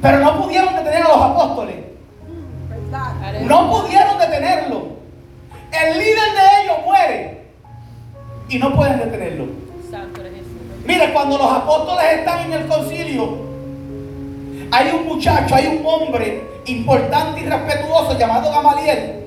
pero 0.00 0.18
no 0.20 0.42
pudieron 0.42 0.74
detener 0.74 1.02
a 1.02 1.08
los 1.08 1.22
apóstoles. 1.22 1.76
No 3.42 3.70
pudieron 3.70 4.18
detenerlo. 4.18 4.88
El 5.72 5.98
líder 5.98 6.14
de 6.14 6.62
ellos 6.62 6.76
muere 6.84 7.44
y 8.48 8.58
no 8.58 8.74
pueden 8.74 8.98
detenerlo. 8.98 9.46
Mire, 10.84 11.12
cuando 11.12 11.38
los 11.38 11.52
apóstoles 11.52 12.04
están 12.18 12.46
en 12.46 12.52
el 12.52 12.66
concilio, 12.66 13.38
hay 14.72 14.90
un 14.92 15.06
muchacho, 15.06 15.54
hay 15.54 15.66
un 15.66 15.86
hombre 15.86 16.42
importante 16.66 17.40
y 17.40 17.44
respetuoso 17.44 18.18
llamado 18.18 18.50
Gamaliel. 18.50 19.26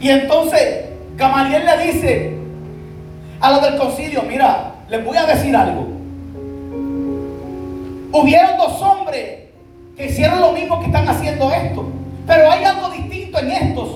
Y 0.00 0.10
entonces 0.10 0.86
Gamaliel 1.16 1.66
le 1.66 1.92
dice 1.92 2.36
a 3.40 3.50
los 3.50 3.62
del 3.62 3.76
concilio, 3.76 4.22
mira, 4.22 4.74
les 4.88 5.04
voy 5.04 5.16
a 5.16 5.26
decir 5.26 5.54
algo. 5.56 5.99
Hubieron 8.12 8.56
dos 8.56 8.80
hombres 8.82 9.50
que 9.96 10.06
hicieron 10.06 10.40
lo 10.40 10.52
mismo 10.52 10.80
que 10.80 10.86
están 10.86 11.08
haciendo 11.08 11.50
esto. 11.52 11.84
Pero 12.26 12.50
hay 12.50 12.64
algo 12.64 12.90
distinto 12.90 13.38
en 13.38 13.50
estos. 13.50 13.88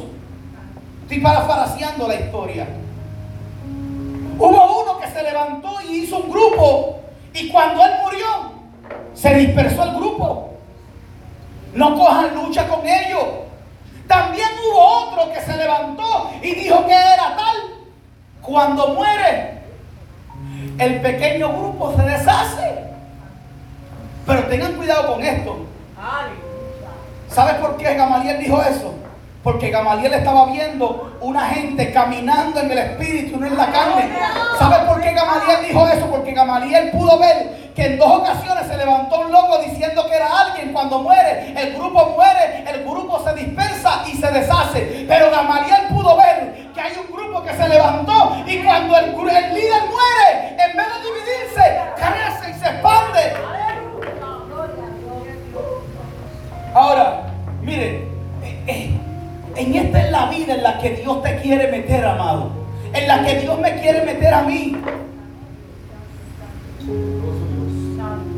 Estoy 1.03 1.21
parafraseando 1.21 2.09
la 2.09 2.15
historia. 2.15 2.67
Hubo 4.39 4.83
uno 4.83 4.99
que 5.01 5.09
se 5.09 5.23
levantó 5.23 5.81
y 5.89 6.01
hizo 6.01 6.19
un 6.19 6.31
grupo. 6.31 7.01
Y 7.33 7.49
cuando 7.49 7.85
él 7.85 7.93
murió, 8.03 8.27
se 9.15 9.35
dispersó 9.35 9.85
el 9.85 9.97
grupo. 9.97 10.51
No 11.75 11.97
cojan 11.97 12.35
lucha 12.35 12.69
con 12.69 12.87
ellos. 12.87 13.25
También 14.07 14.49
hubo 14.69 14.81
otro 14.81 15.33
que 15.33 15.41
se 15.41 15.57
levantó 15.57 16.31
y 16.43 16.55
dijo 16.55 16.87
que 16.87 16.93
era 16.93 17.37
tal. 17.37 17.57
Cuando 18.43 18.89
muere, 18.89 19.59
el 20.79 21.01
pequeño 21.01 21.49
grupo 21.49 21.95
se 21.97 22.03
deshace. 22.03 22.93
Pero 24.27 24.45
tengan 24.45 24.72
cuidado 24.75 25.12
con 25.14 25.22
esto. 25.22 25.57
¿Sabes 27.29 27.55
por 27.55 27.77
qué 27.77 27.95
Gamaliel 27.95 28.39
dijo 28.39 28.62
eso? 28.62 28.95
Porque 29.43 29.70
Gamaliel 29.70 30.14
estaba 30.14 30.47
viendo 30.47 31.18
una 31.20 31.49
gente 31.49 31.93
caminando 31.93 32.61
en 32.61 32.70
el 32.70 32.79
espíritu, 32.79 33.39
no 33.39 33.47
en 33.47 33.57
la 33.57 33.66
carne. 33.70 34.09
¿Sabes 34.59 34.79
por 34.89 35.01
qué 35.03 35.12
Gamaliel 35.12 35.66
dijo 35.68 35.87
eso? 35.89 36.07
Porque 36.07 36.33
Gamaliel 36.33 36.91
pudo 36.93 37.18
ver 37.18 37.72
que 37.75 37.85
en 37.87 37.99
dos 37.99 38.11
ocasiones 38.11 38.66
se 38.66 38.77
levantó 38.77 39.20
un 39.20 39.33
loco 39.33 39.59
diciendo 39.59 40.07
que 40.09 40.16
era 40.16 40.29
alguien. 40.41 40.72
Cuando 40.72 41.01
muere, 41.01 41.53
el 41.61 41.75
grupo 41.75 42.14
muere, 42.16 42.64
el 42.66 42.85
grupo 42.85 43.22
se 43.22 43.35
dispersa 43.35 44.05
y 44.07 44.16
se 44.16 44.31
deshace. 44.31 45.05
Pero 45.07 45.31
Gamaliel 45.31 45.89
pudo 45.91 46.16
ver 46.16 46.70
que 46.72 46.81
hay 46.81 46.93
un 46.97 47.14
grupo 47.14 47.43
que 47.43 47.53
se 47.53 47.68
levantó 47.68 48.37
y 48.47 48.62
cuando 48.62 48.97
el, 48.97 49.07
el 49.07 49.55
líder 49.55 49.83
muere, 49.91 50.57
en 50.57 50.77
vez 50.77 50.87
de 50.87 51.03
dividirse, 51.05 51.81
crece 51.97 52.51
y 52.51 52.55
se 52.61 52.66
expande. 52.66 53.35
Aleluya. 53.45 54.11
Gloria 54.49 54.85
a 54.85 54.91
Dios. 54.97 55.14
Ahora, 56.75 57.27
mire, 57.62 58.09
eh, 58.43 58.64
eh, 58.66 58.91
en 59.55 59.75
esta 59.77 60.01
es 60.01 60.11
la 60.11 60.27
vida 60.27 60.55
en 60.55 60.62
la 60.64 60.79
que 60.79 60.91
Dios 60.91 61.22
te 61.22 61.37
quiere 61.37 61.68
meter, 61.70 62.05
amado. 62.05 62.51
En 62.93 63.07
la 63.07 63.25
que 63.25 63.39
Dios 63.39 63.57
me 63.61 63.77
quiere 63.81 64.05
meter 64.05 64.35
a 64.35 64.43
mí. 64.43 64.77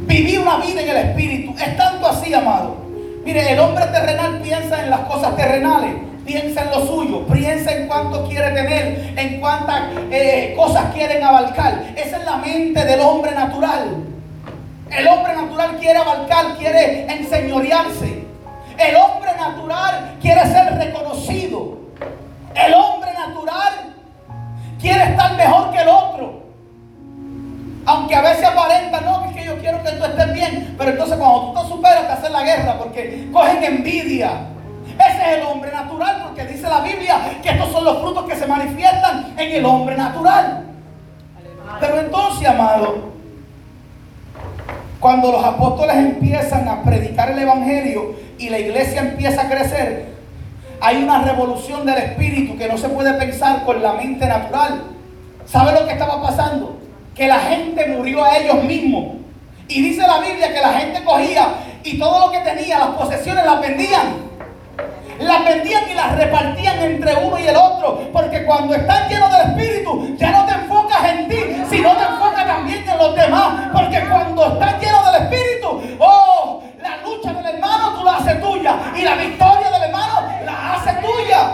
Vivir 0.06 0.38
una 0.40 0.58
vida 0.58 0.82
en 0.82 0.88
el 0.90 0.96
Espíritu. 0.96 1.54
Es 1.58 1.76
tanto 1.78 2.06
así, 2.08 2.34
amado. 2.34 2.76
Mire, 3.24 3.52
el 3.52 3.58
hombre 3.58 3.86
terrenal 3.86 4.38
piensa 4.42 4.84
en 4.84 4.90
las 4.90 5.00
cosas 5.00 5.34
terrenales. 5.34 5.94
piensa 6.26 6.64
en 6.64 6.70
lo 6.72 6.86
suyo, 6.86 7.26
piensa 7.28 7.72
en 7.72 7.86
cuánto 7.86 8.28
quiere 8.28 8.50
tener, 8.50 9.14
en 9.16 9.40
cuántas 9.40 9.92
eh, 10.10 10.54
cosas 10.56 10.92
quieren 10.92 11.22
abarcar. 11.22 11.84
Esa 11.96 12.16
es 12.18 12.24
la 12.24 12.36
mente 12.36 12.84
del 12.84 13.00
hombre 13.00 13.30
natural. 13.30 13.96
El 14.90 15.06
hombre 15.06 15.34
natural 15.34 15.76
quiere 15.78 15.98
abarcar, 16.00 16.56
quiere 16.58 17.06
enseñorearse. 17.10 18.25
El 18.78 18.96
hombre 18.96 19.34
natural 19.36 20.16
quiere 20.20 20.42
ser 20.46 20.74
reconocido. 20.76 21.78
El 22.54 22.74
hombre 22.74 23.12
natural 23.12 23.94
quiere 24.80 25.04
estar 25.04 25.34
mejor 25.36 25.70
que 25.70 25.78
el 25.78 25.88
otro. 25.88 26.42
Aunque 27.86 28.14
a 28.14 28.20
veces 28.20 28.44
aparenta, 28.44 29.00
no, 29.00 29.24
es 29.26 29.36
que 29.36 29.44
yo 29.44 29.58
quiero 29.58 29.82
que 29.82 29.92
tú 29.92 30.04
estés 30.04 30.32
bien. 30.32 30.74
Pero 30.76 30.90
entonces 30.90 31.16
cuando 31.16 31.52
tú 31.52 31.62
te 31.62 31.68
superas 31.68 32.06
te 32.06 32.12
hacen 32.12 32.32
la 32.32 32.42
guerra 32.42 32.78
porque 32.78 33.28
cogen 33.32 33.64
envidia. 33.64 34.30
Ese 34.98 35.32
es 35.32 35.38
el 35.38 35.46
hombre 35.46 35.70
natural 35.72 36.22
porque 36.24 36.44
dice 36.44 36.68
la 36.68 36.80
Biblia 36.80 37.38
que 37.42 37.50
estos 37.50 37.70
son 37.70 37.84
los 37.84 37.98
frutos 38.00 38.24
que 38.24 38.36
se 38.36 38.46
manifiestan 38.46 39.34
en 39.36 39.52
el 39.52 39.64
hombre 39.64 39.96
natural. 39.96 40.64
Pero 41.80 42.00
entonces, 42.00 42.48
amado, 42.48 43.15
cuando 45.06 45.30
los 45.30 45.44
apóstoles 45.44 45.98
empiezan 45.98 46.66
a 46.66 46.82
predicar 46.82 47.30
el 47.30 47.38
Evangelio 47.38 48.16
y 48.40 48.48
la 48.48 48.58
iglesia 48.58 49.02
empieza 49.02 49.42
a 49.42 49.48
crecer, 49.48 50.06
hay 50.80 50.96
una 50.96 51.22
revolución 51.22 51.86
del 51.86 51.98
espíritu 51.98 52.58
que 52.58 52.66
no 52.66 52.76
se 52.76 52.88
puede 52.88 53.12
pensar 53.12 53.64
con 53.64 53.80
la 53.80 53.92
mente 53.92 54.26
natural. 54.26 54.82
¿Sabe 55.44 55.78
lo 55.78 55.86
que 55.86 55.92
estaba 55.92 56.20
pasando? 56.20 56.80
Que 57.14 57.28
la 57.28 57.38
gente 57.38 57.86
murió 57.86 58.24
a 58.24 58.36
ellos 58.36 58.64
mismos. 58.64 59.14
Y 59.68 59.80
dice 59.80 60.04
la 60.04 60.18
Biblia 60.18 60.52
que 60.52 60.60
la 60.60 60.72
gente 60.72 61.04
cogía 61.04 61.50
y 61.84 62.00
todo 62.00 62.26
lo 62.26 62.32
que 62.32 62.40
tenía, 62.40 62.80
las 62.80 62.88
posesiones 62.88 63.44
las 63.44 63.60
vendían. 63.60 64.26
Las 65.20 65.44
vendían 65.44 65.84
y 65.88 65.94
las 65.94 66.18
repartían 66.18 66.80
entre 66.80 67.14
uno 67.14 67.38
y 67.38 67.46
el 67.46 67.54
otro. 67.54 68.10
Porque 68.12 68.44
cuando 68.44 68.74
están 68.74 69.08
llenos 69.08 69.30
del 69.30 69.52
Espíritu, 69.52 70.16
ya 70.16 70.32
no 70.32 70.46
te 70.46 70.52
enfocas 70.52 71.04
en 71.10 71.28
ti, 71.28 71.36
sino 71.70 71.96
te 71.96 72.02
enfocas 72.02 72.15
los 72.96 73.14
demás. 73.14 73.68
Porque 73.72 74.00
cuando 74.08 74.46
estás 74.46 74.80
lleno 74.80 75.12
del 75.12 75.22
Espíritu, 75.22 75.82
oh, 76.00 76.62
la 76.82 76.96
lucha 76.98 77.32
del 77.32 77.54
hermano 77.54 77.94
tú 77.94 78.04
la 78.04 78.16
haces 78.16 78.40
tuya. 78.40 78.76
Y 78.96 79.02
la 79.02 79.14
victoria 79.16 79.70
del 79.70 79.82
hermano 79.82 80.28
la 80.44 80.74
hace 80.74 80.92
tuya. 80.94 81.50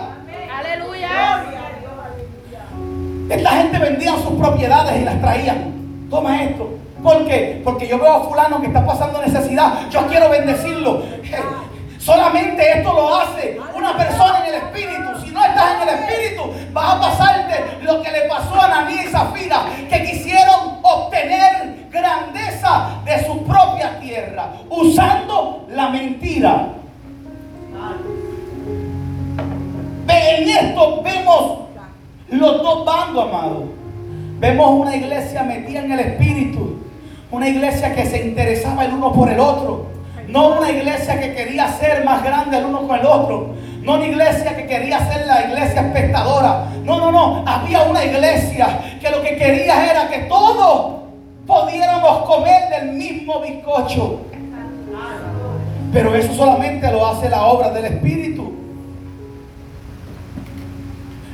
Aleluya. 0.58 1.44
Esta 3.28 3.50
gente 3.50 3.78
vendía 3.78 4.12
sus 4.12 4.38
propiedades 4.38 5.00
y 5.00 5.04
las 5.04 5.20
traían. 5.20 6.08
Toma 6.10 6.42
esto. 6.42 6.68
¿Por 7.02 7.26
qué? 7.26 7.60
Porque 7.64 7.88
yo 7.88 7.98
veo 7.98 8.12
a 8.12 8.24
fulano 8.24 8.60
que 8.60 8.68
está 8.68 8.84
pasando 8.86 9.20
necesidad. 9.20 9.88
Yo 9.90 10.06
quiero 10.06 10.28
bendecirlo. 10.28 11.02
Solamente 11.98 12.78
esto 12.78 12.92
lo 12.92 13.16
hace 13.16 13.60
una 13.74 13.96
persona 13.96 14.40
en 14.40 14.54
el 14.54 14.54
espíritu. 14.54 15.11
En 15.62 15.88
el 15.88 15.94
espíritu, 15.94 16.42
vas 16.72 16.94
a 16.94 17.00
pasarte 17.00 17.78
lo 17.82 18.02
que 18.02 18.10
le 18.10 18.22
pasó 18.22 18.54
a 18.54 18.66
Ananí 18.66 18.94
y 18.94 19.08
Zafira, 19.08 19.64
que 19.88 20.04
quisieron 20.04 20.78
obtener 20.82 21.88
grandeza 21.90 23.00
de 23.04 23.24
su 23.24 23.44
propia 23.44 23.98
tierra, 24.00 24.52
usando 24.68 25.66
la 25.70 25.88
mentira. 25.90 26.68
En 30.08 30.48
esto 30.48 31.02
vemos 31.02 31.58
los 32.28 32.62
dos 32.62 32.84
bandos, 32.84 33.28
amado. 33.28 33.64
Vemos 34.38 34.70
una 34.70 34.96
iglesia 34.96 35.42
metida 35.44 35.80
en 35.80 35.92
el 35.92 36.00
espíritu, 36.00 36.80
una 37.30 37.48
iglesia 37.48 37.94
que 37.94 38.06
se 38.06 38.26
interesaba 38.26 38.84
el 38.84 38.94
uno 38.94 39.12
por 39.12 39.28
el 39.28 39.38
otro, 39.38 39.86
no 40.28 40.58
una 40.58 40.70
iglesia 40.70 41.20
que 41.20 41.34
quería 41.34 41.68
ser 41.72 42.04
más 42.04 42.22
grande 42.24 42.58
el 42.58 42.64
uno 42.64 42.86
con 42.86 42.98
el 42.98 43.06
otro, 43.06 43.54
no 43.82 43.94
una 43.94 44.06
iglesia 44.06 44.56
que 44.56 44.66
quería 44.66 45.00
ser 45.12 45.26
la 45.26 45.44
iglesia 45.44 45.80
espectadora, 45.80 46.66
no, 46.84 46.98
no, 46.98 47.10
no, 47.10 47.44
había 47.46 47.82
una 47.82 48.04
iglesia 48.04 48.80
que 49.00 49.10
lo 49.10 49.22
que 49.22 49.36
quería 49.36 49.90
era 49.90 50.08
que 50.08 50.18
todos 50.20 51.02
pudiéramos 51.46 52.24
comer 52.26 52.68
del 52.70 52.92
mismo 52.92 53.40
bizcocho. 53.40 54.20
Pero 55.92 56.14
eso 56.14 56.32
solamente 56.34 56.90
lo 56.90 57.06
hace 57.06 57.28
la 57.28 57.44
obra 57.44 57.70
del 57.70 57.86
Espíritu. 57.86 58.52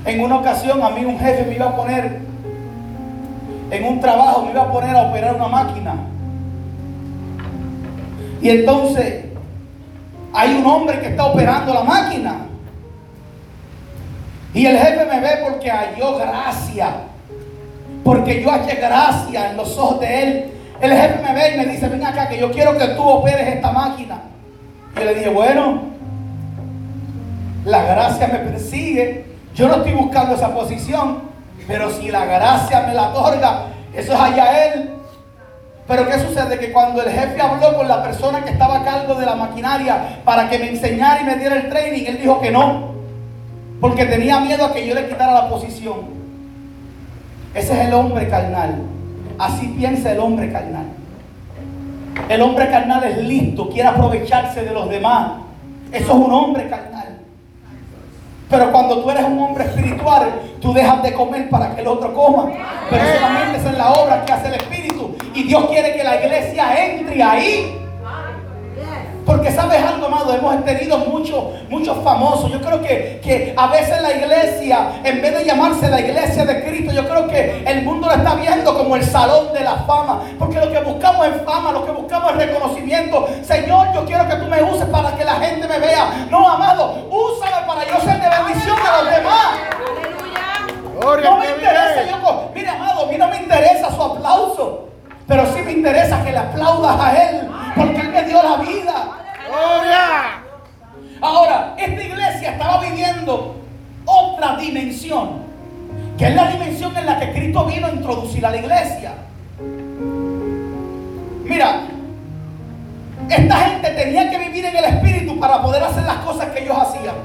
En 0.04 0.20
una 0.20 0.38
ocasión 0.38 0.82
a 0.82 0.90
mí 0.90 1.04
un 1.04 1.18
jefe 1.18 1.44
me 1.44 1.54
iba 1.54 1.66
a 1.66 1.76
poner 1.76 2.20
en 3.70 3.84
un 3.84 4.00
trabajo, 4.00 4.46
me 4.46 4.52
iba 4.52 4.62
a 4.62 4.72
poner 4.72 4.96
a 4.96 5.02
operar 5.02 5.36
una 5.36 5.48
máquina. 5.48 5.94
Y 8.40 8.50
entonces 8.50 9.26
hay 10.32 10.56
un 10.56 10.66
hombre 10.66 11.00
que 11.00 11.08
está 11.08 11.26
operando 11.26 11.74
la 11.74 11.82
máquina. 11.82 12.36
Y 14.54 14.66
el 14.66 14.78
jefe 14.78 15.04
me 15.04 15.20
ve 15.20 15.30
porque 15.44 15.70
halló 15.70 16.16
gracia. 16.16 16.94
Porque 18.04 18.42
yo 18.42 18.50
hallé 18.50 18.74
gracia 18.74 19.50
en 19.50 19.56
los 19.56 19.76
ojos 19.76 20.00
de 20.00 20.22
él. 20.22 20.50
El 20.80 20.92
jefe 20.92 21.22
me 21.22 21.34
ve 21.34 21.54
y 21.54 21.58
me 21.58 21.66
dice, 21.66 21.88
ven 21.88 22.04
acá 22.04 22.28
que 22.28 22.38
yo 22.38 22.50
quiero 22.50 22.76
que 22.76 22.88
tú 22.88 23.02
operes 23.02 23.54
esta 23.54 23.72
máquina. 23.72 24.22
Y 24.94 24.98
yo 24.98 25.04
le 25.04 25.14
dije, 25.14 25.30
bueno, 25.30 25.82
la 27.64 27.82
gracia 27.82 28.28
me 28.28 28.38
persigue. 28.38 29.26
Yo 29.54 29.68
no 29.68 29.76
estoy 29.76 29.92
buscando 29.92 30.34
esa 30.34 30.54
posición. 30.54 31.28
Pero 31.66 31.90
si 31.90 32.10
la 32.10 32.24
gracia 32.24 32.84
me 32.86 32.94
la 32.94 33.10
otorga, 33.10 33.66
eso 33.94 34.12
es 34.14 34.20
allá 34.20 34.66
él. 34.66 34.87
Pero 35.88 36.06
¿qué 36.06 36.18
sucede? 36.18 36.58
Que 36.58 36.70
cuando 36.70 37.02
el 37.02 37.10
jefe 37.10 37.40
habló 37.40 37.74
con 37.74 37.88
la 37.88 38.02
persona 38.02 38.44
que 38.44 38.50
estaba 38.50 38.80
a 38.80 38.84
cargo 38.84 39.14
de 39.14 39.24
la 39.24 39.34
maquinaria 39.34 40.20
para 40.22 40.50
que 40.50 40.58
me 40.58 40.68
enseñara 40.68 41.22
y 41.22 41.24
me 41.24 41.36
diera 41.36 41.56
el 41.56 41.70
training, 41.70 42.04
él 42.06 42.18
dijo 42.20 42.40
que 42.40 42.50
no. 42.50 42.88
Porque 43.80 44.04
tenía 44.04 44.38
miedo 44.38 44.66
a 44.66 44.72
que 44.74 44.86
yo 44.86 44.94
le 44.94 45.08
quitara 45.08 45.32
la 45.32 45.48
posición. 45.48 46.18
Ese 47.54 47.72
es 47.72 47.88
el 47.88 47.94
hombre 47.94 48.28
carnal. 48.28 48.82
Así 49.38 49.68
piensa 49.68 50.12
el 50.12 50.20
hombre 50.20 50.52
carnal. 50.52 50.84
El 52.28 52.42
hombre 52.42 52.68
carnal 52.68 53.02
es 53.04 53.18
listo, 53.18 53.70
quiere 53.70 53.88
aprovecharse 53.88 54.62
de 54.62 54.72
los 54.72 54.90
demás. 54.90 55.32
Eso 55.90 56.12
es 56.12 56.18
un 56.18 56.32
hombre 56.32 56.68
carnal. 56.68 57.18
Pero 58.50 58.72
cuando 58.72 59.02
tú 59.02 59.10
eres 59.10 59.24
un 59.24 59.38
hombre 59.38 59.64
espiritual, 59.64 60.32
tú 60.60 60.72
dejas 60.74 61.02
de 61.02 61.14
comer 61.14 61.48
para 61.48 61.74
que 61.74 61.80
el 61.80 61.86
otro 61.86 62.12
coma. 62.14 62.50
Pero 62.90 63.02
solamente 63.14 63.58
esa 63.58 63.70
es 63.70 63.78
la 63.78 63.92
obra 63.92 64.24
que 64.24 64.32
hace 64.32 64.48
el 64.48 64.54
Espíritu. 64.54 64.87
Y 65.38 65.44
Dios 65.44 65.66
quiere 65.66 65.92
que 65.94 66.02
la 66.02 66.16
iglesia 66.16 66.84
entre 66.84 67.22
ahí. 67.22 67.80
Porque 69.24 69.52
sabes 69.52 69.80
algo, 69.84 70.06
amado, 70.06 70.34
hemos 70.34 70.64
tenido 70.64 70.98
muchos, 70.98 71.44
muchos 71.68 71.96
famosos. 72.02 72.50
Yo 72.50 72.60
creo 72.60 72.82
que, 72.82 73.20
que 73.22 73.54
a 73.56 73.68
veces 73.68 74.02
la 74.02 74.16
iglesia, 74.16 75.00
en 75.04 75.22
vez 75.22 75.38
de 75.38 75.44
llamarse 75.44 75.88
la 75.88 76.00
iglesia 76.00 76.44
de 76.44 76.64
Cristo, 76.64 76.92
yo 76.92 77.08
creo 77.08 77.28
que 77.28 77.62
el 77.64 77.84
mundo 77.84 78.08
lo 78.08 78.14
está 78.14 78.34
viendo 78.34 78.76
como 78.76 78.96
el 78.96 79.04
salón 79.04 79.52
de 79.52 79.60
la 79.60 79.76
fama. 79.86 80.22
Porque 80.40 80.58
lo 80.58 80.72
que 80.72 80.80
buscamos 80.80 81.28
es 81.28 81.40
fama, 81.42 81.70
lo 81.70 81.86
que 81.86 81.92
buscamos 81.92 82.32
es 82.32 82.38
reconocimiento. 82.38 83.28
Señor, 83.42 83.92
yo 83.94 84.04
quiero 84.06 84.26
que 84.28 84.34
tú 84.34 84.46
me 84.46 84.60
uses 84.60 84.86
para 84.86 85.14
que 85.14 85.24
la 85.24 85.36
gente 85.36 85.68
me 85.68 85.78
vea. 85.78 86.26
No, 86.32 86.48
amado, 86.48 87.06
úsame 87.08 87.64
para 87.64 87.86
yo 87.86 88.00
ser 88.00 88.20
de 88.20 88.28
bendición 88.28 88.76
a 88.76 89.02
los 89.02 89.14
demás. 89.14 89.78
No 91.22 91.38
me 91.38 91.48
interesa, 91.48 92.02
yo, 92.10 92.50
mire 92.52 92.68
amado, 92.68 93.04
a 93.04 93.06
mí 93.06 93.16
no 93.16 93.28
me 93.28 93.36
interesa 93.36 93.94
su 93.94 94.02
aplauso, 94.02 94.87
pero 95.28 95.44
sí 95.52 95.60
me 95.62 95.72
interesa 95.72 96.24
que 96.24 96.32
le 96.32 96.38
aplaudas 96.38 96.98
a 96.98 97.22
Él, 97.22 97.48
porque 97.76 98.00
Él 98.00 98.08
me 98.08 98.24
dio 98.24 98.42
la 98.42 98.56
vida. 98.56 98.94
Gloria. 99.46 100.42
Ahora, 101.20 101.74
esta 101.76 102.02
iglesia 102.02 102.52
estaba 102.52 102.80
viviendo 102.80 103.56
otra 104.06 104.56
dimensión, 104.56 105.42
que 106.16 106.28
es 106.28 106.34
la 106.34 106.48
dimensión 106.48 106.96
en 106.96 107.04
la 107.04 107.20
que 107.20 107.32
Cristo 107.32 107.66
vino 107.66 107.88
a 107.88 107.90
introducir 107.90 108.44
a 108.46 108.50
la 108.50 108.56
iglesia. 108.56 109.12
Mira, 111.44 111.82
esta 113.28 113.56
gente 113.56 113.90
tenía 113.90 114.30
que 114.30 114.38
vivir 114.38 114.64
en 114.64 114.76
el 114.76 114.84
Espíritu 114.84 115.38
para 115.38 115.60
poder 115.60 115.82
hacer 115.82 116.04
las 116.04 116.18
cosas 116.18 116.46
que 116.46 116.62
ellos 116.62 116.76
hacían. 116.78 117.16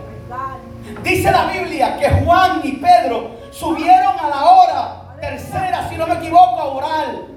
Dice 1.03 1.31
la 1.31 1.45
Biblia 1.45 1.97
que 1.97 2.09
Juan 2.09 2.59
y 2.63 2.73
Pedro 2.73 3.31
subieron 3.51 4.13
a 4.19 4.27
la 4.27 4.43
hora 4.43 4.95
tercera, 5.21 5.87
si 5.89 5.95
no 5.95 6.05
me 6.05 6.15
equivoco, 6.15 6.59
a 6.59 6.65
orar. 6.65 7.32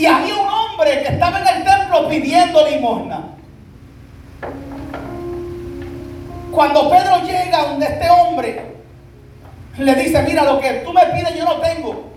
Y 0.00 0.06
había 0.06 0.34
un 0.34 0.48
hombre 0.48 1.02
que 1.02 1.08
estaba 1.08 1.40
en 1.40 1.46
el 1.46 1.62
templo 1.62 2.08
pidiendo 2.08 2.66
limosna. 2.66 3.20
Cuando 6.50 6.88
Pedro 6.88 7.20
llega 7.20 7.64
donde 7.64 7.84
este 7.84 8.08
hombre, 8.08 8.76
le 9.76 9.94
dice, 9.96 10.22
mira, 10.22 10.44
lo 10.44 10.58
que 10.58 10.72
tú 10.86 10.94
me 10.94 11.04
pides 11.04 11.34
yo 11.36 11.44
no 11.44 11.56
tengo. 11.56 12.12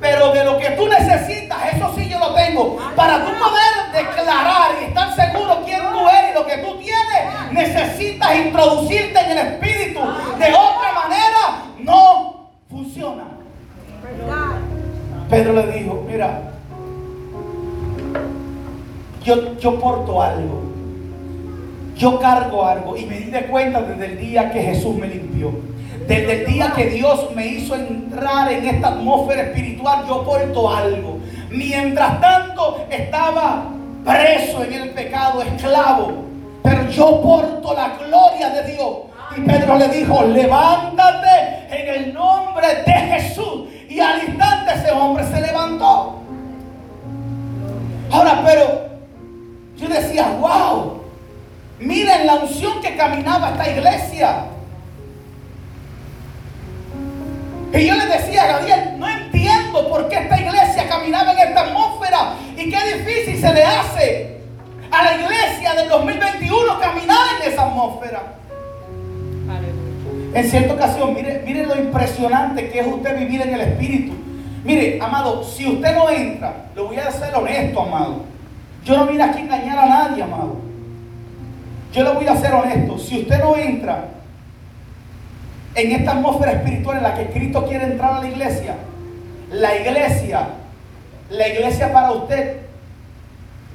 Pero 0.00 0.32
de 0.32 0.44
lo 0.44 0.58
que 0.58 0.70
tú 0.70 0.88
necesitas, 0.88 1.56
eso 1.72 1.94
sí 1.96 2.08
yo 2.08 2.18
lo 2.18 2.34
tengo. 2.34 2.78
Para 2.96 3.24
tú 3.24 3.30
poder 3.30 3.92
declarar 4.04 4.72
y 4.80 4.86
estar 4.86 5.14
seguro 5.14 5.62
quién 5.64 5.82
tú 5.92 6.08
eres 6.08 6.32
y 6.32 6.34
lo 6.34 6.44
que 6.44 6.58
tú 6.58 6.78
tienes, 6.78 7.52
necesitas 7.52 8.34
introducirte 8.34 9.20
en 9.20 9.30
el 9.30 9.38
Espíritu. 9.38 10.00
De 10.00 10.52
otra 10.52 10.92
manera, 10.92 11.62
no 11.78 12.50
funciona. 12.68 13.22
Pedro 15.30 15.52
le 15.52 15.66
dijo, 15.78 16.04
mira, 16.08 16.53
yo, 19.24 19.58
yo 19.58 19.80
porto 19.80 20.22
algo. 20.22 20.62
yo 21.96 22.18
cargo 22.18 22.66
algo 22.66 22.96
y 22.96 23.06
me 23.06 23.18
di 23.18 23.30
de 23.30 23.46
cuenta 23.46 23.80
desde 23.80 24.06
el 24.06 24.18
día 24.18 24.50
que 24.50 24.62
Jesús 24.62 24.96
me 24.96 25.06
limpió. 25.06 25.52
Desde 26.06 26.40
el 26.40 26.46
día 26.46 26.72
que 26.76 26.86
Dios 26.86 27.30
me 27.34 27.46
hizo 27.46 27.74
entrar 27.74 28.52
en 28.52 28.66
esta 28.66 28.88
atmósfera 28.88 29.44
espiritual, 29.44 30.04
yo 30.06 30.22
porto 30.22 30.68
algo. 30.68 31.18
Mientras 31.50 32.20
tanto 32.20 32.84
estaba 32.90 33.68
preso 34.04 34.64
en 34.64 34.72
el 34.74 34.90
pecado, 34.90 35.40
esclavo. 35.42 36.24
Pero 36.62 36.90
yo 36.90 37.22
porto 37.22 37.74
la 37.74 37.96
gloria 37.96 38.50
de 38.50 38.74
Dios. 38.74 38.96
Y 39.36 39.40
Pedro 39.40 39.78
le 39.78 39.88
dijo, 39.88 40.24
levántate 40.24 41.66
en 41.70 41.88
el 41.88 42.14
nombre 42.14 42.66
de 42.84 42.92
Jesús. 42.92 43.68
Y 43.88 43.98
al 43.98 44.28
instante 44.28 44.72
ese 44.74 44.90
hombre 44.90 45.24
se 45.24 45.40
levantó. 45.40 46.13
Yo 50.14 50.22
decía, 50.22 50.36
wow, 50.40 51.02
miren 51.78 52.26
la 52.26 52.34
unción 52.36 52.80
que 52.80 52.96
caminaba 52.96 53.50
esta 53.50 53.70
iglesia. 53.70 54.44
Y 57.72 57.86
yo 57.86 57.94
le 57.94 58.06
decía 58.06 58.44
a 58.44 58.46
Gabriel, 58.46 58.98
no 58.98 59.08
entiendo 59.08 59.88
por 59.88 60.08
qué 60.08 60.16
esta 60.16 60.40
iglesia 60.40 60.88
caminaba 60.88 61.32
en 61.32 61.48
esta 61.48 61.60
atmósfera 61.62 62.34
y 62.56 62.70
qué 62.70 62.98
difícil 62.98 63.40
se 63.40 63.52
le 63.52 63.64
hace 63.64 64.40
a 64.92 65.02
la 65.02 65.14
iglesia 65.16 65.74
del 65.74 65.88
2021 65.88 66.80
caminar 66.80 67.18
en 67.40 67.52
esa 67.52 67.62
atmósfera. 67.62 68.22
En 70.34 70.50
cierta 70.50 70.74
ocasión, 70.74 71.14
mire, 71.14 71.42
mire 71.44 71.64
lo 71.64 71.76
impresionante 71.76 72.68
que 72.68 72.80
es 72.80 72.86
usted 72.86 73.18
vivir 73.18 73.40
en 73.42 73.54
el 73.54 73.60
Espíritu. 73.60 74.14
Mire, 74.64 74.98
amado, 75.00 75.44
si 75.44 75.66
usted 75.66 75.94
no 75.94 76.10
entra, 76.10 76.66
le 76.74 76.80
voy 76.80 76.96
a 76.96 77.10
ser 77.10 77.34
honesto, 77.34 77.82
amado. 77.82 78.33
Yo 78.84 78.96
no 78.96 79.06
vine 79.06 79.24
aquí 79.24 79.38
a 79.38 79.42
engañar 79.42 79.78
a 79.78 79.86
nadie, 79.86 80.22
amado. 80.22 80.56
Yo 81.92 82.02
le 82.02 82.10
voy 82.10 82.26
a 82.26 82.36
ser 82.36 82.52
honesto. 82.52 82.98
Si 82.98 83.20
usted 83.20 83.38
no 83.38 83.56
entra 83.56 84.08
en 85.74 85.92
esta 85.92 86.12
atmósfera 86.12 86.52
espiritual 86.52 86.98
en 86.98 87.02
la 87.02 87.14
que 87.14 87.26
Cristo 87.30 87.64
quiere 87.66 87.84
entrar 87.84 88.14
a 88.14 88.20
la 88.20 88.28
iglesia, 88.28 88.76
la 89.50 89.76
iglesia, 89.76 90.48
la 91.30 91.48
iglesia 91.48 91.92
para 91.92 92.12
usted 92.12 92.58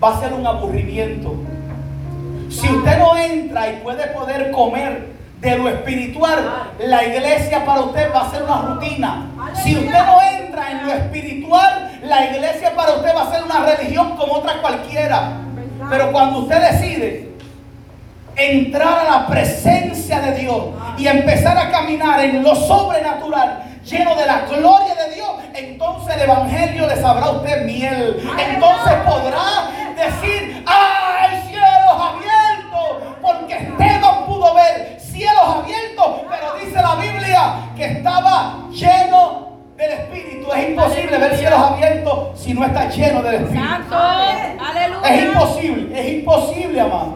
va 0.04 0.16
a 0.16 0.20
ser 0.20 0.34
un 0.34 0.46
aburrimiento. 0.46 1.36
Si 2.50 2.68
usted 2.68 2.98
no 3.00 3.18
entra 3.18 3.72
y 3.72 3.78
puede 3.78 4.08
poder 4.08 4.52
comer 4.52 5.08
de 5.42 5.58
lo 5.58 5.70
espiritual, 5.70 6.72
la 6.80 7.04
iglesia 7.06 7.66
para 7.66 7.82
usted 7.82 8.14
va 8.14 8.28
a 8.28 8.32
ser 8.32 8.44
una 8.44 8.62
rutina. 8.62 9.26
Si 9.64 9.76
usted 9.76 10.06
no 10.06 10.22
entra 10.22 10.72
en 10.72 10.86
lo 10.86 10.94
espiritual, 10.94 11.89
la 12.04 12.26
iglesia 12.26 12.76
para 12.76 12.94
usted 12.94 13.16
va 13.16 13.24
a 13.24 13.32
ser 13.32 13.44
una 13.44 13.66
religión 13.66 14.16
como 14.16 14.34
otra 14.36 14.62
cualquiera. 14.62 15.32
Pero 15.90 16.12
cuando 16.12 16.40
usted 16.40 16.72
decide 16.72 17.30
entrar 18.36 19.00
a 19.00 19.04
la 19.04 19.28
presencia 19.28 20.20
de 20.22 20.40
Dios 20.40 20.66
y 20.98 21.08
empezar 21.08 21.58
a 21.58 21.72
caminar 21.72 22.20
en 22.22 22.44
lo 22.44 22.56
sobrenatural, 22.56 23.64
lleno 23.84 24.16
de 24.16 24.26
la 24.26 24.42
gloria 24.42 24.96
de 24.96 25.16
Dios, 25.16 25.30
entonces 25.54 26.16
el 26.16 26.22
Evangelio 26.22 26.88
le 26.88 26.96
sabrá 27.02 27.26
a 27.26 27.32
usted 27.32 27.66
miel. 27.66 28.22
Entonces 28.38 28.94
podrá 29.06 29.70
decir, 29.96 30.64
¡ah, 30.66 31.28
el 31.32 31.42
cielo 31.50 31.66
es 31.66 32.02
abierto! 32.02 33.18
Porque 33.22 33.54
Esteban 33.54 34.26
pudo 34.26 34.54
ver 34.54 35.00
cielos 35.00 35.44
abiertos, 35.44 36.22
pero 36.30 36.66
dice 36.66 36.82
la 36.82 36.96
Biblia 36.96 37.54
que 37.76 37.86
estaba 37.86 38.60
lleno 38.72 39.49
del 39.80 39.92
Espíritu. 39.92 40.52
Es 40.54 40.70
imposible 40.70 41.18
ver 41.18 41.36
cielos 41.38 41.60
abiertos 41.60 42.40
si 42.40 42.54
no 42.54 42.66
está 42.66 42.90
lleno 42.90 43.22
del 43.24 43.36
Espíritu. 43.36 43.64
Santo. 43.66 43.96
Aleluya. 43.96 45.10
Es 45.10 45.24
imposible, 45.26 46.00
es 46.00 46.14
imposible, 46.20 46.82
amado. 46.82 47.16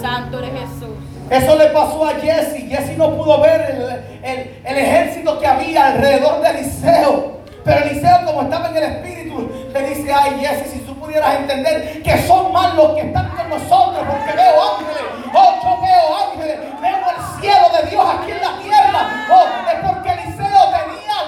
Santo 0.00 0.38
eres 0.38 0.50
Jesús. 0.52 0.96
Eso 1.30 1.56
le 1.56 1.66
pasó 1.66 2.06
a 2.06 2.14
Jesse. 2.14 2.68
Jesse 2.68 2.96
no 2.96 3.10
pudo 3.16 3.40
ver 3.40 3.60
el, 3.70 4.24
el- 4.30 4.60
el 4.64 4.78
ejército 4.78 5.38
que 5.40 5.46
había 5.46 5.86
alrededor 5.88 6.40
de 6.40 6.50
Eliseo. 6.50 7.36
Pero 7.64 7.84
Eliseo, 7.84 8.24
como 8.24 8.42
estaba 8.42 8.68
en 8.70 8.76
el 8.76 8.82
espíritu, 8.84 9.50
le 9.72 9.82
dice: 9.88 10.12
Ay, 10.12 10.38
Jesse, 10.40 10.70
si 10.72 10.78
tú 10.80 10.94
pudieras 10.96 11.34
entender 11.40 12.00
que 12.02 12.18
son 12.26 12.52
más 12.52 12.74
los 12.74 12.92
que 12.92 13.00
están 13.02 13.28
con 13.30 13.48
nosotros, 13.50 14.04
porque 14.08 14.32
veo 14.36 14.54
ángeles. 14.78 15.02
Oh, 15.34 15.54
yo 15.62 15.80
veo 15.82 16.30
ángeles. 16.30 16.58
Veo 16.80 16.96
el 16.96 17.40
cielo 17.40 17.66
de 17.82 17.90
Dios 17.90 18.04
aquí 18.08 18.30
en 18.30 18.40
la 18.40 18.58
tierra. 18.62 19.26
Oh, 19.30 19.44
es 19.68 19.90
porque 19.90 20.05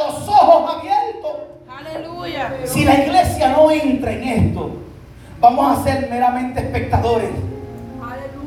los 0.09 0.29
ojos 0.29 0.75
abiertos. 0.77 1.33
Aleluya. 1.69 2.53
Si 2.65 2.85
la 2.85 2.95
iglesia 3.05 3.51
no 3.51 3.71
entra 3.71 4.13
en 4.13 4.25
esto, 4.25 4.71
vamos 5.41 5.79
a 5.79 5.83
ser 5.85 6.09
meramente 6.11 6.61
espectadores, 6.61 7.31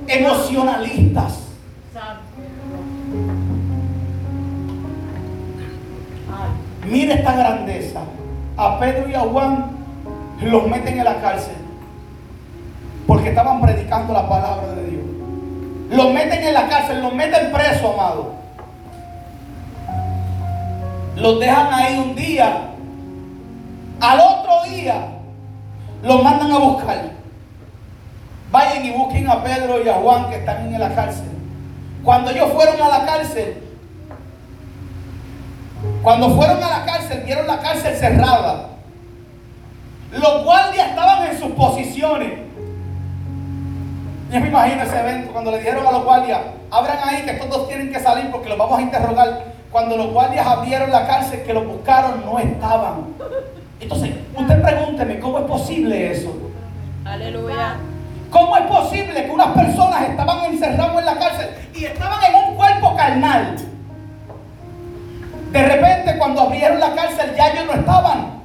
emocionalistas. 0.07 1.39
Mira 6.85 7.13
esta 7.13 7.35
grandeza. 7.35 8.01
A 8.57 8.79
Pedro 8.79 9.09
y 9.09 9.13
a 9.13 9.21
Juan 9.21 9.71
los 10.41 10.67
meten 10.67 10.99
en 10.99 11.05
la 11.05 11.21
cárcel 11.21 11.55
porque 13.07 13.29
estaban 13.29 13.61
predicando 13.61 14.13
la 14.13 14.27
palabra 14.27 14.73
de 14.73 14.85
Dios. 14.89 15.03
Los 15.89 16.13
meten 16.13 16.43
en 16.43 16.53
la 16.53 16.67
cárcel, 16.67 17.01
los 17.01 17.13
meten 17.13 17.51
preso, 17.51 17.93
amado. 17.93 18.40
Los 21.21 21.39
dejan 21.39 21.71
ahí 21.71 21.99
un 21.99 22.15
día. 22.15 22.69
Al 23.99 24.19
otro 24.19 24.63
día 24.67 25.09
los 26.01 26.23
mandan 26.23 26.51
a 26.51 26.57
buscar. 26.57 27.11
Vayan 28.51 28.83
y 28.83 28.91
busquen 28.91 29.29
a 29.29 29.43
Pedro 29.43 29.83
y 29.85 29.87
a 29.87 29.93
Juan 29.93 30.29
que 30.31 30.37
están 30.37 30.73
en 30.73 30.79
la 30.79 30.95
cárcel. 30.95 31.29
Cuando 32.03 32.31
ellos 32.31 32.51
fueron 32.51 32.81
a 32.81 32.89
la 32.89 33.05
cárcel, 33.05 33.63
cuando 36.01 36.31
fueron 36.31 36.63
a 36.63 36.79
la 36.79 36.85
cárcel, 36.85 37.21
vieron 37.23 37.45
la 37.45 37.59
cárcel 37.59 37.95
cerrada. 37.95 38.69
Los 40.11 40.43
guardias 40.43 40.89
estaban 40.89 41.27
en 41.27 41.39
sus 41.39 41.51
posiciones. 41.51 42.39
Yo 44.31 44.39
me 44.39 44.47
imagino 44.47 44.81
ese 44.81 44.99
evento 44.99 45.31
cuando 45.31 45.51
le 45.51 45.59
dijeron 45.59 45.85
a 45.85 45.91
los 45.91 46.03
guardias, 46.03 46.41
abran 46.71 46.97
ahí 47.03 47.21
que 47.21 47.31
estos 47.31 47.49
dos 47.49 47.67
tienen 47.67 47.91
que 47.91 47.99
salir 47.99 48.31
porque 48.31 48.49
los 48.49 48.57
vamos 48.57 48.79
a 48.79 48.81
interrogar. 48.81 49.50
Cuando 49.71 49.95
los 49.95 50.11
guardias 50.11 50.45
abrieron 50.45 50.91
la 50.91 51.07
cárcel, 51.07 51.43
que 51.43 51.53
los 51.53 51.65
buscaron, 51.65 52.25
no 52.25 52.39
estaban. 52.39 53.05
Entonces, 53.79 54.11
usted 54.37 54.61
pregúnteme, 54.61 55.19
¿cómo 55.19 55.39
es 55.39 55.45
posible 55.45 56.11
eso? 56.11 56.35
Aleluya. 57.05 57.77
¿Cómo 58.29 58.57
es 58.57 58.63
posible 58.63 59.25
que 59.25 59.31
unas 59.31 59.47
personas 59.47 60.09
estaban 60.09 60.45
encerradas 60.45 60.97
en 60.97 61.05
la 61.05 61.17
cárcel 61.17 61.49
y 61.73 61.85
estaban 61.85 62.23
en 62.23 62.35
un 62.35 62.55
cuerpo 62.55 62.95
carnal? 62.95 63.55
De 65.51 65.63
repente, 65.63 66.17
cuando 66.17 66.41
abrieron 66.41 66.79
la 66.79 66.93
cárcel, 66.93 67.33
ya 67.35 67.49
ellos 67.49 67.65
no 67.65 67.73
estaban. 67.73 68.41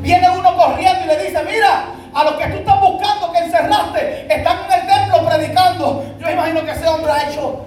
Viene 0.00 0.28
uno 0.30 0.56
corriendo 0.56 1.04
y 1.04 1.08
le 1.08 1.24
dice, 1.24 1.38
mira, 1.44 1.86
a 2.12 2.24
los 2.24 2.34
que 2.34 2.46
tú 2.46 2.58
estás 2.58 2.80
buscando, 2.80 3.32
que 3.32 3.38
encerraste, 3.38 4.34
están 4.34 4.58
en 4.66 4.80
el 4.80 4.86
templo 4.86 5.28
predicando. 5.28 6.04
Yo 6.20 6.30
imagino 6.30 6.64
que 6.64 6.70
ese 6.72 6.86
hombre 6.88 7.12
ha 7.12 7.30
hecho, 7.30 7.64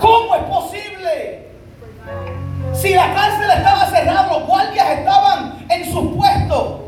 ¿cómo 0.00 0.34
es 0.34 0.42
posible? 0.42 1.46
Si 2.72 2.94
la 2.94 3.14
cárcel 3.14 3.50
estaba 3.50 3.86
cerrada, 3.86 4.26
los 4.28 4.46
guardias 4.46 4.90
estaban 4.98 5.66
en 5.68 5.84
sus 5.92 6.16
puestos. 6.16 6.80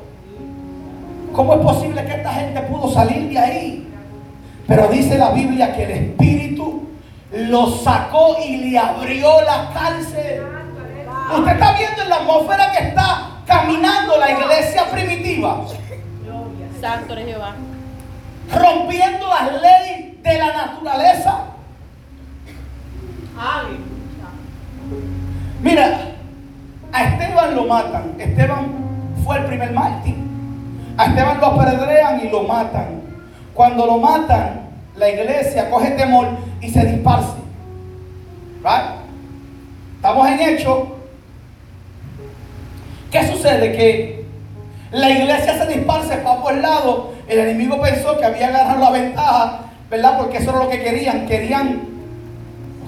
¿Cómo 1.35 1.55
es 1.55 1.61
posible 1.61 2.05
que 2.05 2.15
esta 2.15 2.33
gente 2.33 2.61
pudo 2.63 2.93
salir 2.93 3.29
de 3.31 3.39
ahí? 3.39 3.89
Pero 4.67 4.89
dice 4.89 5.19
la 5.19 5.31
Biblia 5.31 5.75
que 5.75 5.85
el 5.85 5.91
Espíritu 5.91 6.89
los 7.33 7.83
sacó 7.83 8.37
y 8.45 8.57
le 8.59 8.79
abrió 8.79 9.41
la 9.43 9.71
cárcel. 9.73 10.43
Usted 11.37 11.53
está 11.53 11.73
viendo 11.73 12.03
en 12.03 12.09
la 12.11 12.17
atmósfera 12.17 12.73
que 12.73 12.89
está 12.89 13.31
caminando 13.47 14.19
la 14.19 14.31
iglesia 14.31 14.85
primitiva, 14.91 15.61
Santo 16.81 17.13
eres 17.13 17.27
Jehová. 17.27 17.55
rompiendo 18.53 19.27
las 19.29 19.53
leyes 19.63 20.23
de 20.23 20.39
la 20.39 20.53
naturaleza. 20.53 21.52
Mira, 25.63 26.01
a 26.93 27.05
Esteban 27.05 27.55
lo 27.55 27.65
matan. 27.65 28.15
Esteban 28.19 28.67
fue 29.25 29.39
el 29.39 29.45
primer 29.45 29.73
mártir. 29.73 30.17
A 30.97 31.07
Esteban 31.07 31.41
lo 31.41 31.47
apedrean 31.47 32.21
y 32.25 32.29
lo 32.29 32.43
matan. 32.43 33.03
Cuando 33.55 33.87
lo 33.87 33.99
matan, 33.99 34.69
la 34.97 35.09
iglesia 35.09 35.71
coge 35.71 35.91
temor 35.93 36.27
y 36.61 36.69
se 36.69 36.85
disparce. 36.85 37.39
Right? 38.63 39.03
Estamos 39.97 40.29
en 40.29 40.41
hecho. 40.41 40.97
¿Qué 43.11 43.27
sucede? 43.27 43.73
Que 43.73 44.25
la 44.91 45.11
iglesia 45.11 45.59
se 45.59 45.67
disparce 45.67 46.17
para 46.19 46.41
por 46.41 46.55
lado. 46.57 47.13
El 47.29 47.39
enemigo 47.39 47.81
pensó 47.81 48.19
que 48.19 48.25
había 48.25 48.51
ganado 48.51 48.81
la 48.81 48.91
ventaja, 48.91 49.61
¿verdad? 49.91 50.19
Porque 50.19 50.39
eso 50.39 50.51
era 50.51 50.59
lo 50.59 50.69
que 50.69 50.83
querían. 50.83 51.27
Querían 51.27 51.92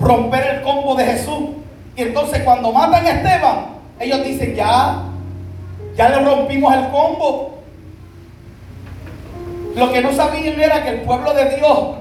romper 0.01 0.57
el 0.57 0.62
combo 0.62 0.95
de 0.95 1.05
Jesús. 1.05 1.51
Y 1.97 2.03
entonces 2.03 2.42
cuando 2.42 2.72
matan 2.72 3.07
a 3.07 3.11
Esteban, 3.11 3.66
ellos 4.01 4.24
dicen, 4.24 4.55
ya, 4.55 5.03
ya 5.97 6.09
le 6.09 6.18
rompimos 6.20 6.74
el 6.74 6.88
combo. 6.88 7.59
Lo 9.76 9.92
que 9.92 10.01
no 10.01 10.12
sabían 10.12 10.61
era 10.61 10.82
que 10.82 10.90
el 10.90 11.01
pueblo 11.01 11.32
de 11.34 11.57
Dios, 11.57 11.97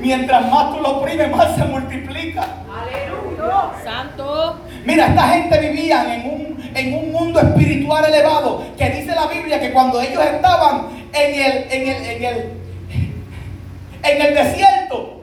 mientras 0.00 0.50
más 0.50 0.74
tú 0.74 0.80
lo 0.80 0.98
oprimes, 0.98 1.30
más 1.30 1.54
se 1.54 1.64
multiplica. 1.64 2.42
Aleluya. 2.42 3.70
Santo. 3.84 4.56
Mira, 4.84 5.08
esta 5.08 5.28
gente 5.28 5.58
vivía 5.60 6.14
en 6.14 6.30
un, 6.30 6.70
en 6.74 6.94
un 6.94 7.12
mundo 7.12 7.40
espiritual 7.40 8.04
elevado 8.04 8.64
que 8.76 8.90
dice 8.90 9.14
la 9.14 9.26
Biblia 9.26 9.60
que 9.60 9.72
cuando 9.72 10.00
ellos 10.00 10.22
estaban 10.24 10.88
en 11.12 11.34
el, 11.34 11.72
en 11.72 11.88
el, 11.88 12.04
en 12.04 12.24
el, 12.24 12.52
en 14.02 14.22
el 14.22 14.34
desierto, 14.34 15.19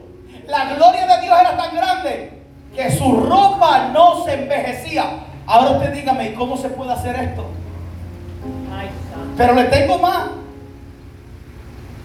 la 0.48 0.64
gloria 0.74 1.06
de 1.06 1.22
Dios 1.22 1.38
era 1.38 1.56
tan 1.56 1.76
grande 1.76 2.30
que 2.74 2.90
su 2.90 3.20
ropa 3.20 3.90
no 3.92 4.24
se 4.24 4.34
envejecía. 4.34 5.04
Ahora 5.46 5.72
usted 5.72 5.92
dígame, 5.92 6.30
¿y 6.30 6.34
cómo 6.34 6.56
se 6.56 6.70
puede 6.70 6.92
hacer 6.92 7.16
esto? 7.16 7.44
Pero 9.36 9.54
le 9.54 9.64
tengo 9.64 9.98
más. 9.98 10.30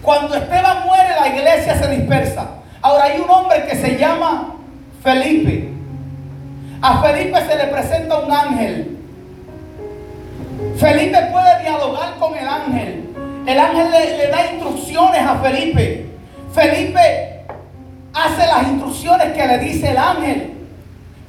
Cuando 0.02 0.34
Esteban 0.34 0.84
muere, 0.84 1.08
la 1.18 1.28
iglesia 1.28 1.76
se 1.76 1.88
dispersa. 1.90 2.46
Ahora 2.82 3.04
hay 3.04 3.20
un 3.20 3.30
hombre 3.30 3.64
que 3.64 3.76
se 3.76 3.96
llama 3.96 4.54
Felipe. 5.02 5.70
A 6.82 7.02
Felipe 7.02 7.40
se 7.46 7.56
le 7.56 7.64
presenta 7.68 8.18
un 8.18 8.30
ángel. 8.30 8.98
Felipe 10.76 11.18
puede 11.32 11.60
dialogar 11.62 12.16
con 12.18 12.36
el 12.36 12.46
ángel. 12.46 13.10
El 13.46 13.58
ángel 13.58 13.90
le, 13.90 14.18
le 14.18 14.26
da 14.28 14.52
instrucciones 14.52 15.22
a 15.22 15.36
Felipe. 15.36 16.10
Felipe 16.52 17.33
hace 18.14 18.46
las 18.46 18.68
instrucciones 18.68 19.32
que 19.32 19.46
le 19.46 19.58
dice 19.58 19.90
el 19.90 19.98
ángel. 19.98 20.54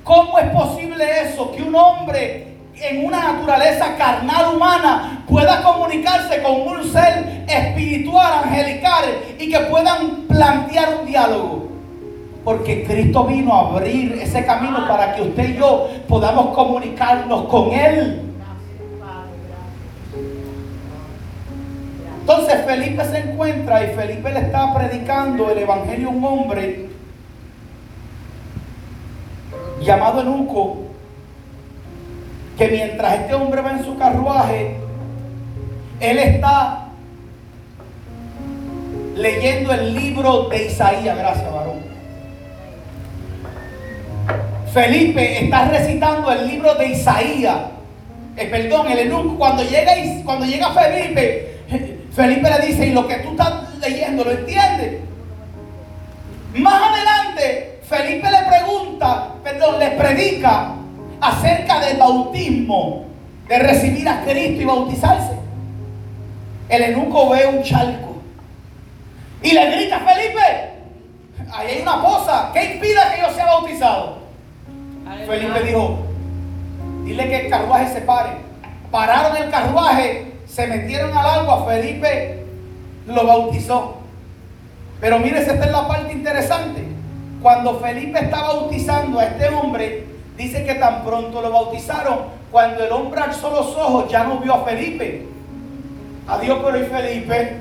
¿Cómo 0.04 0.38
es 0.38 0.50
posible 0.52 1.04
eso? 1.24 1.52
Que 1.52 1.64
un 1.64 1.76
hombre 1.76 2.56
en 2.80 3.06
una 3.06 3.34
naturaleza 3.34 3.96
carnal 3.98 4.56
humana 4.56 5.24
pueda 5.28 5.64
comunicarse 5.64 6.42
con 6.44 6.62
un 6.62 6.84
ser 6.92 7.46
espiritual, 7.48 8.44
angelical 8.44 9.04
y 9.40 9.50
que 9.50 9.60
puedan 9.62 10.28
plantear 10.28 11.00
un 11.02 11.08
diálogo. 11.08 11.66
Porque 12.44 12.84
Cristo 12.84 13.24
vino 13.24 13.54
a 13.54 13.72
abrir 13.72 14.20
ese 14.22 14.46
camino 14.46 14.88
para 14.88 15.16
que 15.16 15.24
usted 15.24 15.56
y 15.56 15.58
yo 15.58 15.90
podamos 16.08 16.54
comunicarnos 16.54 17.46
con 17.46 17.72
Él. 17.72 18.25
Entonces 22.28 22.66
Felipe 22.66 23.06
se 23.06 23.20
encuentra 23.20 23.84
y 23.84 23.96
Felipe 23.96 24.32
le 24.32 24.40
está 24.40 24.74
predicando 24.74 25.52
el 25.52 25.60
Evangelio 25.60 26.08
a 26.08 26.12
un 26.12 26.26
hombre 26.26 26.88
llamado 29.80 30.22
Enuco, 30.22 30.78
que 32.58 32.68
mientras 32.70 33.14
este 33.14 33.36
hombre 33.36 33.62
va 33.62 33.74
en 33.74 33.86
su 33.86 33.96
carruaje, 34.00 34.76
él 36.00 36.18
está 36.18 36.88
leyendo 39.16 39.72
el 39.74 39.94
libro 39.94 40.50
de 40.50 40.66
Isaías, 40.66 41.16
gracias 41.16 41.54
varón. 41.54 41.78
Felipe 44.74 45.44
está 45.44 45.68
recitando 45.68 46.32
el 46.32 46.48
libro 46.48 46.74
de 46.74 46.88
Isaías. 46.88 47.58
Eh, 48.36 48.48
perdón, 48.48 48.92
el 48.92 48.98
Enuco, 48.98 49.38
cuando 49.38 49.62
llega, 49.62 49.92
cuando 50.26 50.48
llega 50.48 50.72
Felipe, 50.72 51.55
Felipe 52.16 52.50
le 52.50 52.66
dice, 52.66 52.88
y 52.88 52.92
lo 52.92 53.08
que 53.08 53.16
tú 53.16 53.32
estás 53.32 53.78
leyendo, 53.80 54.24
¿lo 54.24 54.32
entiendes? 54.32 55.02
Más 56.56 56.82
adelante, 56.82 57.82
Felipe 57.88 58.30
le 58.32 58.38
pregunta, 58.48 59.34
perdón, 59.44 59.80
le 59.80 59.92
predica 59.92 60.72
acerca 61.20 61.82
del 61.82 61.98
bautismo, 61.98 63.06
de 63.50 63.60
recibir 63.60 64.08
a 64.08 64.24
Cristo 64.24 64.62
y 64.62 64.66
bautizarse. 64.66 65.34
El 66.70 66.84
eunuco 66.84 67.30
ve 67.30 67.46
un 67.46 67.62
charco 67.62 68.16
y 69.44 69.52
le 69.52 69.72
grita, 69.72 70.00
Felipe, 70.00 70.72
ahí 71.54 71.68
hay 71.68 71.82
una 71.82 72.02
poza, 72.02 72.50
¿qué 72.54 72.76
impide 72.76 73.00
que 73.14 73.22
yo 73.22 73.34
sea 73.34 73.46
bautizado? 73.46 74.20
Felipe 75.28 75.64
dijo, 75.64 76.00
dile 77.04 77.28
que 77.28 77.42
el 77.42 77.50
carruaje 77.50 77.94
se 77.94 78.02
pare. 78.02 78.32
Pararon 78.90 79.36
el 79.38 79.50
carruaje, 79.52 80.35
se 80.56 80.68
metieron 80.68 81.16
al 81.18 81.26
agua, 81.26 81.66
Felipe 81.66 82.46
lo 83.08 83.28
bautizó. 83.28 83.98
Pero 85.02 85.20
mire, 85.20 85.40
esta 85.40 85.54
es 85.54 85.72
la 85.72 85.86
parte 85.86 86.14
interesante. 86.14 86.82
Cuando 87.42 87.78
Felipe 87.82 88.18
está 88.24 88.42
bautizando 88.42 89.20
a 89.20 89.26
este 89.26 89.50
hombre, 89.50 90.06
dice 90.38 90.64
que 90.64 90.76
tan 90.76 91.04
pronto 91.04 91.42
lo 91.42 91.52
bautizaron, 91.52 92.20
cuando 92.54 92.86
el 92.86 92.92
hombre 92.94 93.20
alzó 93.20 93.50
los 93.50 93.76
ojos 93.76 94.10
ya 94.10 94.24
no 94.24 94.40
vio 94.40 94.54
a 94.54 94.64
Felipe. 94.64 95.26
Adiós, 96.26 96.60
pero 96.64 96.80
y 96.80 96.86
Felipe. 96.86 97.58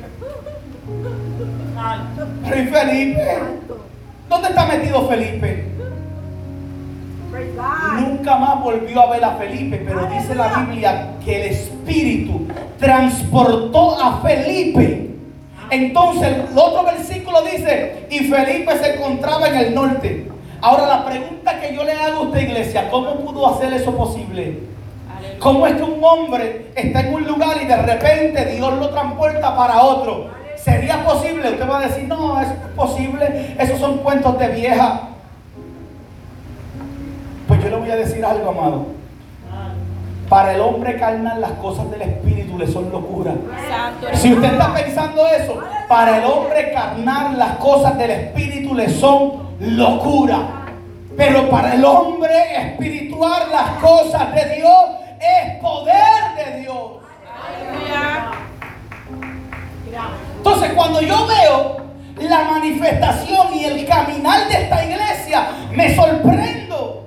Pero 2.45 2.61
y 2.61 2.66
Felipe. 2.66 3.38
¿Dónde 4.28 4.49
está 4.49 4.66
metido 4.66 5.09
Felipe? 5.09 5.73
Nunca 8.01 8.37
más 8.37 8.62
volvió 8.62 9.03
a 9.03 9.11
ver 9.11 9.24
a 9.24 9.32
Felipe, 9.32 9.82
pero 9.87 10.07
dice 10.07 10.35
la 10.35 10.49
Biblia 10.49 11.14
que 11.24 11.43
el 11.43 11.53
Espíritu 11.53 12.47
transportó 12.78 14.01
a 14.01 14.20
Felipe. 14.20 15.11
Entonces 15.70 16.28
el 16.28 16.59
otro 16.59 16.85
versículo 16.85 17.43
dice, 17.43 18.07
y 18.11 18.20
Felipe 18.20 18.76
se 18.78 18.95
encontraba 18.95 19.49
en 19.49 19.57
el 19.57 19.74
norte. 19.74 20.28
Ahora 20.61 20.87
la 20.87 21.05
pregunta 21.05 21.61
que 21.61 21.74
yo 21.74 21.85
le 21.85 21.93
hago 21.93 22.18
a 22.18 22.22
usted 22.22 22.41
iglesia, 22.41 22.89
¿cómo 22.91 23.16
pudo 23.16 23.47
hacer 23.49 23.72
eso 23.72 23.95
posible? 23.97 24.61
¿Cómo 25.39 25.66
es 25.66 25.74
que 25.74 25.82
un 25.82 26.03
hombre 26.03 26.70
está 26.74 27.01
en 27.01 27.14
un 27.14 27.24
lugar 27.24 27.59
y 27.62 27.66
de 27.66 27.76
repente 27.76 28.45
Dios 28.47 28.78
lo 28.78 28.91
transporta 28.91 29.57
para 29.57 29.82
otro? 29.82 30.30
¿Sería 30.57 31.05
posible? 31.05 31.51
Usted 31.51 31.68
va 31.68 31.80
a 31.80 31.87
decir, 31.87 32.05
no, 32.09 32.14
eso 32.14 32.24
no 32.24 32.41
es 32.41 32.49
posible, 32.74 33.55
esos 33.59 33.78
son 33.78 33.99
cuentos 33.99 34.39
de 34.39 34.49
vieja. 34.49 35.09
Voy 37.85 37.93
a 37.93 37.97
decir 37.97 38.24
algo, 38.24 38.49
amado. 38.49 38.87
Para 40.26 40.55
el 40.55 40.61
hombre 40.62 40.99
carnal 40.99 41.39
las 41.39 41.51
cosas 41.51 41.91
del 41.91 42.01
Espíritu 42.01 42.57
le 42.57 42.66
son 42.66 42.91
locura. 42.91 43.35
Si 44.14 44.32
usted 44.32 44.53
está 44.55 44.72
pensando 44.72 45.26
eso, 45.26 45.61
para 45.87 46.16
el 46.16 46.24
hombre 46.24 46.72
carnal 46.72 47.39
las 47.39 47.57
cosas 47.59 47.99
del 47.99 48.11
Espíritu 48.11 48.74
le 48.74 48.89
son 48.89 49.51
locura. 49.61 50.64
Pero 51.14 51.51
para 51.51 51.74
el 51.74 51.85
hombre 51.85 52.57
espiritual 52.57 53.51
las 53.53 53.72
cosas 53.82 54.35
de 54.35 54.57
Dios 54.57 54.85
es 55.20 55.61
poder 55.61 56.37
de 56.39 56.61
Dios. 56.62 56.87
Entonces 60.39 60.72
cuando 60.72 61.03
yo 61.03 61.26
veo 61.26 61.76
la 62.26 62.45
manifestación 62.45 63.53
y 63.53 63.66
el 63.66 63.87
caminar 63.87 64.49
de 64.49 64.55
esta 64.55 64.85
iglesia, 64.87 65.49
me 65.70 65.95
sorprendo. 65.95 67.03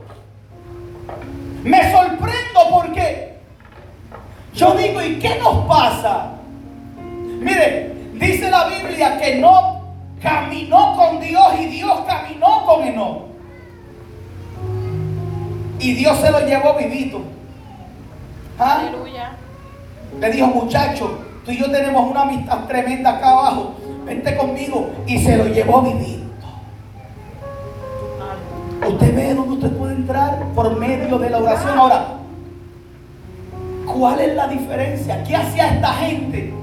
Me 1.68 1.92
sorprendo 1.92 2.60
porque 2.72 3.34
yo 4.54 4.74
digo, 4.76 5.02
¿y 5.02 5.20
qué 5.20 5.38
nos 5.38 5.68
pasa? 5.68 6.32
Mire, 6.98 7.94
dice 8.14 8.50
la 8.50 8.70
Biblia 8.70 9.20
que 9.20 9.36
no 9.36 9.82
caminó 10.22 10.96
con 10.96 11.20
Dios 11.20 11.60
y 11.60 11.66
Dios 11.66 12.00
caminó 12.08 12.66
con 12.66 12.84
Enoch. 12.84 13.24
Y 15.80 15.94
Dios 15.96 16.18
se 16.20 16.32
lo 16.32 16.40
llevó 16.40 16.74
vivito. 16.76 17.22
¿Ah? 18.58 18.80
Aleluya. 18.80 19.34
Le 20.22 20.32
dijo, 20.32 20.48
muchacho, 20.48 21.20
tú 21.44 21.52
y 21.52 21.58
yo 21.58 21.70
tenemos 21.70 22.10
una 22.10 22.22
amistad 22.22 22.66
tremenda 22.66 23.18
acá 23.18 23.32
abajo. 23.32 23.76
Vente 24.06 24.38
conmigo. 24.38 24.90
Y 25.06 25.20
se 25.20 25.36
lo 25.36 25.48
llevó 25.48 25.82
vivito. 25.82 26.28
Usted 28.88 29.16
ve 29.16 29.34
entrar 30.08 30.40
por 30.56 30.80
medio 30.80 31.20
de 31.20 31.30
la 31.30 31.40
oración. 31.40 31.78
Ahora, 31.78 32.08
¿cuál 33.86 34.22
es 34.22 34.36
la 34.36 34.48
diferencia? 34.48 35.22
¿Qué 35.26 35.36
hacía 35.36 35.76
esta 35.76 35.94
gente 35.96 36.54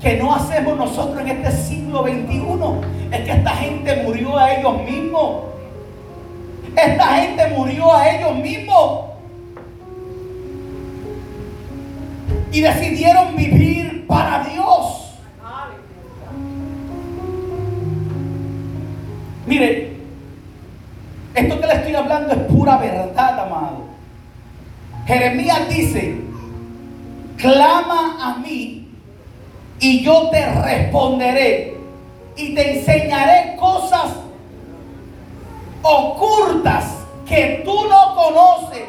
que 0.00 0.16
no 0.16 0.34
hacemos 0.34 0.74
nosotros 0.78 1.20
en 1.20 1.28
este 1.28 1.52
siglo 1.52 2.02
XXI? 2.04 3.14
Es 3.14 3.20
que 3.24 3.30
esta 3.30 3.50
gente 3.50 4.02
murió 4.04 4.38
a 4.38 4.54
ellos 4.54 4.82
mismos. 4.84 5.42
Esta 6.74 7.06
gente 7.16 7.46
murió 7.48 7.94
a 7.94 8.08
ellos 8.08 8.36
mismos. 8.36 9.00
Y 12.50 12.62
decidieron 12.62 13.36
vivir 13.36 14.06
para 14.06 14.44
Dios. 14.44 15.14
Mire, 19.46 19.97
esto 21.38 21.60
que 21.60 21.66
le 21.66 21.74
estoy 21.74 21.94
hablando 21.94 22.32
es 22.32 22.38
pura 22.40 22.76
verdad, 22.78 23.40
amado. 23.40 23.88
Jeremías 25.06 25.68
dice, 25.68 26.20
clama 27.36 28.18
a 28.20 28.38
mí 28.38 28.88
y 29.80 30.02
yo 30.02 30.28
te 30.30 30.44
responderé 30.44 31.76
y 32.36 32.54
te 32.54 32.78
enseñaré 32.78 33.56
cosas 33.56 34.10
ocultas 35.82 36.84
que 37.26 37.62
tú 37.64 37.88
no 37.88 38.14
conoces 38.14 38.84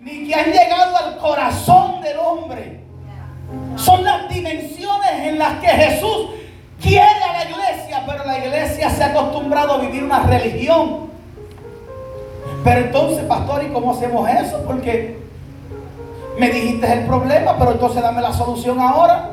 ni 0.00 0.28
que 0.28 0.34
han 0.34 0.52
llegado 0.52 0.96
al 0.96 1.16
corazón 1.18 2.00
del 2.02 2.18
hombre. 2.18 2.80
Son 3.76 4.04
las 4.04 4.28
dimensiones 4.28 5.12
en 5.22 5.38
las 5.38 5.58
que 5.60 5.68
Jesús 5.68 6.30
quiere 6.80 7.04
a 7.04 7.32
la 7.32 7.50
iglesia, 7.50 8.04
pero 8.06 8.24
la 8.24 8.38
iglesia 8.38 8.90
se 8.90 9.02
ha 9.02 9.06
acostumbrado 9.08 9.74
a 9.74 9.78
vivir 9.78 10.04
una 10.04 10.20
religión. 10.20 11.07
Pero 12.68 12.80
entonces, 12.80 13.24
pastor, 13.24 13.64
¿y 13.64 13.68
cómo 13.68 13.92
hacemos 13.92 14.28
eso? 14.28 14.62
Porque 14.66 15.18
me 16.36 16.50
dijiste 16.50 16.92
el 16.92 17.06
problema, 17.06 17.56
pero 17.58 17.72
entonces 17.72 18.02
dame 18.02 18.20
la 18.20 18.30
solución 18.30 18.78
ahora. 18.78 19.30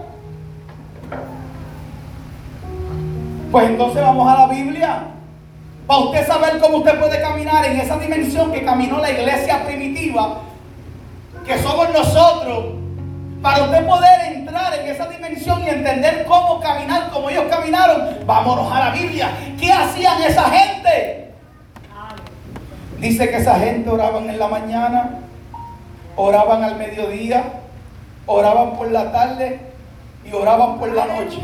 Pues 3.51 3.65
entonces 3.65 4.01
vamos 4.01 4.25
a 4.31 4.39
la 4.39 4.47
Biblia. 4.47 5.07
Para 5.85 5.99
usted 5.99 6.25
saber 6.25 6.61
cómo 6.61 6.77
usted 6.77 6.97
puede 6.97 7.19
caminar 7.19 7.65
en 7.65 7.77
esa 7.77 7.97
dimensión 7.97 8.53
que 8.53 8.63
caminó 8.63 8.99
la 8.99 9.11
iglesia 9.11 9.65
primitiva, 9.65 10.37
que 11.45 11.57
somos 11.59 11.89
nosotros, 11.89 12.75
para 13.41 13.63
usted 13.65 13.85
poder 13.85 14.31
entrar 14.31 14.79
en 14.79 14.87
esa 14.87 15.07
dimensión 15.07 15.61
y 15.61 15.71
entender 15.71 16.23
cómo 16.25 16.61
caminar 16.61 17.09
como 17.11 17.29
ellos 17.29 17.43
caminaron, 17.49 18.17
vámonos 18.25 18.71
a 18.71 18.79
la 18.79 18.91
Biblia. 18.91 19.29
¿Qué 19.59 19.73
hacían 19.73 20.23
esa 20.23 20.43
gente? 20.43 21.24
Dice 23.05 23.29
que 23.29 23.37
esa 23.37 23.59
gente 23.59 23.87
oraban 23.87 24.27
en 24.27 24.39
la 24.39 24.47
mañana, 24.47 25.19
oraban 26.15 26.63
al 26.63 26.75
mediodía, 26.75 27.43
oraban 28.25 28.75
por 28.75 28.89
la 28.89 29.11
tarde 29.11 29.59
y 30.27 30.33
oraban 30.33 30.79
por 30.79 30.91
la 30.91 31.05
noche. 31.05 31.39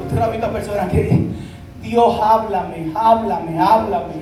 Usted 0.00 0.16
no 0.16 0.24
ha 0.24 0.28
visto 0.28 0.46
a 0.46 0.52
personas 0.52 0.92
que 0.92 1.02
dicen, 1.02 1.36
Dios 1.82 2.20
háblame, 2.22 2.92
háblame, 2.94 3.60
háblame. 3.60 4.14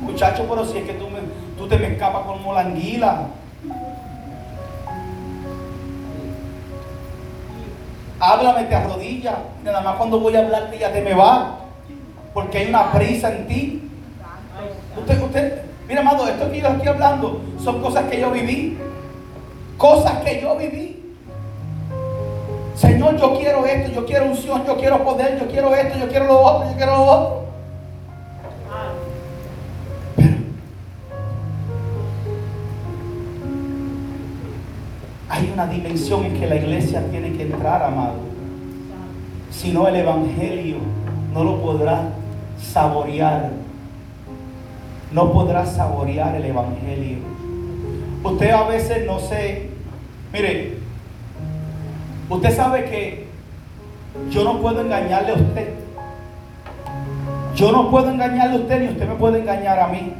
Muchacho, 0.00 0.44
pero 0.50 0.66
si 0.66 0.78
es 0.78 0.86
que 0.86 0.94
tú, 0.94 1.08
me, 1.08 1.20
tú 1.56 1.68
te 1.68 1.78
me 1.78 1.92
escapas 1.92 2.22
como 2.26 2.52
la 2.52 2.62
anguila. 2.62 3.28
Háblame, 8.24 8.62
te 8.66 8.74
arrodilla. 8.76 9.36
Nada 9.64 9.80
más 9.80 9.96
cuando 9.96 10.20
voy 10.20 10.36
a 10.36 10.42
hablarte 10.42 10.78
ya 10.78 10.92
te 10.92 11.00
me 11.00 11.12
va. 11.12 11.58
Porque 12.32 12.58
hay 12.58 12.68
una 12.68 12.92
prisa 12.92 13.32
en 13.34 13.48
ti. 13.48 13.90
Usted, 14.96 15.20
usted, 15.20 15.62
mira, 15.88 16.02
amado, 16.02 16.28
esto 16.28 16.48
que 16.48 16.60
yo 16.60 16.68
estoy 16.68 16.86
hablando 16.86 17.40
son 17.58 17.82
cosas 17.82 18.04
que 18.04 18.20
yo 18.20 18.30
viví. 18.30 18.78
Cosas 19.76 20.22
que 20.22 20.40
yo 20.40 20.56
viví. 20.56 21.16
Señor, 22.76 23.16
yo 23.16 23.36
quiero 23.40 23.66
esto, 23.66 23.90
yo 23.90 24.06
quiero 24.06 24.26
unción, 24.26 24.64
yo 24.66 24.76
quiero 24.76 25.02
poder, 25.02 25.40
yo 25.40 25.48
quiero 25.48 25.74
esto, 25.74 25.98
yo 25.98 26.08
quiero 26.08 26.26
lo 26.26 26.40
otro, 26.42 26.70
yo 26.70 26.76
quiero 26.76 26.96
lo 26.96 27.04
otro. 27.04 27.44
Hay 35.32 35.50
una 35.50 35.66
dimensión 35.66 36.26
en 36.26 36.38
que 36.38 36.46
la 36.46 36.56
iglesia 36.56 37.02
tiene 37.10 37.32
que 37.32 37.44
entrar, 37.44 37.82
amado. 37.82 38.16
Si 39.50 39.72
no, 39.72 39.88
el 39.88 39.96
Evangelio 39.96 40.76
no 41.32 41.42
lo 41.42 41.62
podrá 41.62 42.10
saborear. 42.60 43.48
No 45.10 45.32
podrá 45.32 45.64
saborear 45.64 46.34
el 46.34 46.44
Evangelio. 46.44 47.16
Usted 48.22 48.50
a 48.50 48.68
veces 48.68 49.06
no 49.06 49.18
sé. 49.20 49.70
Mire, 50.34 50.76
usted 52.28 52.54
sabe 52.54 52.84
que 52.84 53.26
yo 54.30 54.44
no 54.44 54.60
puedo 54.60 54.82
engañarle 54.82 55.30
a 55.30 55.36
usted. 55.36 55.72
Yo 57.54 57.72
no 57.72 57.90
puedo 57.90 58.10
engañarle 58.10 58.56
a 58.56 58.60
usted 58.60 58.80
ni 58.82 58.88
usted 58.88 59.08
me 59.08 59.14
puede 59.14 59.40
engañar 59.40 59.80
a 59.80 59.88
mí. 59.88 60.12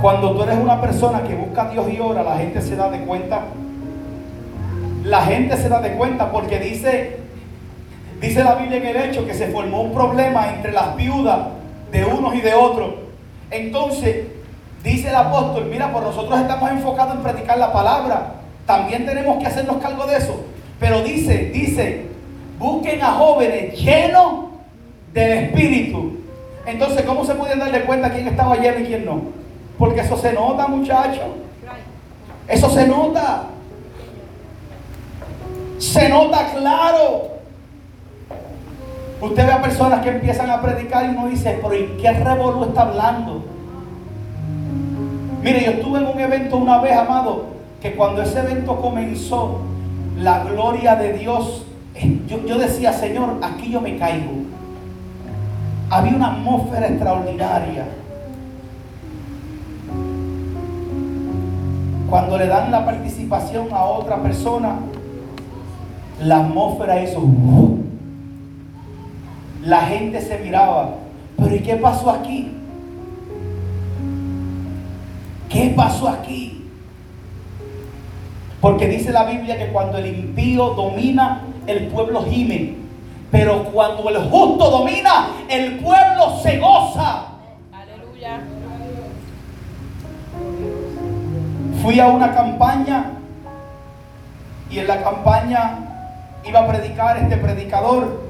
Cuando 0.00 0.32
tú 0.32 0.42
eres 0.42 0.58
una 0.58 0.80
persona 0.80 1.22
que 1.22 1.34
busca 1.34 1.62
a 1.62 1.70
Dios 1.70 1.86
y 1.90 1.98
ora, 1.98 2.22
la 2.22 2.36
gente 2.36 2.60
se 2.60 2.76
da 2.76 2.90
de 2.90 3.00
cuenta. 3.00 3.40
La 5.04 5.22
gente 5.22 5.56
se 5.56 5.68
da 5.68 5.80
de 5.80 5.92
cuenta 5.92 6.30
porque 6.30 6.58
dice, 6.58 7.18
dice 8.20 8.44
la 8.44 8.54
Biblia 8.54 8.78
en 8.78 8.86
el 8.86 8.96
hecho 8.96 9.26
que 9.26 9.34
se 9.34 9.48
formó 9.48 9.82
un 9.82 9.92
problema 9.92 10.50
entre 10.54 10.72
las 10.72 10.96
viudas 10.96 11.40
de 11.90 12.04
unos 12.04 12.34
y 12.34 12.40
de 12.40 12.54
otros. 12.54 12.94
Entonces, 13.50 14.26
dice 14.82 15.08
el 15.08 15.14
apóstol, 15.14 15.66
mira, 15.70 15.92
por 15.92 16.02
nosotros 16.02 16.40
estamos 16.40 16.70
enfocados 16.70 17.16
en 17.16 17.22
predicar 17.22 17.58
la 17.58 17.72
palabra. 17.72 18.34
También 18.66 19.06
tenemos 19.06 19.38
que 19.38 19.46
hacernos 19.46 19.76
cargo 19.76 20.06
de 20.06 20.16
eso. 20.16 20.44
Pero 20.80 21.02
dice, 21.02 21.50
dice, 21.52 22.06
busquen 22.58 23.02
a 23.02 23.12
jóvenes 23.12 23.78
llenos 23.78 24.46
del 25.12 25.32
Espíritu. 25.44 26.18
Entonces, 26.66 27.02
¿cómo 27.02 27.24
se 27.24 27.34
pueden 27.34 27.58
darle 27.58 27.82
cuenta 27.82 28.10
quién 28.10 28.26
estaba 28.26 28.56
lleno 28.56 28.80
y 28.80 28.84
quién 28.84 29.04
no? 29.04 29.43
Porque 29.78 30.00
eso 30.00 30.16
se 30.16 30.32
nota, 30.32 30.66
muchachos. 30.68 31.24
Eso 32.48 32.70
se 32.70 32.86
nota. 32.86 33.44
Se 35.78 36.08
nota 36.08 36.52
claro. 36.54 37.34
Usted 39.20 39.46
ve 39.46 39.52
a 39.52 39.62
personas 39.62 40.02
que 40.02 40.10
empiezan 40.10 40.50
a 40.50 40.60
predicar 40.60 41.06
y 41.06 41.08
uno 41.08 41.28
dice, 41.28 41.58
pero 41.62 41.74
¿y 41.74 41.96
qué 42.00 42.12
revolú 42.12 42.64
está 42.64 42.82
hablando? 42.82 43.44
Mire, 45.42 45.64
yo 45.64 45.70
estuve 45.72 45.98
en 45.98 46.06
un 46.06 46.20
evento 46.20 46.56
una 46.56 46.78
vez, 46.78 46.96
amado, 46.96 47.46
que 47.80 47.94
cuando 47.94 48.22
ese 48.22 48.40
evento 48.40 48.80
comenzó, 48.80 49.60
la 50.18 50.44
gloria 50.44 50.96
de 50.96 51.14
Dios, 51.14 51.64
eh, 51.94 52.20
yo 52.26 52.58
decía, 52.58 52.92
Señor, 52.92 53.38
aquí 53.42 53.70
yo 53.70 53.80
me 53.80 53.96
caigo. 53.98 54.32
Había 55.90 56.16
una 56.16 56.32
atmósfera 56.32 56.88
extraordinaria. 56.88 57.86
Cuando 62.14 62.38
le 62.38 62.46
dan 62.46 62.70
la 62.70 62.84
participación 62.84 63.70
a 63.72 63.86
otra 63.86 64.22
persona, 64.22 64.76
la 66.20 66.44
atmósfera 66.44 67.02
hizo. 67.02 67.18
¡uh! 67.18 67.76
La 69.64 69.80
gente 69.80 70.20
se 70.20 70.38
miraba. 70.38 70.90
Pero 71.36 71.56
¿y 71.56 71.58
qué 71.58 71.74
pasó 71.74 72.10
aquí? 72.10 72.52
¿Qué 75.48 75.74
pasó 75.74 76.08
aquí? 76.08 76.70
Porque 78.60 78.86
dice 78.86 79.10
la 79.10 79.24
Biblia 79.24 79.58
que 79.58 79.72
cuando 79.72 79.98
el 79.98 80.06
impío 80.06 80.66
domina, 80.74 81.40
el 81.66 81.88
pueblo 81.88 82.22
gime. 82.30 82.76
Pero 83.32 83.64
cuando 83.72 84.08
el 84.08 84.18
justo 84.30 84.70
domina, 84.70 85.30
el 85.50 85.78
pueblo 85.80 86.38
se 86.40 86.60
goza. 86.60 87.23
Fui 91.84 92.00
a 92.00 92.06
una 92.06 92.32
campaña 92.32 93.10
y 94.70 94.78
en 94.78 94.86
la 94.86 95.02
campaña 95.02 95.80
iba 96.42 96.60
a 96.60 96.66
predicar 96.66 97.18
este 97.18 97.36
predicador. 97.36 98.22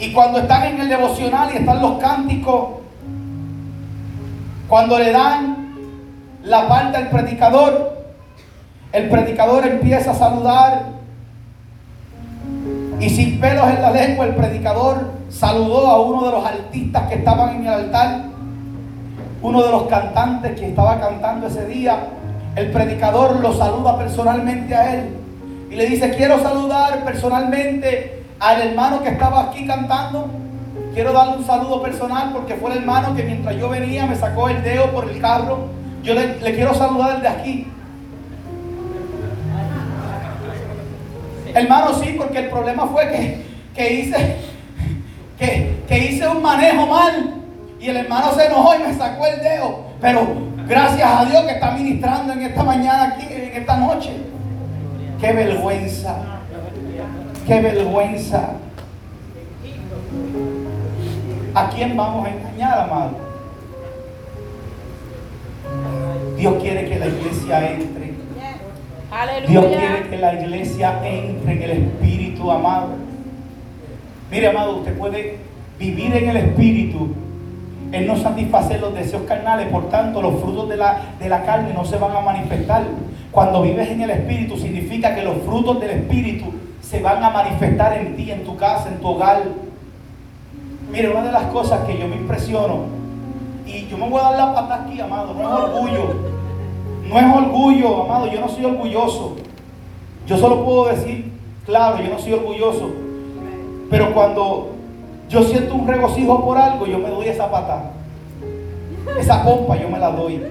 Y 0.00 0.12
cuando 0.12 0.40
están 0.40 0.64
en 0.64 0.80
el 0.80 0.88
devocional 0.88 1.50
y 1.54 1.58
están 1.58 1.80
los 1.80 2.00
cánticos, 2.00 2.70
cuando 4.66 4.98
le 4.98 5.12
dan 5.12 5.76
la 6.42 6.66
parte 6.66 6.96
al 6.96 7.08
predicador, 7.08 8.02
el 8.90 9.08
predicador 9.08 9.64
empieza 9.64 10.10
a 10.10 10.14
saludar 10.14 10.86
y 12.98 13.10
sin 13.10 13.38
pelos 13.38 13.68
en 13.68 13.80
la 13.80 13.92
lengua 13.92 14.24
el 14.24 14.34
predicador 14.34 15.12
saludó 15.30 15.86
a 15.86 16.00
uno 16.00 16.26
de 16.26 16.32
los 16.32 16.44
artistas 16.44 17.08
que 17.08 17.14
estaban 17.14 17.54
en 17.54 17.66
el 17.66 17.74
altar, 17.74 18.27
uno 19.42 19.62
de 19.62 19.70
los 19.70 19.84
cantantes 19.84 20.58
que 20.58 20.68
estaba 20.68 21.00
cantando 21.00 21.46
ese 21.46 21.66
día. 21.66 21.98
El 22.56 22.70
predicador 22.70 23.36
lo 23.36 23.54
saluda 23.54 23.96
personalmente 23.96 24.74
a 24.74 24.94
él 24.94 25.16
y 25.70 25.76
le 25.76 25.86
dice, 25.86 26.14
quiero 26.16 26.42
saludar 26.42 27.04
personalmente 27.04 28.24
al 28.40 28.62
hermano 28.62 29.02
que 29.02 29.10
estaba 29.10 29.44
aquí 29.44 29.66
cantando. 29.66 30.28
Quiero 30.94 31.12
darle 31.12 31.36
un 31.36 31.46
saludo 31.46 31.82
personal 31.82 32.30
porque 32.32 32.54
fue 32.54 32.72
el 32.72 32.78
hermano 32.78 33.14
que 33.14 33.22
mientras 33.22 33.56
yo 33.56 33.68
venía 33.68 34.06
me 34.06 34.16
sacó 34.16 34.48
el 34.48 34.62
dedo 34.62 34.90
por 34.90 35.08
el 35.08 35.20
carro. 35.20 35.68
Yo 36.02 36.14
le, 36.14 36.36
quiero 36.54 36.74
saludar 36.74 37.16
desde 37.16 37.28
aquí. 37.28 37.66
Hermano, 41.54 41.94
sí, 41.94 42.14
porque 42.16 42.38
el 42.38 42.48
problema 42.48 42.86
fue 42.86 43.08
que, 43.08 43.46
que 43.74 43.94
hice 43.94 44.36
que, 45.38 45.82
que 45.86 45.98
hice 45.98 46.26
un 46.28 46.42
manejo 46.42 46.86
mal 46.86 47.37
y 47.80 47.88
el 47.88 47.96
hermano 47.96 48.34
se 48.34 48.46
enojó 48.46 48.74
y 48.74 48.78
me 48.78 48.94
sacó 48.94 49.26
el 49.26 49.40
dedo. 49.40 49.84
Pero 50.00 50.26
gracias 50.66 51.08
a 51.10 51.24
Dios 51.24 51.44
que 51.44 51.52
está 51.52 51.70
ministrando 51.72 52.32
en 52.32 52.42
esta 52.42 52.62
mañana 52.62 53.14
aquí, 53.14 53.26
en 53.30 53.56
esta 53.56 53.76
noche. 53.76 54.10
Qué 55.20 55.32
vergüenza. 55.32 56.16
Qué 57.46 57.60
vergüenza. 57.60 58.50
¿A 61.54 61.70
quién 61.70 61.96
vamos 61.96 62.26
a 62.26 62.30
engañar, 62.30 62.78
amado? 62.80 63.10
Dios 66.36 66.54
quiere 66.62 66.88
que 66.88 66.98
la 66.98 67.06
iglesia 67.06 67.70
entre. 67.72 68.08
Dios 69.48 69.66
quiere 69.66 70.08
que 70.08 70.16
la 70.18 70.34
iglesia 70.34 71.00
entre 71.04 71.52
en 71.52 71.62
el 71.62 71.70
Espíritu, 71.70 72.50
amado. 72.50 72.88
Mire, 74.30 74.48
amado, 74.48 74.76
usted 74.78 74.96
puede 74.96 75.38
vivir 75.78 76.14
en 76.14 76.28
el 76.28 76.36
Espíritu 76.36 77.14
es 77.92 78.06
no 78.06 78.16
satisfacer 78.16 78.80
los 78.80 78.94
deseos 78.94 79.22
carnales, 79.22 79.68
por 79.68 79.88
tanto 79.88 80.20
los 80.20 80.40
frutos 80.40 80.68
de 80.68 80.76
la, 80.76 81.00
de 81.18 81.28
la 81.28 81.42
carne 81.44 81.72
no 81.72 81.84
se 81.84 81.96
van 81.96 82.14
a 82.16 82.20
manifestar. 82.20 82.84
Cuando 83.30 83.62
vives 83.62 83.90
en 83.90 84.02
el 84.02 84.10
Espíritu 84.10 84.56
significa 84.56 85.14
que 85.14 85.22
los 85.22 85.36
frutos 85.38 85.80
del 85.80 85.90
Espíritu 85.90 86.46
se 86.80 87.00
van 87.00 87.22
a 87.22 87.30
manifestar 87.30 87.94
en 87.94 88.16
ti, 88.16 88.30
en 88.30 88.44
tu 88.44 88.56
casa, 88.56 88.88
en 88.88 88.98
tu 89.00 89.08
hogar. 89.08 89.42
Mire, 90.90 91.10
una 91.10 91.22
de 91.22 91.32
las 91.32 91.44
cosas 91.44 91.80
que 91.86 91.98
yo 91.98 92.08
me 92.08 92.16
impresiono, 92.16 92.98
y 93.66 93.86
yo 93.86 93.98
me 93.98 94.08
voy 94.08 94.20
a 94.20 94.30
dar 94.30 94.38
la 94.38 94.54
pata 94.54 94.82
aquí, 94.82 94.98
amado, 95.00 95.34
no 95.34 95.40
es 95.40 95.64
orgullo, 95.64 96.14
no 97.06 97.18
es 97.18 97.36
orgullo, 97.36 98.02
amado, 98.04 98.26
yo 98.32 98.40
no 98.40 98.48
soy 98.48 98.64
orgulloso. 98.64 99.36
Yo 100.26 100.38
solo 100.38 100.64
puedo 100.64 100.88
decir, 100.88 101.32
claro, 101.66 102.02
yo 102.02 102.10
no 102.10 102.18
soy 102.18 102.32
orgulloso, 102.32 102.90
pero 103.90 104.12
cuando 104.14 104.77
yo 105.28 105.42
siento 105.42 105.74
un 105.74 105.86
regocijo 105.86 106.44
por 106.44 106.56
algo, 106.56 106.86
yo 106.86 106.98
me 106.98 107.10
doy 107.10 107.28
esa 107.28 107.50
pata. 107.50 107.90
Esa 109.18 109.44
pompa 109.44 109.76
yo 109.76 109.88
me 109.88 109.98
la 109.98 110.10
doy. 110.10 110.42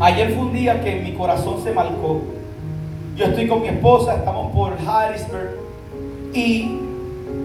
Ayer 0.00 0.32
fue 0.34 0.44
un 0.44 0.52
día 0.52 0.80
que 0.82 0.96
mi 0.96 1.12
corazón 1.14 1.62
se 1.62 1.72
marcó. 1.72 2.22
Yo 3.16 3.26
estoy 3.26 3.46
con 3.46 3.62
mi 3.62 3.68
esposa, 3.68 4.16
estamos 4.16 4.52
por 4.52 4.72
Harrisburg. 4.86 5.58
Y, 6.32 6.78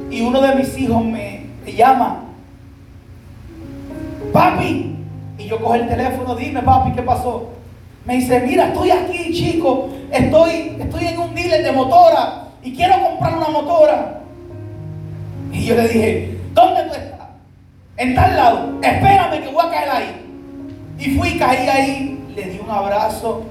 y 0.10 0.22
uno 0.22 0.42
de 0.42 0.56
mis 0.56 0.78
hijos 0.78 1.04
me, 1.04 1.48
me 1.66 1.74
llama. 1.74 2.24
Papi. 4.32 4.96
Y 5.38 5.48
yo 5.48 5.60
cojo 5.60 5.76
el 5.76 5.88
teléfono, 5.88 6.36
dime 6.36 6.62
papi, 6.64 6.94
¿qué 6.94 7.04
pasó? 7.04 7.50
Me 8.06 8.16
dice, 8.16 8.40
mira, 8.40 8.70
estoy 8.70 8.92
aquí, 8.92 9.34
chico. 9.34 9.90
Estoy, 10.12 10.78
estoy 10.80 11.06
en 11.06 11.20
un 11.20 11.36
dealer 11.36 11.64
de 11.64 11.72
motora. 11.72 12.48
Y 12.64 12.76
quiero 12.76 12.96
comprar 13.04 13.38
una 13.38 13.50
motora. 13.50 14.17
Yo 15.68 15.76
le 15.76 15.86
dije, 15.90 16.38
¿dónde 16.54 16.84
tú 16.84 16.94
estás? 16.94 17.28
En 17.98 18.16
tal 18.16 18.38
lado. 18.38 18.70
Espérame 18.82 19.44
que 19.44 19.52
voy 19.52 19.66
a 19.66 19.70
caer 19.70 19.90
ahí. 19.90 20.26
Y 20.98 21.18
fui, 21.18 21.38
caí 21.38 21.68
ahí, 21.68 22.26
le 22.34 22.44
di 22.44 22.60
un 22.64 22.72
abrazo. 22.72 23.44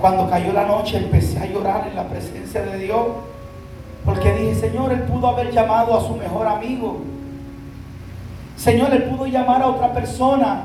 Cuando 0.00 0.28
cayó 0.28 0.52
la 0.52 0.66
noche 0.66 0.96
empecé 0.96 1.38
a 1.38 1.46
llorar 1.46 1.86
en 1.88 1.94
la 1.94 2.08
presencia 2.08 2.62
de 2.62 2.78
Dios. 2.78 3.06
Porque 4.04 4.32
dije, 4.32 4.56
Señor, 4.56 4.92
Él 4.92 5.02
pudo 5.02 5.28
haber 5.28 5.52
llamado 5.52 5.96
a 5.96 6.04
su 6.04 6.16
mejor 6.16 6.48
amigo. 6.48 6.98
Señor, 8.56 8.92
Él 8.92 9.04
pudo 9.04 9.26
llamar 9.26 9.62
a 9.62 9.68
otra 9.68 9.92
persona. 9.92 10.64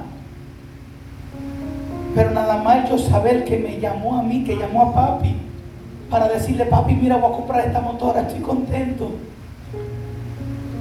Pero 2.16 2.32
nada 2.32 2.64
más 2.64 2.90
yo 2.90 2.98
saber 2.98 3.46
que 3.46 3.60
me 3.60 3.80
llamó 3.80 4.18
a 4.18 4.24
mí, 4.24 4.44
que 4.44 4.56
llamó 4.56 4.90
a 4.90 4.96
papi. 4.96 5.45
Para 6.16 6.30
decirle, 6.30 6.64
papi, 6.68 6.94
mira, 6.94 7.18
voy 7.18 7.30
a 7.30 7.36
comprar 7.36 7.68
esta 7.68 7.82
motora, 7.82 8.22
estoy 8.22 8.40
contento. 8.40 9.12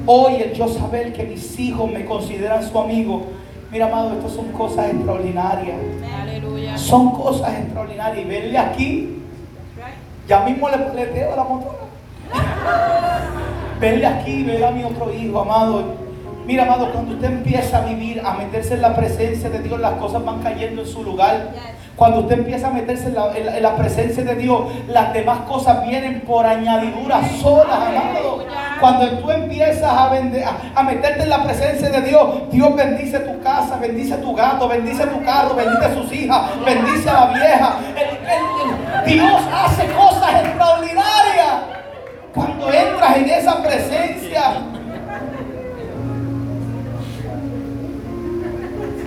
Hoy 0.06 0.36
el 0.36 0.52
yo 0.52 0.68
saber 0.68 1.12
que 1.12 1.24
mis 1.24 1.58
hijos 1.58 1.90
me 1.90 2.04
consideran 2.04 2.62
su 2.62 2.78
amigo. 2.78 3.24
Mira, 3.72 3.86
amado, 3.86 4.12
estas 4.12 4.30
son 4.30 4.52
cosas 4.52 4.90
extraordinarias. 4.90 5.76
Aleluya. 6.22 6.78
Son 6.78 7.10
cosas 7.10 7.52
extraordinarias. 7.58 8.24
Y 8.24 8.28
verle 8.28 8.58
aquí, 8.58 9.22
ya 10.28 10.44
mismo 10.44 10.68
le 10.68 10.78
paleteo 10.78 11.32
a 11.32 11.36
la 11.36 11.42
motora. 11.42 11.78
verle 13.80 14.06
aquí, 14.06 14.44
ver 14.44 14.64
a 14.64 14.70
mi 14.70 14.84
otro 14.84 15.12
hijo, 15.12 15.40
amado. 15.40 15.96
Mira, 16.46 16.62
amado, 16.62 16.92
cuando 16.92 17.16
usted 17.16 17.28
empieza 17.28 17.78
a 17.78 17.86
vivir, 17.86 18.22
a 18.24 18.34
meterse 18.34 18.74
en 18.74 18.82
la 18.82 18.94
presencia 18.94 19.50
de 19.50 19.58
Dios, 19.58 19.80
las 19.80 19.94
cosas 19.94 20.24
van 20.24 20.44
cayendo 20.44 20.82
en 20.82 20.86
su 20.86 21.02
lugar. 21.02 21.50
Cuando 21.96 22.20
usted 22.20 22.38
empieza 22.38 22.66
a 22.66 22.70
meterse 22.70 23.06
en 23.06 23.14
la, 23.14 23.36
en 23.36 23.46
la- 23.46 23.56
en 23.56 23.62
la 23.62 23.76
presencia 23.76 24.24
de 24.24 24.34
Dios, 24.34 24.62
las 24.88 25.12
demás 25.12 25.40
cosas 25.48 25.86
vienen 25.86 26.22
por 26.22 26.44
añadidura 26.44 27.20
solas, 27.40 27.78
amado. 27.86 28.44
Cuando 28.80 29.08
tú 29.18 29.30
empiezas 29.30 29.84
a, 29.90 30.10
vende- 30.10 30.44
a, 30.44 30.56
a 30.78 30.82
meterte 30.82 31.22
en 31.22 31.30
la 31.30 31.44
presencia 31.44 31.88
de 31.90 32.00
Dios, 32.00 32.50
Dios 32.50 32.74
bendice 32.74 33.20
tu 33.20 33.40
casa, 33.42 33.76
bendice 33.80 34.16
tu 34.16 34.34
gato, 34.34 34.66
bendice 34.68 35.06
tu 35.06 35.22
carro, 35.24 35.54
bendice 35.54 35.84
a 35.84 35.94
sus 35.94 36.12
hijas, 36.12 36.40
bendice 36.64 37.08
a 37.08 37.12
la 37.12 37.26
vieja. 37.26 37.74
El- 37.96 38.02
el- 38.02 39.04
el- 39.06 39.14
Dios 39.14 39.40
hace 39.54 39.86
cosas 39.92 40.44
extraordinarias. 40.44 41.54
Cuando 42.34 42.72
entras 42.72 43.16
en 43.18 43.30
esa 43.30 43.62
presencia, 43.62 44.42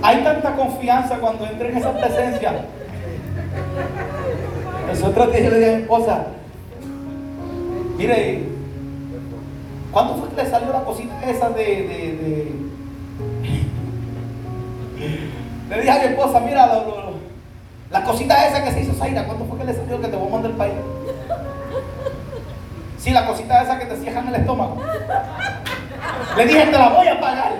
hay 0.08 0.24
tanta 0.24 0.56
confianza 0.56 1.18
cuando 1.18 1.44
entras 1.44 1.70
en 1.70 1.76
esa 1.76 1.92
presencia. 1.92 2.64
Nosotros 4.88 5.32
dije 5.32 5.46
a 5.48 5.50
mi 5.50 5.82
esposa, 5.82 6.26
mire, 7.98 8.44
¿cuánto 9.92 10.14
fue 10.14 10.30
que 10.30 10.42
le 10.42 10.50
salió 10.50 10.72
la 10.72 10.80
cosita 10.80 11.12
esa 11.28 11.50
de, 11.50 12.54
Le 15.68 15.76
dije 15.76 15.90
a 15.90 15.98
mi 15.98 16.04
esposa, 16.06 16.40
mira, 16.40 16.84
la 17.90 18.02
cosita 18.02 18.46
esa 18.46 18.64
que 18.64 18.72
se 18.72 18.80
hizo 18.80 18.94
Zaira, 18.94 19.26
¿cuánto 19.26 19.44
fue 19.44 19.58
que 19.58 19.64
le 19.64 19.74
salió 19.74 20.00
que 20.00 20.08
te 20.08 20.16
voy 20.16 20.28
a 20.28 20.30
mandar 20.30 20.50
el 20.52 20.56
país? 20.56 20.74
Sí, 22.98 23.10
la 23.10 23.26
cosita 23.26 23.62
esa 23.62 23.78
que 23.78 23.84
te 23.84 23.96
cierran 23.98 24.28
el 24.28 24.36
estómago. 24.36 24.80
Le 26.34 26.46
dije, 26.46 26.64
te 26.64 26.78
la 26.78 26.88
voy 26.88 27.08
a 27.08 27.20
pagar. 27.20 27.52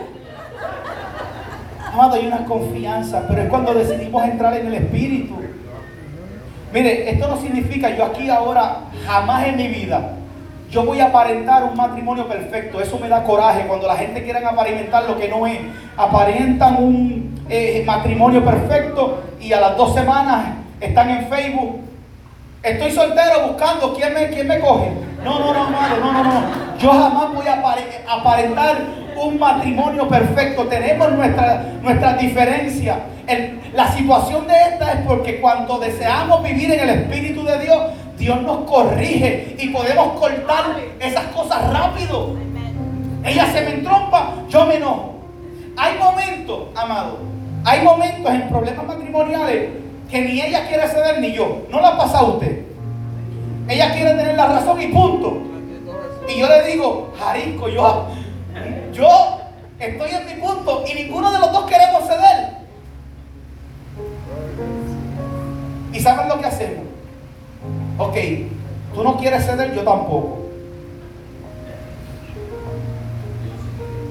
Amado, 1.92 2.14
hay 2.14 2.26
una 2.26 2.44
confianza, 2.44 3.24
pero 3.26 3.42
es 3.42 3.48
cuando 3.48 3.72
decidimos 3.74 4.22
entrar 4.24 4.54
en 4.54 4.66
el 4.66 4.74
Espíritu. 4.74 5.36
Mire, 6.72 7.10
esto 7.10 7.28
no 7.28 7.40
significa 7.40 7.96
yo 7.96 8.04
aquí 8.04 8.28
ahora, 8.28 8.80
jamás 9.06 9.46
en 9.46 9.56
mi 9.56 9.68
vida, 9.68 10.16
yo 10.70 10.84
voy 10.84 11.00
a 11.00 11.06
aparentar 11.06 11.64
un 11.64 11.74
matrimonio 11.74 12.28
perfecto. 12.28 12.80
Eso 12.80 12.98
me 12.98 13.08
da 13.08 13.24
coraje 13.24 13.66
cuando 13.66 13.86
la 13.86 13.96
gente 13.96 14.22
quiere 14.22 14.44
aparentar 14.44 15.04
lo 15.08 15.18
que 15.18 15.28
no 15.28 15.46
es. 15.46 15.58
Aparentan 15.96 16.82
un 16.82 17.42
eh, 17.48 17.82
matrimonio 17.86 18.44
perfecto 18.44 19.22
y 19.40 19.52
a 19.54 19.60
las 19.60 19.76
dos 19.78 19.94
semanas 19.94 20.56
están 20.78 21.08
en 21.08 21.26
Facebook. 21.28 21.80
Estoy 22.62 22.90
soltero 22.90 23.48
buscando 23.48 23.94
quién 23.94 24.12
me, 24.12 24.28
quién 24.28 24.46
me 24.46 24.60
coge. 24.60 24.90
No, 25.24 25.38
no, 25.40 25.52
no, 25.52 25.62
amado, 25.64 25.96
no, 26.00 26.12
no, 26.12 26.22
no. 26.24 26.78
Yo 26.78 26.90
jamás 26.92 27.34
voy 27.34 27.46
a 27.46 27.60
apare- 27.62 28.02
aparentar 28.08 28.76
un 29.16 29.38
matrimonio 29.38 30.08
perfecto. 30.08 30.64
Tenemos 30.68 31.10
nuestra- 31.12 31.64
nuestras 31.82 32.20
diferencias. 32.20 32.96
El- 33.26 33.60
la 33.74 33.88
situación 33.92 34.46
de 34.46 34.54
esta 34.54 34.92
es 34.92 35.00
porque 35.06 35.40
cuando 35.40 35.78
deseamos 35.78 36.42
vivir 36.42 36.72
en 36.72 36.80
el 36.80 36.90
Espíritu 36.90 37.44
de 37.44 37.58
Dios, 37.58 37.78
Dios 38.16 38.40
nos 38.42 38.58
corrige 38.58 39.56
y 39.58 39.68
podemos 39.68 40.18
cortar 40.18 40.76
esas 41.00 41.24
cosas 41.26 41.72
rápido. 41.72 42.36
Ella 43.24 43.46
se 43.46 43.60
me 43.62 43.70
entrompa, 43.74 44.32
yo 44.48 44.66
me 44.66 44.76
enojo. 44.76 45.14
Hay 45.76 45.98
momentos, 45.98 46.58
amado, 46.76 47.18
hay 47.64 47.82
momentos 47.82 48.32
en 48.32 48.48
problemas 48.48 48.86
matrimoniales 48.86 49.68
que 50.10 50.20
ni 50.22 50.40
ella 50.40 50.66
quiere 50.68 50.86
ceder 50.88 51.20
ni 51.20 51.32
yo. 51.32 51.62
¿No 51.70 51.80
la 51.80 51.96
pasa 51.96 52.18
a 52.20 52.22
usted? 52.24 52.62
Ella 53.68 53.92
quiere 53.92 54.14
tener 54.14 54.34
la 54.34 54.46
razón 54.46 54.80
y 54.80 54.88
punto. 54.88 55.42
Y 56.26 56.38
yo 56.38 56.48
le 56.48 56.64
digo, 56.64 57.12
Jarico, 57.18 57.68
yo, 57.68 58.06
yo 58.92 59.40
estoy 59.78 60.10
en 60.10 60.26
mi 60.26 60.34
punto 60.42 60.84
y 60.86 60.94
ninguno 60.94 61.30
de 61.30 61.38
los 61.38 61.52
dos 61.52 61.66
queremos 61.66 62.04
ceder. 62.06 62.58
¿Y 65.92 66.00
saben 66.00 66.28
lo 66.28 66.38
que 66.38 66.46
hacemos? 66.46 66.84
Ok, 67.98 68.16
tú 68.94 69.02
no 69.02 69.18
quieres 69.18 69.44
ceder, 69.44 69.74
yo 69.74 69.82
tampoco. 69.82 70.38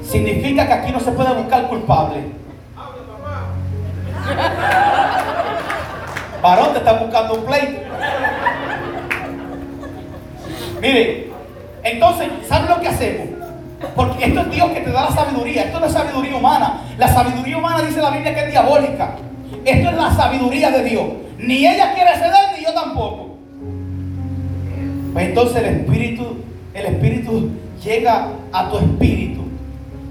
Significa 0.03 0.67
que 0.67 0.73
aquí 0.73 0.91
no 0.91 0.99
se 0.99 1.11
puede 1.11 1.33
buscar 1.33 1.67
culpable. 1.67 2.31
Varón, 6.41 6.73
te 6.73 6.79
está 6.79 6.93
buscando 6.93 7.33
un 7.35 7.45
pleito. 7.45 7.81
Mire, 10.81 11.31
entonces, 11.83 12.29
¿saben 12.47 12.69
lo 12.69 12.79
que 12.79 12.87
hacemos? 12.87 13.27
Porque 13.95 14.25
esto 14.25 14.41
es 14.41 14.51
Dios 14.51 14.69
que 14.71 14.81
te 14.81 14.91
da 14.91 15.09
la 15.09 15.11
sabiduría. 15.11 15.63
Esto 15.63 15.79
no 15.79 15.85
es 15.85 15.93
sabiduría 15.93 16.35
humana. 16.35 16.81
La 16.97 17.07
sabiduría 17.07 17.57
humana 17.57 17.81
dice 17.81 18.01
la 18.01 18.11
Biblia 18.11 18.33
que 18.33 18.41
es 18.41 18.51
diabólica. 18.51 19.15
Esto 19.63 19.89
es 19.89 19.95
la 19.95 20.11
sabiduría 20.13 20.71
de 20.71 20.83
Dios. 20.83 21.05
Ni 21.37 21.67
ella 21.67 21.93
quiere 21.93 22.15
ceder, 22.15 22.57
ni 22.57 22.65
yo 22.65 22.73
tampoco. 22.73 23.37
Pues 25.13 25.29
entonces 25.29 25.57
el 25.57 25.65
Espíritu, 25.65 26.43
el 26.73 26.85
Espíritu 26.85 27.51
llega 27.83 28.27
a 28.51 28.69
tu 28.69 28.77
espíritu. 28.77 29.41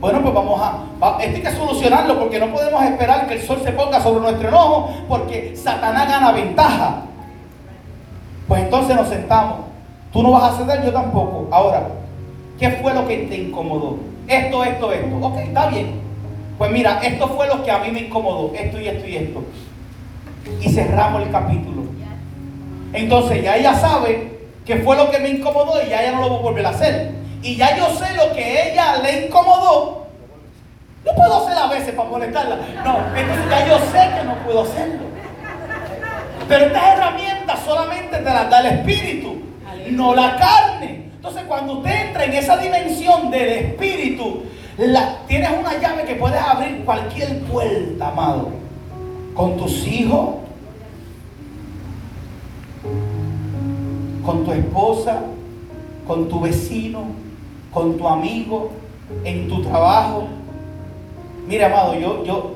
Bueno, 0.01 0.21
pues 0.23 0.35
vamos 0.35 0.61
a, 0.61 1.23
esto 1.23 1.37
hay 1.37 1.43
que 1.43 1.51
solucionarlo 1.51 2.19
porque 2.19 2.39
no 2.39 2.53
podemos 2.53 2.83
esperar 2.85 3.27
que 3.27 3.35
el 3.35 3.43
sol 3.43 3.61
se 3.64 3.73
ponga 3.73 4.01
sobre 4.01 4.21
nuestro 4.21 4.49
enojo 4.49 4.91
porque 5.09 5.57
Satanás 5.57 6.09
gana 6.09 6.33
ventaja. 6.33 7.03
Pues 8.47 8.62
entonces 8.62 8.95
nos 8.95 9.09
sentamos. 9.09 9.66
Tú 10.17 10.23
no 10.23 10.31
vas 10.31 10.55
a 10.55 10.57
ceder, 10.57 10.83
yo 10.83 10.95
tampoco. 10.95 11.47
Ahora, 11.51 11.89
¿qué 12.59 12.71
fue 12.71 12.95
lo 12.95 13.07
que 13.07 13.19
te 13.19 13.37
incomodó? 13.37 13.99
Esto, 14.27 14.64
esto, 14.64 14.91
esto. 14.91 15.17
Ok, 15.21 15.37
está 15.41 15.67
bien. 15.67 16.01
Pues 16.57 16.71
mira, 16.71 17.01
esto 17.03 17.29
fue 17.29 17.47
lo 17.47 17.62
que 17.62 17.71
a 17.71 17.81
mí 17.81 17.91
me 17.91 18.01
incomodó. 18.01 18.51
Esto 18.55 18.81
y 18.81 18.89
esto 18.89 19.07
y 19.07 19.17
esto. 19.17 19.45
Y 20.62 20.71
cerramos 20.71 21.21
el 21.21 21.31
capítulo. 21.31 21.83
Entonces 22.95 23.43
ya 23.43 23.59
ella 23.59 23.75
sabe 23.75 24.39
que 24.64 24.77
fue 24.77 24.97
lo 24.97 25.11
que 25.11 25.19
me 25.19 25.29
incomodó 25.29 25.83
y 25.85 25.91
ya 25.91 26.03
ella 26.03 26.12
no 26.12 26.23
lo 26.23 26.31
va 26.31 26.37
a 26.37 26.43
volver 26.43 26.64
a 26.64 26.71
hacer. 26.71 27.12
y 27.43 27.57
ya 27.57 27.77
yo 27.77 27.95
sé 27.95 28.14
lo 28.17 28.33
que 28.35 28.73
ella 28.73 28.97
le 29.03 29.27
incomodó, 29.27 30.07
no 31.05 31.12
puedo 31.14 31.45
hacer 31.45 31.59
a 31.59 31.67
veces 31.67 31.95
para 31.95 32.09
molestarla. 32.09 32.57
No, 32.83 32.97
entonces 33.14 33.51
ya 33.51 33.69
yo 33.69 33.79
sé 33.93 34.17
que 34.17 34.25
no 34.25 34.35
puedo 34.47 34.62
hacerlo. 34.62 35.05
Pero 36.49 36.64
estas 36.64 36.95
herramientas 36.95 37.59
solamente 37.67 38.17
te 38.17 38.25
las 38.25 38.49
da 38.49 38.61
el 38.61 38.79
Espíritu, 38.79 39.36
no 39.91 40.14
la 40.14 40.37
carne. 40.37 41.11
Entonces 41.14 41.45
cuando 41.49 41.74
usted 41.74 42.09
entra 42.09 42.24
en 42.24 42.34
esa 42.34 42.57
dimensión 42.57 43.30
del 43.30 43.49
Espíritu, 43.49 44.43
la, 44.78 45.18
tienes 45.26 45.51
una 45.59 45.78
llave 45.80 46.05
que 46.05 46.14
puedes 46.14 46.41
abrir 46.41 46.84
cualquier 46.84 47.41
puerta, 47.43 48.09
amado. 48.09 48.51
Con 49.34 49.57
tus 49.57 49.87
hijos, 49.87 50.37
con 54.24 54.45
tu 54.45 54.53
esposa, 54.53 55.20
con 56.07 56.28
tu 56.28 56.41
vecino, 56.41 57.07
con 57.72 57.97
tu 57.97 58.07
amigo, 58.07 58.70
en 59.24 59.49
tu 59.49 59.62
trabajo. 59.62 60.24
Mira, 61.47 61.66
amado, 61.66 61.95
yo, 61.95 62.24
yo, 62.24 62.55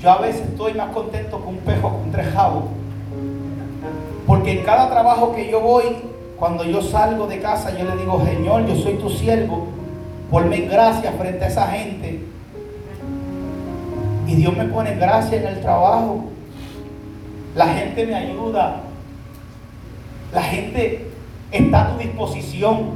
yo 0.00 0.10
a 0.10 0.18
veces 0.18 0.42
estoy 0.42 0.74
más 0.74 0.90
contento 0.90 1.38
con 1.40 1.54
un 1.54 1.58
pejo 1.58 1.88
con 1.90 2.10
tres 2.10 2.32
jabos. 2.32 2.64
Porque 4.26 4.52
en 4.52 4.64
cada 4.64 4.88
trabajo 4.90 5.34
que 5.34 5.50
yo 5.50 5.60
voy, 5.60 5.84
cuando 6.44 6.62
yo 6.64 6.82
salgo 6.82 7.26
de 7.26 7.40
casa, 7.40 7.74
yo 7.74 7.86
le 7.86 7.96
digo, 7.96 8.22
Señor, 8.22 8.66
yo 8.66 8.76
soy 8.76 8.98
tu 8.98 9.08
siervo. 9.08 9.66
Ponme 10.30 10.60
gracias 10.66 11.14
frente 11.14 11.42
a 11.42 11.48
esa 11.48 11.68
gente. 11.68 12.20
Y 14.26 14.34
Dios 14.34 14.54
me 14.54 14.66
pone 14.66 14.94
gracia 14.96 15.38
en 15.38 15.46
el 15.46 15.62
trabajo. 15.62 16.24
La 17.56 17.68
gente 17.68 18.04
me 18.04 18.14
ayuda. 18.14 18.82
La 20.34 20.42
gente 20.42 21.06
está 21.50 21.86
a 21.86 21.92
tu 21.92 21.98
disposición. 22.00 22.90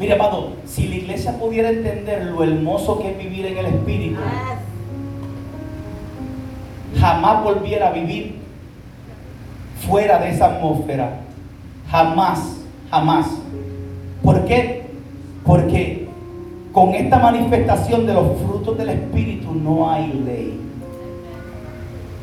Mire, 0.00 0.14
amado, 0.14 0.54
si 0.66 0.88
la 0.88 0.96
iglesia 0.96 1.38
pudiera 1.38 1.70
entender 1.70 2.24
lo 2.24 2.42
hermoso 2.42 2.98
que 2.98 3.12
es 3.12 3.18
vivir 3.18 3.46
en 3.46 3.58
el 3.58 3.66
Espíritu, 3.66 4.20
jamás 6.98 7.44
volviera 7.44 7.90
a 7.90 7.92
vivir 7.92 8.34
fuera 9.86 10.18
de 10.18 10.30
esa 10.30 10.56
atmósfera. 10.56 11.20
Jamás, 11.92 12.56
jamás. 12.90 13.26
¿Por 14.22 14.46
qué? 14.46 14.86
Porque 15.44 16.08
con 16.72 16.94
esta 16.94 17.18
manifestación 17.18 18.06
de 18.06 18.14
los 18.14 18.38
frutos 18.38 18.78
del 18.78 18.88
Espíritu 18.88 19.54
no 19.54 19.90
hay 19.90 20.10
ley. 20.24 20.58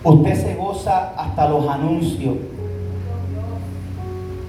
Usted 0.04 0.34
se 0.34 0.56
goza 0.56 1.14
hasta 1.16 1.48
los 1.50 1.70
anuncios. 1.70 2.38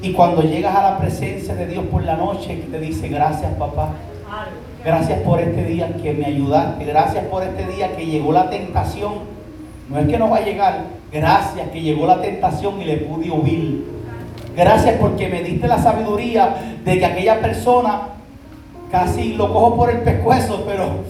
Y 0.00 0.14
cuando 0.14 0.40
llegas 0.40 0.74
a 0.74 0.92
la 0.92 0.98
presencia 0.98 1.54
de 1.54 1.66
Dios 1.66 1.84
por 1.92 2.02
la 2.02 2.16
noche, 2.16 2.64
te 2.70 2.80
dice, 2.80 3.08
gracias 3.08 3.52
papá. 3.56 3.90
Gracias 4.82 5.20
por 5.20 5.38
este 5.38 5.64
día 5.66 5.94
que 6.02 6.14
me 6.14 6.24
ayudaste. 6.24 6.82
Gracias 6.86 7.26
por 7.26 7.42
este 7.42 7.66
día 7.66 7.94
que 7.94 8.06
llegó 8.06 8.32
la 8.32 8.48
tentación. 8.48 9.16
No 9.90 9.98
es 9.98 10.08
que 10.08 10.16
no 10.16 10.30
va 10.30 10.38
a 10.38 10.44
llegar. 10.46 10.84
Gracias 11.12 11.68
que 11.68 11.82
llegó 11.82 12.06
la 12.06 12.22
tentación 12.22 12.80
y 12.80 12.86
le 12.86 12.96
pude 12.96 13.30
huir. 13.30 13.99
Gracias 14.56 14.96
porque 15.00 15.28
me 15.28 15.42
diste 15.42 15.68
la 15.68 15.78
sabiduría 15.78 16.54
de 16.84 16.98
que 16.98 17.06
aquella 17.06 17.40
persona 17.40 18.08
casi 18.90 19.34
lo 19.34 19.52
cojo 19.52 19.76
por 19.76 19.90
el 19.90 20.00
pescuezo, 20.00 20.64
pero 20.66 21.04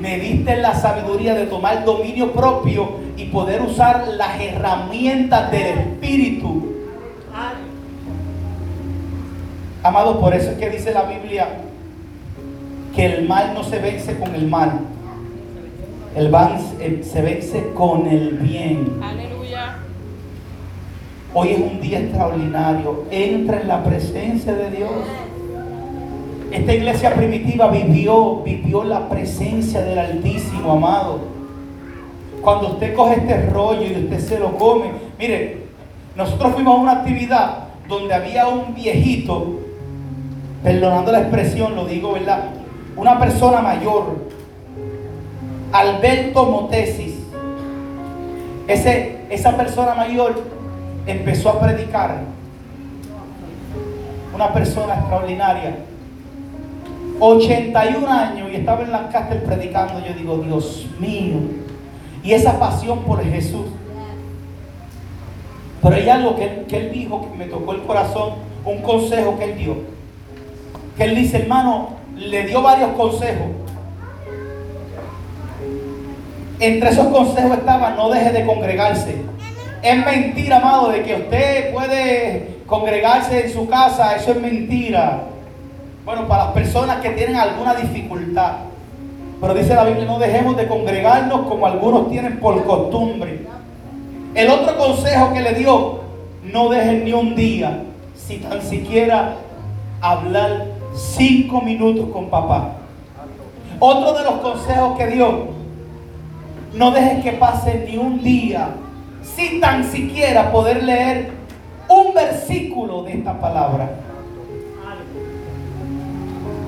me 0.00 0.18
diste 0.18 0.56
la 0.56 0.74
sabiduría 0.74 1.34
de 1.34 1.46
tomar 1.46 1.84
dominio 1.84 2.32
propio 2.32 3.00
y 3.16 3.26
poder 3.26 3.62
usar 3.62 4.08
las 4.16 4.40
herramientas 4.40 5.50
del 5.50 5.66
Espíritu. 5.78 6.66
Amados, 9.82 10.18
por 10.18 10.34
eso 10.34 10.50
es 10.50 10.58
que 10.58 10.68
dice 10.68 10.92
la 10.92 11.04
Biblia 11.04 11.48
que 12.94 13.06
el 13.06 13.26
mal 13.26 13.54
no 13.54 13.64
se 13.64 13.78
vence 13.78 14.18
con 14.18 14.34
el 14.34 14.46
mal. 14.46 14.80
El 16.14 16.28
mal 16.28 16.58
se 17.02 17.22
vence 17.22 17.70
con 17.74 18.06
el 18.06 18.30
bien. 18.38 19.00
Aleluya. 19.02 19.39
Hoy 21.32 21.50
es 21.50 21.60
un 21.60 21.80
día 21.80 22.00
extraordinario. 22.00 23.04
Entra 23.10 23.60
en 23.60 23.68
la 23.68 23.84
presencia 23.84 24.52
de 24.52 24.70
Dios. 24.70 24.90
Esta 26.50 26.74
iglesia 26.74 27.14
primitiva 27.14 27.68
vivió, 27.68 28.42
vivió 28.42 28.82
la 28.82 29.08
presencia 29.08 29.80
del 29.82 29.98
Altísimo, 30.00 30.72
amado. 30.72 31.20
Cuando 32.42 32.70
usted 32.70 32.96
coge 32.96 33.20
este 33.20 33.46
rollo 33.46 33.82
y 33.82 34.04
usted 34.04 34.18
se 34.18 34.40
lo 34.40 34.56
come, 34.56 34.86
mire, 35.20 35.58
nosotros 36.16 36.54
fuimos 36.54 36.76
a 36.76 36.82
una 36.82 36.92
actividad 36.92 37.68
donde 37.86 38.12
había 38.12 38.48
un 38.48 38.74
viejito, 38.74 39.60
perdonando 40.64 41.12
la 41.12 41.20
expresión, 41.20 41.76
lo 41.76 41.84
digo, 41.84 42.12
¿verdad? 42.12 42.46
Una 42.96 43.20
persona 43.20 43.60
mayor, 43.60 44.16
Alberto 45.70 46.46
Motesis. 46.46 47.14
Ese, 48.66 49.20
esa 49.30 49.56
persona 49.56 49.94
mayor 49.94 50.59
empezó 51.06 51.50
a 51.50 51.60
predicar. 51.60 52.22
Una 54.34 54.52
persona 54.52 54.94
extraordinaria. 54.94 55.76
81 57.18 58.10
años 58.10 58.48
y 58.50 58.56
estaba 58.56 58.82
en 58.82 58.92
Lancaster 58.92 59.44
predicando. 59.44 60.00
Yo 60.06 60.14
digo, 60.14 60.38
Dios 60.38 60.86
mío. 60.98 61.36
Y 62.22 62.32
esa 62.32 62.58
pasión 62.58 63.00
por 63.00 63.22
Jesús. 63.22 63.66
Pero 65.82 65.94
hay 65.94 66.08
algo 66.08 66.36
que 66.36 66.44
él, 66.44 66.66
que 66.66 66.76
él 66.76 66.92
dijo 66.92 67.30
que 67.30 67.38
me 67.38 67.44
tocó 67.46 67.72
el 67.72 67.82
corazón. 67.82 68.34
Un 68.64 68.82
consejo 68.82 69.38
que 69.38 69.44
él 69.44 69.58
dio. 69.58 69.76
Que 70.96 71.04
él 71.04 71.14
dice, 71.14 71.38
hermano, 71.38 71.90
le 72.16 72.46
dio 72.46 72.62
varios 72.62 72.90
consejos. 72.92 73.48
Entre 76.58 76.90
esos 76.90 77.06
consejos 77.06 77.58
estaba, 77.58 77.90
no 77.92 78.10
deje 78.10 78.32
de 78.32 78.44
congregarse. 78.44 79.16
Es 79.82 80.04
mentira, 80.04 80.58
amado, 80.58 80.90
de 80.90 81.02
que 81.02 81.14
usted 81.14 81.72
puede 81.72 82.60
congregarse 82.66 83.46
en 83.46 83.52
su 83.52 83.68
casa. 83.68 84.14
Eso 84.16 84.32
es 84.32 84.40
mentira. 84.40 85.22
Bueno, 86.04 86.28
para 86.28 86.44
las 86.44 86.52
personas 86.52 87.00
que 87.00 87.10
tienen 87.10 87.36
alguna 87.36 87.74
dificultad. 87.74 88.52
Pero 89.40 89.54
dice 89.54 89.74
la 89.74 89.84
Biblia, 89.84 90.04
no 90.04 90.18
dejemos 90.18 90.56
de 90.56 90.68
congregarnos 90.68 91.46
como 91.46 91.66
algunos 91.66 92.10
tienen 92.10 92.38
por 92.40 92.62
costumbre. 92.64 93.46
El 94.34 94.50
otro 94.50 94.76
consejo 94.76 95.32
que 95.32 95.40
le 95.40 95.54
dio, 95.54 96.00
no 96.44 96.68
dejen 96.68 97.04
ni 97.04 97.12
un 97.12 97.34
día, 97.34 97.82
si 98.14 98.36
tan 98.36 98.60
siquiera 98.62 99.36
hablar 100.00 100.66
cinco 100.94 101.62
minutos 101.62 102.08
con 102.12 102.28
papá. 102.28 102.72
Otro 103.78 104.12
de 104.12 104.24
los 104.24 104.34
consejos 104.34 104.98
que 104.98 105.06
dio, 105.06 105.48
no 106.74 106.90
dejes 106.90 107.24
que 107.24 107.32
pase 107.32 107.86
ni 107.88 107.96
un 107.96 108.22
día, 108.22 108.68
si 109.22 109.60
tan 109.60 109.84
siquiera 109.84 110.50
poder 110.50 110.82
leer 110.82 111.30
un 111.88 112.14
versículo 112.14 113.02
de 113.02 113.14
esta 113.14 113.40
palabra. 113.40 113.90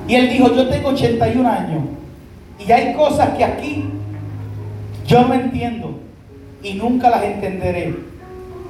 Y 0.08 0.14
él 0.14 0.30
dijo, 0.30 0.54
yo 0.54 0.68
tengo 0.68 0.88
81 0.90 1.48
años 1.48 1.82
y 2.58 2.70
hay 2.70 2.94
cosas 2.94 3.30
que 3.30 3.44
aquí 3.44 3.84
yo 5.06 5.24
no 5.24 5.34
entiendo 5.34 5.98
y 6.62 6.74
nunca 6.74 7.10
las 7.10 7.22
entenderé 7.22 7.94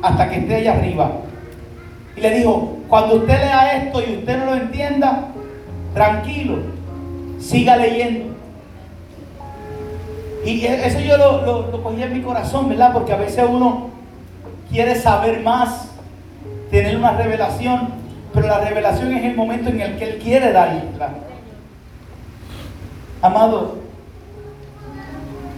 hasta 0.02 0.28
que 0.28 0.38
esté 0.38 0.56
allá 0.56 0.72
arriba. 0.74 1.12
Y 2.16 2.20
le 2.20 2.38
dijo, 2.38 2.78
cuando 2.88 3.16
usted 3.16 3.34
lea 3.34 3.84
esto 3.84 4.00
y 4.00 4.16
usted 4.18 4.38
no 4.38 4.46
lo 4.46 4.54
entienda, 4.56 5.28
tranquilo, 5.94 6.58
siga 7.38 7.76
leyendo. 7.76 8.31
Y 10.44 10.64
e-, 10.66 10.86
eso 10.86 11.00
yo 11.00 11.16
lo, 11.16 11.42
lo, 11.44 11.70
lo 11.70 11.82
cogí 11.82 12.02
en 12.02 12.12
mi 12.12 12.22
corazón, 12.22 12.68
¿verdad? 12.68 12.92
Porque 12.92 13.12
a 13.12 13.16
veces 13.16 13.44
uno 13.48 13.90
quiere 14.70 14.94
saber 14.96 15.40
más, 15.40 15.90
tener 16.70 16.96
una 16.96 17.12
revelación, 17.12 17.88
pero 18.32 18.46
la 18.46 18.60
revelación 18.60 19.14
es 19.14 19.24
el 19.24 19.36
momento 19.36 19.68
en 19.68 19.80
el 19.80 19.96
que 19.96 20.04
Él 20.04 20.18
quiere 20.18 20.52
darla. 20.52 21.10
Amado, 23.20 23.76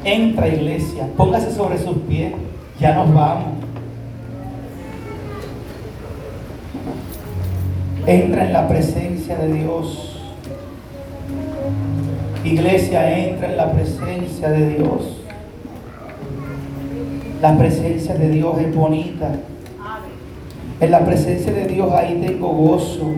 entra 0.05 0.49
iglesia, 0.49 1.09
póngase 1.17 1.55
sobre 1.55 1.79
sus 1.79 1.97
pies, 2.09 2.33
ya 2.79 2.95
nos 2.95 3.15
vamos. 3.15 3.55
Entra 8.07 8.45
en 8.45 8.53
la 8.53 8.69
presencia 8.69 9.37
de 9.37 9.53
Dios. 9.53 10.11
Iglesia, 12.45 13.19
entra 13.19 13.51
en 13.51 13.57
la 13.57 13.73
presencia 13.73 14.51
de 14.51 14.77
Dios. 14.77 15.25
La 17.41 17.57
presencia 17.57 18.15
de 18.15 18.29
Dios 18.29 18.59
es 18.61 18.75
bonita. 18.75 19.31
En 20.81 20.91
la 20.91 21.01
presencia 21.01 21.53
de 21.53 21.67
Dios 21.67 21.91
ahí 21.93 22.23
tengo 22.25 22.49
gozo. 22.49 23.13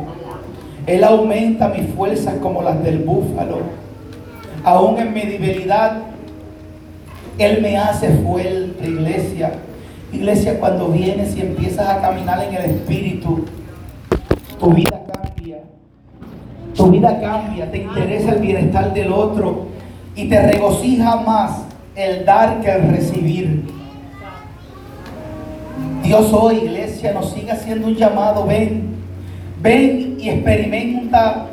Él 0.87 1.03
aumenta 1.03 1.69
mis 1.69 1.93
fuerzas 1.95 2.35
como 2.41 2.63
las 2.63 2.83
del 2.85 3.01
búfalo. 3.01 3.59
Aún 4.63 4.99
en 4.99 5.13
mi 5.13 5.23
debilidad, 5.23 6.03
Él 7.39 7.61
me 7.63 7.77
hace 7.79 8.11
fuerte, 8.19 8.89
iglesia. 8.89 9.55
Iglesia, 10.13 10.61
cuando 10.61 10.89
vienes 10.89 11.37
y 11.37 11.41
empiezas 11.41 11.89
a 11.89 12.01
caminar 12.01 12.45
en 12.45 12.55
el 12.55 12.65
Espíritu, 12.71 13.45
tu 14.61 14.73
vida 14.73 14.91
cambia. 14.91 15.16
Tu 16.77 16.91
vida 16.91 17.19
cambia, 17.21 17.71
te 17.71 17.79
interesa 17.79 18.33
el 18.33 18.41
bienestar 18.41 18.93
del 18.93 19.11
otro 19.11 19.67
y 20.15 20.29
te 20.29 20.43
regocija 20.47 21.17
más 21.17 21.63
el 21.95 22.25
dar 22.25 22.61
que 22.61 22.71
el 22.71 22.89
recibir. 22.89 23.65
Dios 26.03 26.33
hoy, 26.33 26.57
iglesia, 26.57 27.13
nos 27.13 27.33
sigue 27.33 27.51
haciendo 27.51 27.89
un 27.89 27.95
llamado. 27.95 28.47
Ven, 28.47 28.95
ven 29.63 30.17
y 30.21 30.29
experimenta 30.29 31.47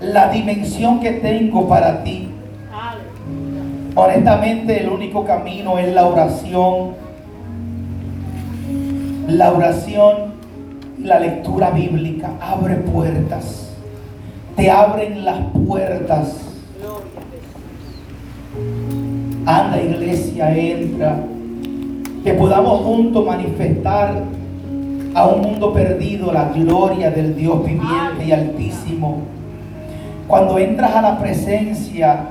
la 0.00 0.30
dimensión 0.30 1.00
que 1.00 1.12
tengo 1.12 1.68
para 1.68 2.02
ti. 2.02 2.30
Honestamente, 3.94 4.80
el 4.80 4.88
único 4.88 5.24
camino 5.24 5.78
es 5.78 5.92
la 5.92 6.06
oración. 6.06 6.92
La 9.28 9.52
oración 9.52 10.32
y 10.98 11.02
la 11.02 11.20
lectura 11.20 11.70
bíblica 11.70 12.30
abre 12.40 12.76
puertas. 12.76 13.71
Te 14.56 14.70
abren 14.70 15.24
las 15.24 15.38
puertas. 15.66 16.36
Anda, 19.46 19.82
iglesia, 19.82 20.56
entra. 20.56 21.16
Que 22.22 22.34
podamos 22.34 22.82
juntos 22.82 23.26
manifestar 23.26 24.22
a 25.14 25.26
un 25.26 25.42
mundo 25.42 25.72
perdido 25.72 26.32
la 26.32 26.44
gloria 26.50 27.10
del 27.10 27.34
Dios 27.34 27.64
viviente 27.64 28.24
y 28.26 28.32
altísimo. 28.32 29.18
Cuando 30.28 30.58
entras 30.58 30.94
a 30.94 31.02
la 31.02 31.18
presencia, 31.18 32.24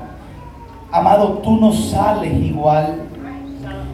amado, 0.90 1.40
tú 1.44 1.56
no 1.56 1.72
sales 1.72 2.32
igual. 2.34 3.02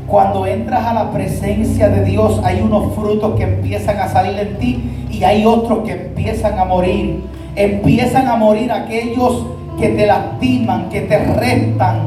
Cuando 0.06 0.46
entras 0.46 0.86
a 0.86 0.94
la 0.94 1.10
presencia 1.10 1.88
de 1.88 2.04
Dios, 2.04 2.40
hay 2.42 2.60
unos 2.60 2.94
frutos 2.94 3.36
que 3.36 3.42
empiezan 3.42 3.98
a 3.98 4.08
salir 4.08 4.38
en 4.38 4.58
ti 4.58 5.06
y 5.10 5.24
hay 5.24 5.44
otros 5.44 5.80
que 5.80 5.92
empiezan 5.92 6.58
a 6.58 6.64
morir. 6.64 7.22
Empiezan 7.58 8.28
a 8.28 8.36
morir 8.36 8.70
aquellos 8.70 9.44
que 9.80 9.88
te 9.88 10.06
lastiman, 10.06 10.88
que 10.90 11.00
te 11.00 11.18
restan, 11.18 12.02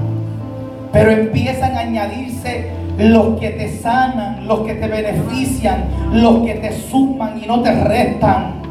pero 0.93 1.11
empiezan 1.11 1.75
a 1.75 1.81
añadirse 1.81 2.69
los 2.97 3.37
que 3.37 3.49
te 3.49 3.67
sanan, 3.67 4.47
los 4.47 4.61
que 4.61 4.75
te 4.75 4.87
benefician, 4.87 5.83
los 6.13 6.45
que 6.45 6.53
te 6.53 6.71
suman 6.71 7.37
y 7.43 7.47
no 7.47 7.61
te 7.61 7.83
restan. 7.83 8.61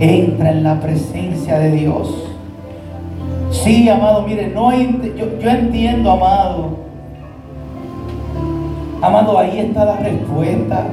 Entra 0.00 0.50
en 0.50 0.64
la 0.64 0.80
presencia 0.80 1.60
de 1.60 1.70
Dios. 1.70 2.32
Sí, 3.52 3.88
amado, 3.88 4.22
mire, 4.22 4.48
no 4.48 4.72
yo, 4.72 5.38
yo 5.38 5.50
entiendo, 5.50 6.10
amado. 6.10 6.70
Amado, 9.00 9.38
ahí 9.38 9.60
está 9.60 9.84
la 9.84 9.96
respuesta. 9.98 10.86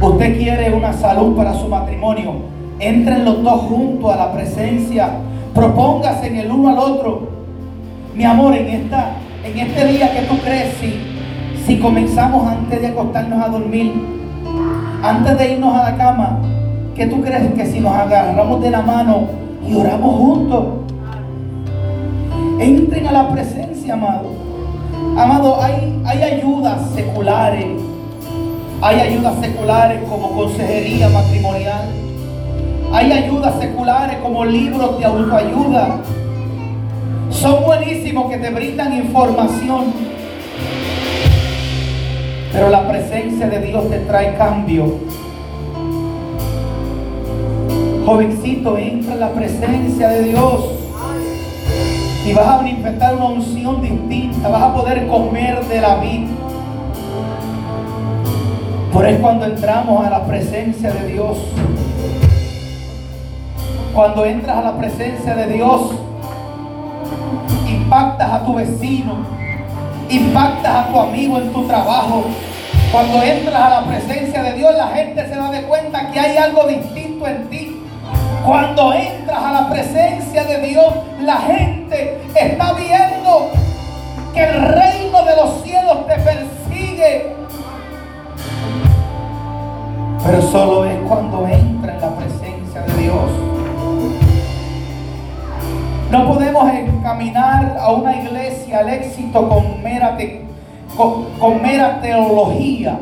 Usted 0.00 0.38
quiere 0.38 0.72
una 0.72 0.92
salud 0.92 1.36
para 1.36 1.54
su 1.54 1.66
matrimonio. 1.66 2.34
Entren 2.78 3.24
los 3.24 3.42
dos 3.42 3.62
juntos 3.62 4.12
a 4.12 4.16
la 4.16 4.32
presencia. 4.32 5.10
Propóngase 5.52 6.28
en 6.28 6.36
el 6.36 6.52
uno 6.52 6.68
al 6.68 6.78
otro. 6.78 7.28
Mi 8.14 8.24
amor, 8.24 8.54
en, 8.54 8.68
esta, 8.68 9.10
en 9.44 9.58
este 9.58 9.86
día 9.86 10.12
que 10.12 10.22
tú 10.22 10.38
crees, 10.38 10.74
si, 10.74 11.00
si 11.66 11.80
comenzamos 11.80 12.46
antes 12.46 12.80
de 12.80 12.86
acostarnos 12.88 13.42
a 13.42 13.48
dormir, 13.48 13.92
antes 15.02 15.38
de 15.38 15.52
irnos 15.54 15.74
a 15.74 15.90
la 15.90 15.96
cama, 15.96 16.38
¿qué 16.94 17.06
tú 17.06 17.20
crees 17.20 17.52
que 17.54 17.66
si 17.66 17.80
nos 17.80 17.92
agarramos 17.92 18.62
de 18.62 18.70
la 18.70 18.82
mano 18.82 19.26
y 19.68 19.74
oramos 19.74 20.14
juntos? 20.14 20.64
Entren 22.60 23.06
a 23.08 23.12
la 23.12 23.28
presencia, 23.30 23.94
amado. 23.94 24.30
Amado, 25.16 25.60
hay, 25.60 26.00
hay 26.04 26.22
ayudas 26.22 26.90
seculares. 26.94 27.66
Hay 28.80 29.00
ayudas 29.00 29.40
seculares 29.40 30.00
como 30.08 30.32
consejería 30.32 31.08
matrimonial. 31.08 31.88
Hay 32.92 33.12
ayudas 33.12 33.58
seculares 33.60 34.18
como 34.18 34.44
libros 34.44 34.98
de 34.98 35.04
autoayuda. 35.04 36.00
Son 37.30 37.64
buenísimos 37.64 38.30
que 38.30 38.38
te 38.38 38.50
brindan 38.50 38.92
información 38.94 40.08
pero 42.52 42.70
la 42.70 42.88
presencia 42.88 43.48
de 43.48 43.60
Dios 43.60 43.88
te 43.88 43.98
trae 44.00 44.34
cambio. 44.36 44.96
Jovencito, 48.06 48.78
entra 48.78 49.14
en 49.14 49.20
la 49.20 49.30
presencia 49.30 50.08
de 50.08 50.24
Dios. 50.24 50.64
Y 52.26 52.32
vas 52.32 52.46
a 52.46 52.56
manifestar 52.56 53.14
una 53.14 53.26
unción 53.26 53.80
distinta. 53.80 54.48
Vas 54.48 54.62
a 54.62 54.74
poder 54.74 55.06
comer 55.06 55.64
de 55.66 55.80
la 55.80 55.96
vida. 55.96 56.26
Por 58.92 59.06
eso 59.06 59.20
cuando 59.20 59.46
entramos 59.46 60.06
a 60.06 60.10
la 60.10 60.24
presencia 60.24 60.90
de 60.90 61.06
Dios. 61.08 61.38
Cuando 63.94 64.24
entras 64.24 64.56
a 64.56 64.62
la 64.62 64.78
presencia 64.78 65.34
de 65.34 65.46
Dios, 65.54 65.92
impactas 67.66 68.32
a 68.32 68.44
tu 68.44 68.54
vecino 68.54 69.38
impactas 70.10 70.86
a 70.86 70.88
tu 70.88 70.98
amigo 70.98 71.38
en 71.38 71.52
tu 71.52 71.66
trabajo. 71.66 72.24
Cuando 72.90 73.22
entras 73.22 73.60
a 73.60 73.68
la 73.68 73.86
presencia 73.86 74.42
de 74.42 74.54
Dios, 74.54 74.74
la 74.74 74.88
gente 74.88 75.28
se 75.28 75.34
da 75.34 75.50
de 75.50 75.62
cuenta 75.62 76.10
que 76.10 76.20
hay 76.20 76.36
algo 76.36 76.66
distinto 76.66 77.26
en 77.26 77.48
ti. 77.48 77.82
Cuando 78.44 78.94
entras 78.94 79.42
a 79.42 79.52
la 79.52 79.68
presencia 79.68 80.44
de 80.44 80.66
Dios, 80.66 80.94
la 81.20 81.36
gente 81.36 82.18
está 82.34 82.72
viendo 82.72 83.50
que 84.32 84.42
el 84.42 84.62
reino 84.62 85.22
de 85.24 85.36
los 85.36 85.62
cielos 85.62 86.06
te 86.06 86.14
persigue. 86.14 87.36
Pero 90.24 90.42
solo 90.42 90.84
es 90.84 90.98
cuando 91.08 91.46
entra 91.46 91.94
en 91.94 92.00
la 92.00 92.16
presencia 92.16 92.82
de 92.82 93.02
Dios. 93.02 93.48
No 96.10 96.26
podemos 96.26 96.72
encaminar 96.72 97.76
a 97.78 97.92
una 97.92 98.16
iglesia 98.16 98.78
al 98.78 98.88
éxito 98.88 99.48
con 99.48 99.82
mera, 99.82 100.16
con, 100.96 101.62
mera 101.62 102.00
teología. 102.00 102.98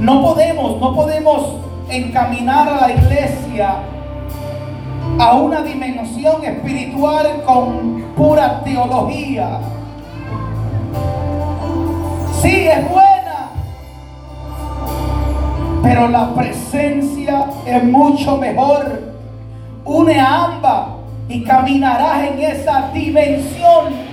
No 0.00 0.22
podemos, 0.22 0.80
no 0.80 0.94
podemos 0.94 1.56
encaminar 1.88 2.68
a 2.68 2.80
la 2.82 2.92
iglesia 2.92 3.74
a 5.18 5.34
una 5.34 5.62
dimensión 5.62 6.44
espiritual 6.44 7.42
con 7.44 8.02
pura 8.16 8.62
teología. 8.62 9.58
Sí, 12.40 12.68
es 12.68 12.88
buena, 12.88 13.01
pero 15.82 16.08
la 16.08 16.32
presencia 16.34 17.46
es 17.66 17.84
mucho 17.84 18.36
mejor. 18.36 19.00
Une 19.84 20.18
a 20.18 20.44
ambas 20.44 20.86
y 21.28 21.42
caminarás 21.42 22.28
en 22.28 22.40
esa 22.40 22.90
dimensión. 22.92 24.12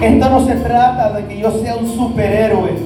Esto 0.00 0.28
no 0.28 0.44
se 0.44 0.56
trata 0.56 1.12
de 1.14 1.24
que 1.24 1.38
yo 1.40 1.50
sea 1.52 1.76
un 1.76 1.88
superhéroe. 1.88 2.76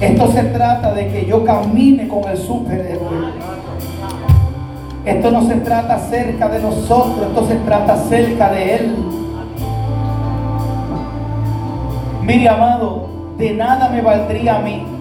Esto 0.00 0.32
se 0.32 0.44
trata 0.44 0.94
de 0.94 1.08
que 1.08 1.26
yo 1.26 1.44
camine 1.44 2.08
con 2.08 2.24
el 2.24 2.38
superhéroe. 2.38 3.48
Esto 5.04 5.30
no 5.30 5.42
se 5.42 5.56
trata 5.56 5.96
acerca 5.96 6.48
de 6.48 6.60
nosotros, 6.60 7.28
esto 7.28 7.46
se 7.46 7.56
trata 7.56 7.94
acerca 7.94 8.50
de 8.50 8.74
Él. 8.76 8.96
Mire, 12.22 12.48
amado, 12.48 13.08
de 13.36 13.52
nada 13.52 13.88
me 13.88 14.00
valdría 14.00 14.56
a 14.56 14.60
mí 14.60 14.97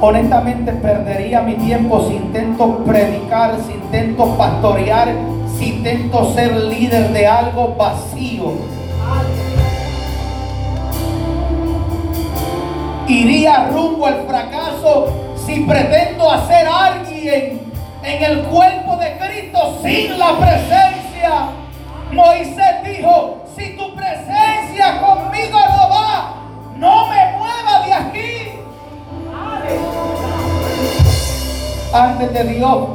honestamente 0.00 0.72
perdería 0.72 1.42
mi 1.42 1.54
tiempo 1.54 2.06
si 2.08 2.16
intento 2.16 2.78
predicar, 2.84 3.56
si 3.66 3.72
intento 3.72 4.36
pastorear, 4.36 5.08
si 5.58 5.76
intento 5.76 6.32
ser 6.34 6.56
líder 6.56 7.12
de 7.12 7.26
algo 7.26 7.74
vacío. 7.76 8.52
Iría 13.06 13.68
rumbo 13.72 14.06
al 14.06 14.26
fracaso 14.26 15.08
si 15.44 15.60
pretendo 15.60 16.30
hacer 16.30 16.66
alguien 16.66 17.60
en 18.02 18.24
el 18.24 18.42
cuerpo 18.44 18.96
de 18.96 19.18
Cristo 19.18 19.78
sin 19.82 20.18
la 20.18 20.38
presencia. 20.38 21.50
Moisés 22.12 22.84
dijo, 22.84 23.44
si 23.56 23.76
tu 23.76 23.94
presencia 23.94 25.00
conmigo 25.00 25.58
no 25.58 25.88
va, 25.88 26.34
no 26.76 27.06
me 27.08 27.19
Antes 31.92 32.32
de 32.32 32.44
Dios, 32.44 32.88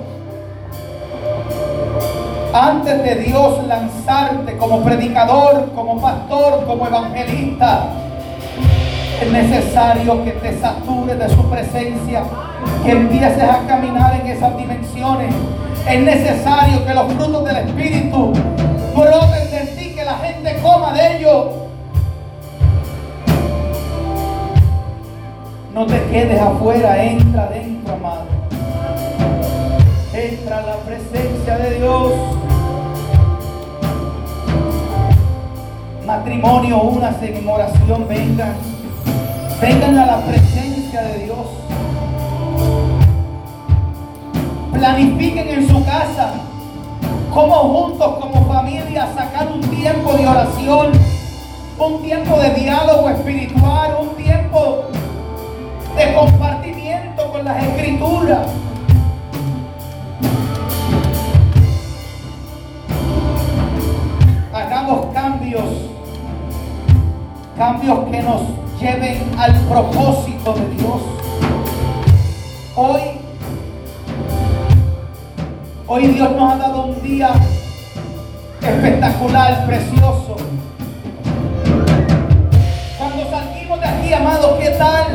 antes 2.53 3.03
de 3.03 3.15
Dios 3.15 3.67
lanzarte 3.67 4.55
como 4.55 4.81
predicador, 4.83 5.69
como 5.75 5.99
pastor, 5.99 6.65
como 6.65 6.87
evangelista, 6.87 7.87
es 9.21 9.31
necesario 9.31 10.23
que 10.23 10.31
te 10.31 10.59
satures 10.61 11.19
de 11.19 11.27
su 11.27 11.43
presencia, 11.49 12.23
que 12.85 12.91
empieces 12.91 13.43
a 13.43 13.67
caminar 13.67 14.21
en 14.21 14.27
esas 14.27 14.55
dimensiones. 14.55 15.35
Es 15.89 15.99
necesario 15.99 16.85
que 16.85 16.93
los 16.93 17.11
frutos 17.11 17.43
del 17.43 17.57
Espíritu 17.57 18.31
broten 18.95 19.51
de 19.51 19.73
ti, 19.75 19.93
que 19.93 20.05
la 20.05 20.15
gente 20.19 20.57
coma 20.63 20.93
de 20.93 21.17
ellos. 21.17 21.45
No 25.73 25.85
te 25.85 26.01
quedes 26.05 26.41
afuera, 26.41 27.03
entra 27.03 27.43
adentro, 27.43 27.93
amado. 27.95 28.34
Entra 30.45 30.61
la 30.61 30.75
presencia 30.75 31.57
de 31.57 31.79
Dios. 31.79 32.13
Matrimonio, 36.05 36.83
únase 36.83 37.35
en 37.35 37.49
oración, 37.49 38.07
vengan. 38.07 38.53
Vengan 39.59 39.97
a 39.97 40.05
la 40.05 40.17
presencia 40.21 41.01
de 41.01 41.23
Dios. 41.23 41.47
Planifiquen 44.71 45.49
en 45.49 45.67
su 45.67 45.83
casa 45.83 46.33
cómo 47.33 47.55
juntos 47.55 48.15
como 48.19 48.45
familia 48.45 49.07
sacar 49.15 49.51
un 49.51 49.61
tiempo 49.61 50.13
de 50.13 50.27
oración, 50.27 50.91
un 51.79 52.03
tiempo 52.03 52.37
de 52.37 52.53
diálogo 52.53 53.09
espiritual, 53.09 53.97
un 53.99 54.09
tiempo 54.09 54.83
de 55.97 56.13
compartimiento 56.13 57.31
con 57.31 57.45
las 57.45 57.63
escrituras. 57.63 58.47
Hagamos 64.85 65.13
cambios, 65.15 65.63
cambios 67.57 67.99
que 68.11 68.21
nos 68.21 68.41
lleven 68.79 69.23
al 69.35 69.55
propósito 69.61 70.53
de 70.53 70.69
Dios. 70.75 71.01
Hoy, 72.75 73.01
hoy 75.87 76.07
Dios 76.09 76.31
nos 76.35 76.53
ha 76.53 76.57
dado 76.57 76.85
un 76.85 77.01
día 77.01 77.31
espectacular, 78.61 79.65
precioso. 79.65 80.35
Cuando 82.99 83.29
salimos 83.31 83.79
de 83.79 83.87
aquí, 83.87 84.13
amados, 84.13 84.59
¿qué 84.59 84.69
tal? 84.69 85.05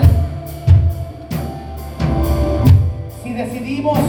Si 3.23 3.33
decidimos 3.33 4.01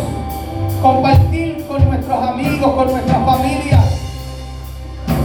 compartir 0.82 1.64
con 1.68 1.86
nuestros 1.88 2.30
amigos, 2.30 2.74
con 2.74 2.92
nuestra 2.92 3.20
familia, 3.20 3.91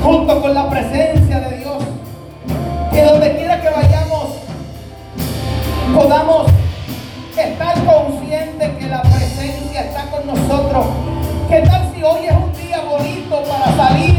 junto 0.06 0.40
con 0.40 0.54
la 0.54 0.70
presencia 0.70 1.40
de 1.40 1.56
Dios, 1.56 1.78
que 2.92 3.02
donde 3.02 3.36
quiera 3.38 3.60
que 3.60 3.68
vayamos, 3.70 4.36
podamos 5.92 6.46
estar 7.36 7.74
conscientes 7.84 8.70
que 8.78 8.86
la 8.86 9.02
presencia 9.02 9.80
está 9.80 10.08
con 10.08 10.28
nosotros. 10.28 10.86
¿Qué 11.48 11.60
tal 11.62 11.92
si 11.92 12.04
hoy 12.04 12.26
es 12.26 12.32
un 12.34 12.52
día 12.52 12.82
bonito 12.88 13.42
para 13.48 13.76
salir, 13.76 14.15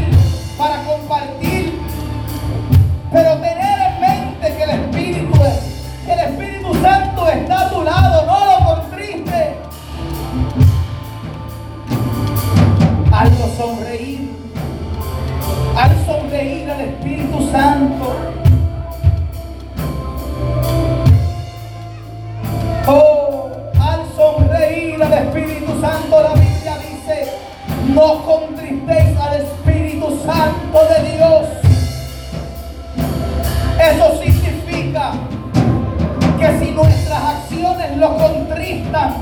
Santo. 17.51 18.15
Oh, 22.87 23.49
al 23.79 24.01
sonreír 24.15 25.01
al 25.01 25.13
Espíritu 25.13 25.79
Santo, 25.81 26.21
la 26.21 26.33
Biblia 26.33 26.77
dice, 26.77 27.33
no 27.93 28.23
contristéis 28.23 29.17
al 29.19 29.41
Espíritu 29.41 30.19
Santo 30.25 30.79
de 30.93 31.11
Dios. 31.15 31.47
Eso 33.79 34.21
significa 34.21 35.11
que 36.39 36.59
si 36.59 36.71
nuestras 36.71 37.23
acciones 37.23 37.97
lo 37.97 38.17
contristan, 38.17 39.13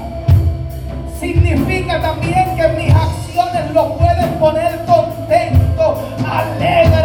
significa 1.20 2.02
también 2.02 2.56
que 2.56 2.68
mis 2.70 2.94
acciones 2.94 3.72
lo 3.74 3.94
pueden 3.98 4.30
poner 4.40 4.86
contento, 4.86 5.98
alegre 6.28 7.05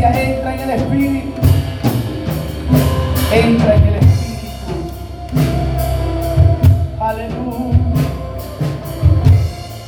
Entra 0.00 0.54
en 0.54 0.60
el 0.60 0.70
Espíritu. 0.70 1.40
Entra 3.32 3.74
en 3.74 3.82
el 3.82 3.94
Espíritu. 3.96 4.46
Aleluya. 7.00 7.78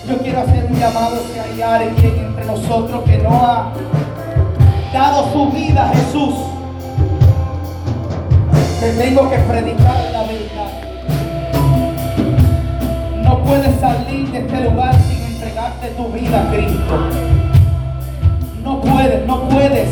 Yo 0.09 0.19
quiero 0.19 0.41
hacer 0.41 0.66
un 0.69 0.81
llamado 0.81 1.16
si 1.32 1.39
hay 1.39 1.62
alguien 1.62 2.19
entre 2.27 2.45
nosotros 2.45 3.05
que 3.05 3.19
no 3.19 3.31
ha 3.31 3.73
dado 4.93 5.32
su 5.32 5.53
vida 5.53 5.89
a 5.89 5.95
Jesús. 5.95 6.35
Te 8.81 8.93
tengo 8.95 9.31
que 9.31 9.37
predicar 9.39 10.11
la 10.12 10.23
verdad. 10.24 10.73
No 13.23 13.45
puedes 13.45 13.78
salir 13.78 14.28
de 14.32 14.39
este 14.39 14.61
lugar 14.62 14.97
sin 15.09 15.23
entregarte 15.35 15.89
tu 15.91 16.09
vida 16.09 16.43
a 16.43 16.51
Cristo. 16.51 17.40
No 18.91 19.49
puedes. 19.49 19.89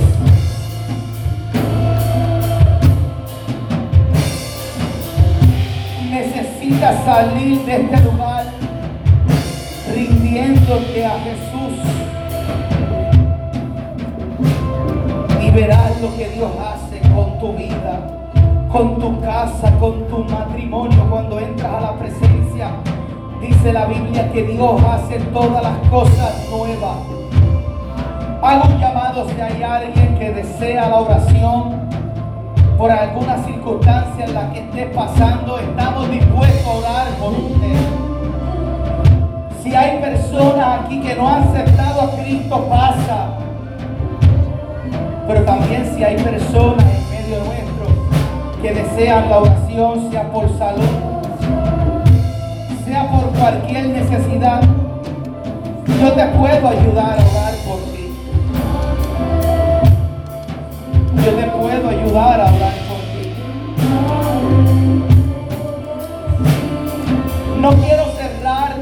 Necesitas 6.10 7.04
salir 7.04 7.60
de 7.60 7.76
este 7.76 8.00
lugar 8.00 8.44
rindiéndote 9.94 11.06
a 11.06 11.18
Jesús. 11.20 11.78
Y 15.40 15.50
verás 15.52 16.00
lo 16.02 16.16
que 16.16 16.28
Dios 16.30 16.50
hace 16.60 17.00
con 17.14 17.38
tu 17.38 17.52
vida, 17.52 18.00
con 18.72 18.98
tu 18.98 19.20
casa, 19.20 19.72
con 19.78 20.08
tu 20.08 20.24
matrimonio 20.24 21.06
cuando 21.08 21.38
entras 21.38 21.72
a 21.72 21.80
la 21.80 21.98
presencia. 21.98 22.72
Dice 23.40 23.72
la 23.72 23.86
Biblia 23.86 24.30
que 24.32 24.42
Dios 24.42 24.82
hace 24.82 25.20
todas 25.32 25.62
las 25.62 25.88
cosas 25.88 26.48
nuevas. 26.50 27.18
Hago 28.48 28.64
un 28.64 29.28
si 29.28 29.40
hay 29.42 29.62
alguien 29.62 30.18
que 30.18 30.30
desea 30.30 30.88
la 30.88 31.00
oración 31.00 31.86
por 32.78 32.90
alguna 32.90 33.36
circunstancia 33.44 34.24
en 34.24 34.32
la 34.32 34.50
que 34.50 34.60
esté 34.60 34.86
pasando. 34.86 35.58
Estamos 35.58 36.10
dispuestos 36.10 36.66
a 36.66 36.70
orar 36.70 37.08
por 37.20 37.32
usted. 37.32 37.76
Si 39.62 39.74
hay 39.74 40.00
personas 40.00 40.80
aquí 40.80 40.98
que 40.98 41.14
no 41.14 41.28
han 41.28 41.42
aceptado 41.42 42.00
a 42.00 42.10
Cristo, 42.22 42.66
pasa. 42.70 43.26
Pero 45.26 45.42
también 45.42 45.92
si 45.94 46.02
hay 46.02 46.16
personas 46.16 46.86
en 46.86 47.10
medio 47.10 47.44
nuestro 47.44 48.62
que 48.62 48.72
desean 48.72 49.28
la 49.28 49.40
oración, 49.40 50.10
sea 50.10 50.32
por 50.32 50.48
salud, 50.56 50.88
sea 52.86 53.10
por 53.10 53.24
cualquier 53.38 53.88
necesidad, 53.88 54.62
yo 56.00 56.12
te 56.12 56.26
puedo 56.28 56.66
ayudar 56.66 57.18
a 57.18 57.30
orar 57.30 57.54
por 57.66 57.76
ti. 57.92 57.97
Yo 61.24 61.32
te 61.32 61.42
puedo 61.50 61.88
ayudar 61.88 62.40
a 62.40 62.54
orar 62.54 62.74
por 62.88 62.98
ti. 63.12 63.32
No 67.60 67.70
quiero 67.70 68.04
cerrar, 68.16 68.76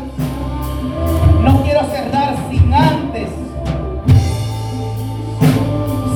no 1.42 1.62
quiero 1.62 1.80
cerrar 1.84 2.36
sin 2.50 2.74
antes, 2.74 3.28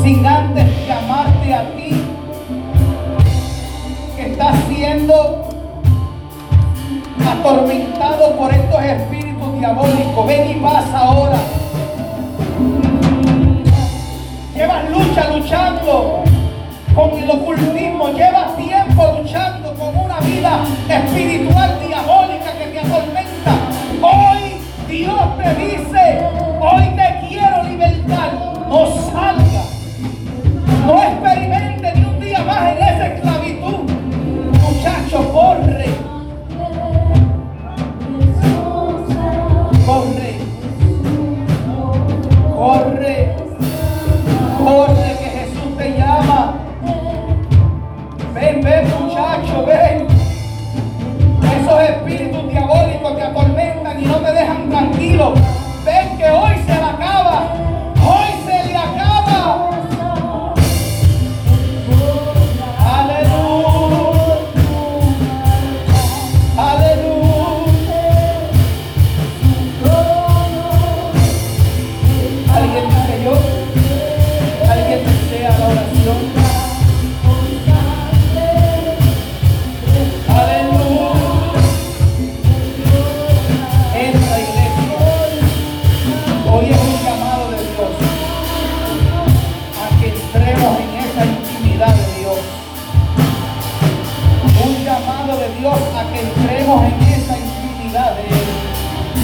sin 0.03 0.27
antes 0.27 0.87
llamarte 0.87 1.55
a 1.55 1.77
ti 1.77 2.05
que 4.17 4.27
estás 4.33 4.57
siendo 4.69 5.49
atormentado 7.31 8.37
por 8.37 8.53
estos 8.53 8.83
espíritus 8.83 9.59
diabólicos. 9.59 10.27
Ven 10.27 10.51
y 10.51 10.55
pasa 10.61 10.99
ahora. 10.99 11.60
Luchando 15.41 16.23
con 16.95 17.11
el 17.19 17.31
ocultismo, 17.31 18.09
llevas 18.09 18.57
tiempo 18.57 19.19
luchando 19.19 19.73
con 19.75 19.97
una 19.97 20.21
vida 20.21 20.65
espiritual 20.89 21.79
diabólica 21.87 22.53
que 22.59 22.67
te 22.67 22.79
atormenta. 22.81 23.53
Hoy 24.03 24.61
Dios 24.87 25.39
te 25.39 25.55
dice, 25.55 26.20